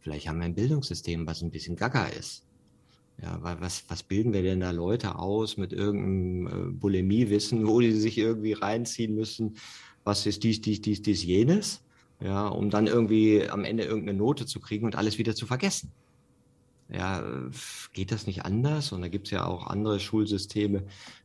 Vielleicht 0.00 0.28
haben 0.28 0.40
wir 0.40 0.44
ein 0.44 0.54
Bildungssystem, 0.54 1.26
was 1.26 1.40
ein 1.40 1.50
bisschen 1.50 1.74
gaga 1.74 2.04
ist. 2.08 2.44
Ja, 3.22 3.42
weil 3.42 3.58
was, 3.62 3.84
was 3.88 4.02
bilden 4.02 4.34
wir 4.34 4.42
denn 4.42 4.60
da 4.60 4.70
Leute 4.70 5.18
aus 5.18 5.56
mit 5.56 5.72
irgendeinem 5.72 6.46
äh, 6.46 6.70
Bulimiewissen, 6.70 7.66
wo 7.66 7.80
die 7.80 7.92
sich 7.92 8.18
irgendwie 8.18 8.52
reinziehen 8.52 9.14
müssen, 9.14 9.56
was 10.04 10.26
ist 10.26 10.44
dies, 10.44 10.60
dies, 10.60 10.82
dies, 10.82 11.00
dies, 11.00 11.24
jenes, 11.24 11.82
ja, 12.20 12.46
um 12.46 12.68
dann 12.68 12.86
irgendwie 12.86 13.48
am 13.48 13.64
Ende 13.64 13.84
irgendeine 13.84 14.18
Note 14.18 14.44
zu 14.44 14.60
kriegen 14.60 14.84
und 14.84 14.96
alles 14.96 15.16
wieder 15.16 15.34
zu 15.34 15.46
vergessen 15.46 15.90
ja, 16.90 17.22
geht 17.92 18.12
das 18.12 18.26
nicht 18.26 18.44
anders? 18.44 18.92
Und 18.92 19.02
da 19.02 19.08
gibt 19.08 19.26
es 19.26 19.30
ja 19.30 19.44
auch 19.46 19.66
andere 19.66 20.00
Schulsysteme, 20.00 20.84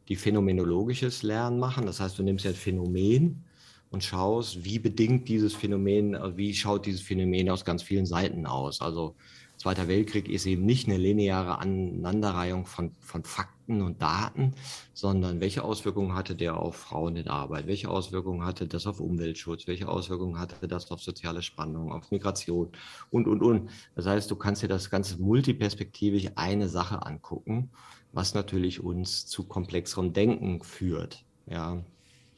die 0.09 0.15
phänomenologisches 0.15 1.23
Lernen 1.23 1.59
machen. 1.59 1.85
Das 1.85 1.99
heißt, 1.99 2.19
du 2.19 2.23
nimmst 2.23 2.45
ja 2.45 2.51
ein 2.51 2.57
Phänomen 2.57 3.43
und 3.89 4.03
schaust, 4.03 4.65
wie 4.65 4.79
bedingt 4.79 5.29
dieses 5.29 5.53
Phänomen, 5.53 6.15
also 6.15 6.37
wie 6.37 6.53
schaut 6.53 6.85
dieses 6.85 7.01
Phänomen 7.01 7.49
aus 7.49 7.63
ganz 7.63 7.83
vielen 7.83 8.05
Seiten 8.05 8.45
aus. 8.45 8.81
Also 8.81 9.15
Zweiter 9.63 9.87
Weltkrieg 9.87 10.27
ist 10.27 10.45
eben 10.45 10.65
nicht 10.65 10.87
eine 10.87 10.97
lineare 10.97 11.59
Aneinanderreihung 11.59 12.65
von, 12.65 12.91
von 12.99 13.23
Fakten 13.23 13.52
Fakten 13.63 13.81
und 13.81 14.01
Daten, 14.01 14.53
sondern 14.93 15.39
welche 15.39 15.63
Auswirkungen 15.63 16.13
hatte 16.13 16.35
der 16.35 16.57
auf 16.57 16.75
Frauen 16.75 17.15
in 17.15 17.27
Arbeit, 17.27 17.65
welche 17.67 17.89
Auswirkungen 17.89 18.45
hatte 18.45 18.67
das 18.67 18.85
auf 18.87 18.99
Umweltschutz, 18.99 19.67
welche 19.67 19.87
Auswirkungen 19.87 20.37
hatte 20.37 20.67
das 20.67 20.91
auf 20.91 21.01
soziale 21.01 21.41
Spannung, 21.41 21.91
auf 21.91 22.11
Migration 22.11 22.69
und, 23.09 23.27
und, 23.27 23.41
und. 23.41 23.69
Das 23.95 24.05
heißt, 24.05 24.29
du 24.29 24.35
kannst 24.35 24.63
dir 24.63 24.67
das 24.67 24.89
Ganze 24.89 25.21
multiperspektivisch 25.21 26.31
eine 26.35 26.67
Sache 26.67 27.05
angucken, 27.05 27.69
was 28.11 28.33
natürlich 28.33 28.83
uns 28.83 29.25
zu 29.25 29.45
komplexerem 29.45 30.11
Denken 30.11 30.61
führt. 30.61 31.23
Ja. 31.47 31.83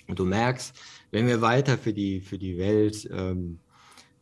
Und 0.07 0.19
du 0.19 0.25
merkst, 0.25 0.75
wenn 1.09 1.25
wir 1.25 1.41
weiter 1.41 1.79
für 1.79 1.93
die, 1.93 2.21
für 2.21 2.37
die 2.37 2.59
Welt 2.59 3.09
ähm, 3.11 3.59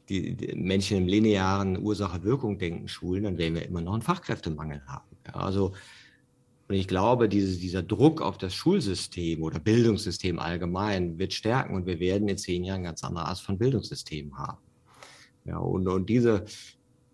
die, 0.08 0.36
die 0.36 0.56
Menschen 0.56 0.98
im 0.98 1.08
linearen 1.08 1.78
Ursache-Wirkung-Denken 1.78 2.88
schulen, 2.88 3.24
dann 3.24 3.38
werden 3.38 3.56
wir 3.56 3.66
immer 3.66 3.82
noch 3.82 3.94
einen 3.94 4.02
Fachkräftemangel 4.02 4.82
haben. 4.88 5.18
Ja, 5.28 5.34
also, 5.34 5.74
und 6.68 6.76
ich 6.76 6.88
glaube, 6.88 7.28
diese, 7.28 7.58
dieser 7.60 7.84
Druck 7.84 8.22
auf 8.22 8.38
das 8.38 8.54
Schulsystem 8.54 9.44
oder 9.44 9.60
Bildungssystem 9.60 10.40
allgemein 10.40 11.18
wird 11.20 11.34
stärken 11.34 11.76
und 11.76 11.86
wir 11.86 12.00
werden 12.00 12.28
in 12.28 12.38
zehn 12.38 12.64
Jahren 12.64 12.84
ganz 12.84 13.04
andere 13.04 13.26
Art 13.26 13.40
von 13.40 13.58
Bildungssystem 13.58 14.38
haben. 14.38 14.62
Ja, 15.46 15.58
und, 15.58 15.88
und 15.88 16.10
diese 16.10 16.46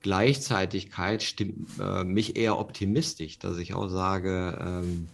Gleichzeitigkeit 0.02 1.24
stimmt 1.24 1.68
äh, 1.80 2.04
mich 2.04 2.36
eher 2.36 2.60
optimistisch, 2.60 3.40
dass 3.40 3.58
ich 3.58 3.74
auch 3.74 3.90
sage, 3.90 4.58
ähm, 4.62 5.08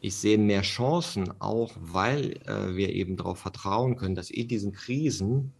ich 0.00 0.14
sehe 0.16 0.38
mehr 0.38 0.62
Chancen, 0.62 1.30
auch 1.40 1.72
weil 1.78 2.38
äh, 2.46 2.74
wir 2.74 2.90
eben 2.94 3.16
darauf 3.16 3.38
vertrauen 3.38 3.96
können, 3.96 4.14
dass 4.14 4.30
in 4.30 4.48
diesen 4.48 4.72
Krisen 4.72 5.52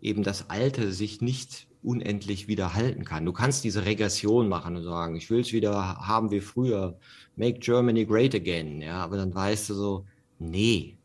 eben 0.00 0.22
das 0.22 0.50
Alte 0.50 0.92
sich 0.92 1.20
nicht 1.20 1.68
unendlich 1.82 2.48
wieder 2.48 2.74
halten 2.74 3.04
kann. 3.04 3.24
Du 3.24 3.32
kannst 3.32 3.64
diese 3.64 3.84
Regression 3.84 4.48
machen 4.48 4.76
und 4.76 4.84
sagen, 4.84 5.16
ich 5.16 5.30
will 5.30 5.40
es 5.40 5.52
wieder 5.52 5.96
haben 5.96 6.30
wie 6.30 6.40
früher, 6.40 6.98
make 7.36 7.58
Germany 7.58 8.04
great 8.04 8.34
again, 8.34 8.80
ja, 8.80 9.02
aber 9.02 9.16
dann 9.16 9.34
weißt 9.34 9.70
du 9.70 9.74
so, 9.74 10.06
nee, 10.38 10.96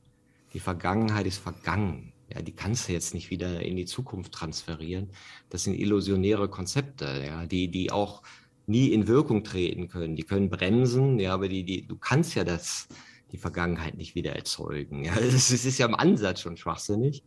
die 0.53 0.59
Vergangenheit 0.59 1.25
ist 1.25 1.37
vergangen. 1.37 2.13
Ja, 2.33 2.41
die 2.41 2.51
kannst 2.51 2.89
du 2.89 2.93
jetzt 2.93 3.13
nicht 3.13 3.29
wieder 3.29 3.61
in 3.61 3.77
die 3.77 3.85
Zukunft 3.85 4.33
transferieren. 4.33 5.09
Das 5.49 5.63
sind 5.63 5.75
illusionäre 5.75 6.49
Konzepte, 6.49 7.23
ja, 7.25 7.45
die, 7.45 7.69
die 7.69 7.91
auch 7.91 8.21
nie 8.65 8.89
in 8.89 9.07
Wirkung 9.07 9.43
treten 9.43 9.87
können. 9.87 10.15
Die 10.15 10.23
können 10.23 10.49
bremsen, 10.49 11.19
ja, 11.19 11.33
aber 11.33 11.47
die, 11.47 11.63
die, 11.63 11.87
du 11.87 11.95
kannst 11.95 12.35
ja 12.35 12.43
das, 12.43 12.87
die 13.31 13.37
Vergangenheit 13.37 13.95
nicht 13.95 14.13
wieder 14.13 14.35
erzeugen. 14.35 15.05
Ja, 15.05 15.15
das 15.15 15.33
ist, 15.33 15.53
das 15.53 15.65
ist 15.65 15.77
ja 15.77 15.85
im 15.85 15.95
Ansatz 15.95 16.41
schon 16.41 16.57
schwachsinnig. 16.57 17.23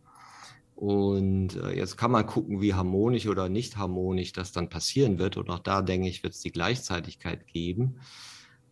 Und 0.81 1.57
äh, 1.57 1.77
jetzt 1.77 1.95
kann 1.95 2.09
man 2.09 2.25
gucken, 2.25 2.59
wie 2.59 2.73
harmonisch 2.73 3.27
oder 3.27 3.49
nicht 3.49 3.77
harmonisch 3.77 4.33
das 4.33 4.51
dann 4.51 4.67
passieren 4.67 5.19
wird. 5.19 5.37
Und 5.37 5.47
auch 5.51 5.59
da 5.59 5.83
denke 5.83 6.07
ich, 6.07 6.23
wird 6.23 6.33
es 6.33 6.39
die 6.39 6.51
Gleichzeitigkeit 6.51 7.45
geben. 7.45 7.99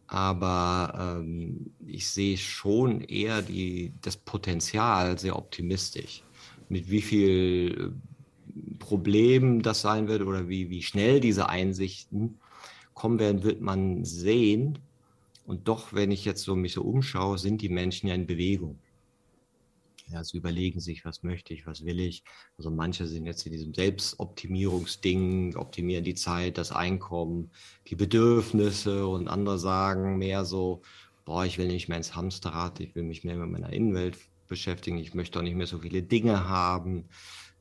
Aber 0.08 1.20
ähm, 1.22 1.70
ich 1.86 2.10
sehe 2.10 2.36
schon 2.38 3.02
eher 3.02 3.44
die, 3.44 3.94
das 4.02 4.18
Potenzial 4.18 5.20
sehr 5.20 5.38
optimistisch. 5.38 6.24
Mit 6.68 6.90
wie 6.90 7.04
viel 7.04 7.94
äh, 7.94 8.76
Problemen 8.80 9.62
das 9.62 9.82
sein 9.82 10.08
wird 10.08 10.24
oder 10.24 10.50
wie, 10.50 10.72
wie 10.72 10.82
schnell 10.82 11.20
diese 11.20 11.48
Einsichten 11.48 12.40
kommen 12.96 13.20
werden, 13.20 13.44
wird 13.44 13.62
man 13.62 14.04
sehen. 14.04 14.80
Und 15.46 15.68
doch, 15.68 15.94
wenn 15.94 16.10
ich 16.10 16.26
jetzt 16.26 16.42
so 16.42 16.56
mich 16.56 16.74
so 16.74 16.82
umschaue, 16.82 17.38
sind 17.38 17.62
die 17.62 17.70
Menschen 17.70 18.08
ja 18.08 18.16
in 18.16 18.26
Bewegung. 18.26 18.80
Ja, 20.12 20.24
sie 20.24 20.38
überlegen 20.38 20.80
sich, 20.80 21.06
was 21.06 21.22
möchte 21.22 21.54
ich, 21.54 21.68
was 21.68 21.86
will 21.86 22.00
ich. 22.00 22.24
Also 22.58 22.72
manche 22.72 23.06
sind 23.06 23.26
jetzt 23.26 23.46
in 23.46 23.52
diesem 23.52 23.74
Selbstoptimierungsding, 23.74 25.56
optimieren 25.56 26.04
die 26.04 26.16
Zeit, 26.16 26.58
das 26.58 26.72
Einkommen, 26.72 27.52
die 27.88 27.96
Bedürfnisse 27.96 29.06
und 29.06 29.28
andere 29.28 29.60
sagen 29.60 30.18
mehr 30.18 30.46
so, 30.46 30.82
boah, 31.26 31.46
ich 31.46 31.60
will 31.60 31.68
nicht 31.68 31.90
mehr 31.90 31.98
ins 31.98 32.16
Hamsterrad, 32.16 32.80
ich 32.80 32.96
will 32.96 33.04
mich 33.04 33.24
mehr 33.24 33.38
mit 33.38 33.52
meiner 33.52 33.72
Innenwelt 33.72 34.18
beschäftigen, 34.48 34.98
ich 34.98 35.14
möchte 35.14 35.38
auch 35.38 35.44
nicht 35.44 35.56
mehr 35.56 35.68
so 35.68 35.80
viele 35.80 36.02
Dinge 36.02 36.50
haben. 36.50 37.06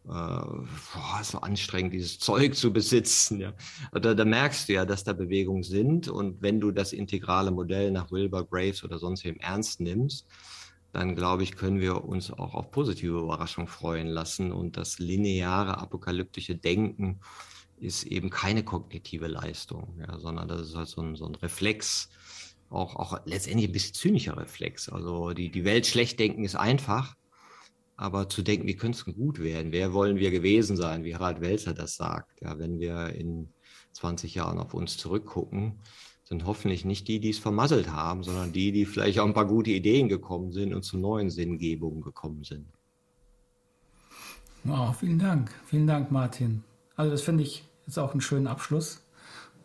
Äh, 0.07 0.11
boah, 0.11 1.21
so 1.23 1.41
anstrengend, 1.41 1.93
dieses 1.93 2.19
Zeug 2.19 2.55
zu 2.55 2.73
besitzen. 2.73 3.41
Ja. 3.41 3.53
Da, 3.93 4.15
da, 4.15 4.25
merkst 4.25 4.69
du 4.69 4.73
ja, 4.73 4.87
dass 4.87 5.05
da 5.05 5.13
Bewegungen 5.13 5.65
sind. 5.65 6.09
Und 6.09 6.41
wenn 6.41 6.61
du 6.61 6.71
das 6.71 6.95
integrale 6.95 7.51
Modell 7.51 7.91
nach 7.91 8.11
Wilbur 8.11 8.49
Graves 8.49 8.83
oder 8.85 8.99
sonst 8.99 9.25
wem 9.25 9.37
ernst 9.37 9.81
nimmst, 9.81 10.27
dann 10.93 11.15
glaube 11.15 11.43
ich, 11.43 11.57
können 11.57 11.81
wir 11.81 12.05
uns 12.05 12.31
auch 12.31 12.55
auf 12.55 12.71
positive 12.71 13.19
Überraschungen 13.19 13.69
freuen 13.69 14.07
lassen. 14.07 14.53
Und 14.53 14.77
das 14.77 14.99
lineare 14.99 15.79
apokalyptische 15.79 16.57
Denken 16.57 17.21
ist 17.77 18.05
eben 18.05 18.31
keine 18.31 18.65
kognitive 18.65 19.27
Leistung, 19.27 19.99
ja, 20.01 20.19
sondern 20.19 20.49
das 20.49 20.63
ist 20.63 20.75
halt 20.75 20.89
so 20.89 21.01
ein, 21.03 21.15
so 21.15 21.27
ein 21.27 21.35
Reflex, 21.37 22.09
auch, 22.71 22.97
auch 22.97 23.21
letztendlich 23.25 23.69
ein 23.69 23.73
bisschen 23.73 23.95
zynischer 23.95 24.37
Reflex. 24.37 24.89
Also 24.89 25.33
die, 25.33 25.51
die 25.51 25.65
Welt 25.65 25.87
schlecht 25.87 26.19
denken 26.19 26.45
ist 26.45 26.57
einfach, 26.57 27.15
aber 27.97 28.29
zu 28.29 28.43
denken, 28.43 28.67
wie 28.67 28.77
könnte 28.77 28.99
es 28.99 29.05
gut 29.17 29.39
werden? 29.41 29.73
Wer 29.73 29.93
wollen 29.93 30.19
wir 30.19 30.31
gewesen 30.31 30.77
sein, 30.77 31.05
wie 31.05 31.15
Harald 31.15 31.41
Welzer 31.41 31.75
das 31.75 31.97
sagt? 31.97 32.41
Ja, 32.41 32.59
wenn 32.59 32.79
wir 32.79 33.09
in 33.09 33.53
20 33.93 34.35
Jahren 34.35 34.59
auf 34.59 34.75
uns 34.75 34.97
zurückgucken, 34.97 35.81
sind 36.29 36.45
hoffentlich 36.45 36.85
nicht 36.85 37.09
die, 37.09 37.21
die 37.21 37.31
es 37.31 37.39
vermasselt 37.39 37.91
haben, 37.91 38.23
sondern 38.23 38.53
die, 38.53 38.71
die 38.71 38.85
vielleicht 38.85 39.19
auch 39.19 39.25
ein 39.25 39.33
paar 39.33 39.47
gute 39.47 39.71
Ideen 39.71 40.11
gekommen 40.11 40.53
sind 40.53 40.75
und 40.75 40.83
zu 40.83 40.99
neuen 40.99 41.31
Sinngebungen 41.31 42.03
gekommen 42.03 42.45
sind. 42.45 42.67
Wow, 44.65 44.95
vielen 44.95 45.19
Dank. 45.19 45.51
Vielen 45.65 45.87
Dank, 45.87 46.11
Martin. 46.11 46.65
Also 46.97 47.13
das 47.13 47.23
finde 47.23 47.45
ich 47.45 47.67
jetzt 47.87 47.99
auch 47.99 48.13
einen 48.13 48.21
schönen 48.21 48.47
Abschluss. 48.47 49.03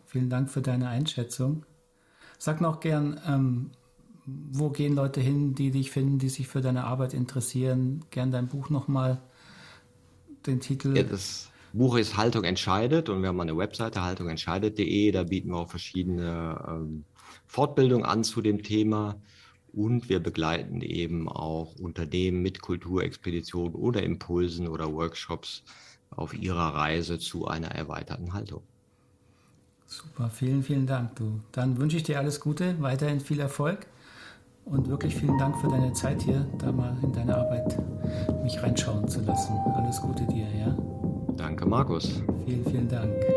Vielen 0.06 0.30
Dank 0.30 0.48
für 0.48 0.62
deine 0.62 0.88
Einschätzung. 0.88 1.66
Sag 2.38 2.62
noch 2.62 2.80
gern, 2.80 3.20
ähm, 3.26 3.70
wo 4.24 4.70
gehen 4.70 4.94
Leute 4.94 5.20
hin, 5.20 5.54
die 5.54 5.70
dich 5.70 5.90
finden, 5.90 6.18
die 6.18 6.30
sich 6.30 6.48
für 6.48 6.62
deine 6.62 6.84
Arbeit 6.84 7.12
interessieren? 7.12 8.06
Gern 8.10 8.30
dein 8.30 8.48
Buch 8.48 8.70
nochmal, 8.70 9.20
den 10.46 10.60
Titel. 10.60 10.96
Ja, 10.96 11.02
das 11.02 11.50
Buch 11.74 11.96
ist 11.96 12.16
Haltung 12.16 12.44
entscheidet 12.44 13.08
und 13.08 13.22
wir 13.22 13.28
haben 13.28 13.40
eine 13.40 13.56
Webseite 13.56 14.02
haltungentscheidet.de. 14.02 15.10
Da 15.10 15.24
bieten 15.24 15.48
wir 15.48 15.56
auch 15.56 15.68
verschiedene 15.68 16.64
ähm, 16.68 17.04
Fortbildungen 17.46 18.04
an 18.04 18.22
zu 18.22 18.40
dem 18.42 18.62
Thema. 18.62 19.16
Und 19.72 20.08
wir 20.08 20.20
begleiten 20.20 20.82
eben 20.82 21.28
auch 21.28 21.74
Unternehmen 21.74 22.42
mit 22.42 22.62
Kulturexpeditionen 22.62 23.74
oder 23.74 24.04
Impulsen 24.04 24.68
oder 24.68 24.92
Workshops 24.92 25.64
auf 26.10 26.32
ihrer 26.32 26.74
Reise 26.76 27.18
zu 27.18 27.48
einer 27.48 27.72
erweiterten 27.72 28.32
Haltung. 28.32 28.62
Super, 29.86 30.30
vielen, 30.30 30.62
vielen 30.62 30.86
Dank, 30.86 31.16
du. 31.16 31.40
Dann 31.50 31.76
wünsche 31.78 31.96
ich 31.96 32.04
dir 32.04 32.20
alles 32.20 32.38
Gute, 32.40 32.80
weiterhin 32.80 33.18
viel 33.18 33.40
Erfolg 33.40 33.86
und 34.64 34.88
wirklich 34.88 35.16
vielen 35.16 35.38
Dank 35.38 35.60
für 35.60 35.68
deine 35.68 35.92
Zeit 35.92 36.22
hier, 36.22 36.46
da 36.58 36.70
mal 36.70 36.96
in 37.02 37.12
deine 37.12 37.36
Arbeit 37.36 37.76
mich 38.44 38.62
reinschauen 38.62 39.08
zu 39.08 39.20
lassen. 39.22 39.54
Alles 39.74 40.00
Gute 40.00 40.24
dir, 40.26 40.46
ja. 40.56 41.03
Danke, 41.44 41.66
Markus. 41.66 42.22
Vielen, 42.46 42.64
vielen 42.64 42.88
Dank. 42.88 43.33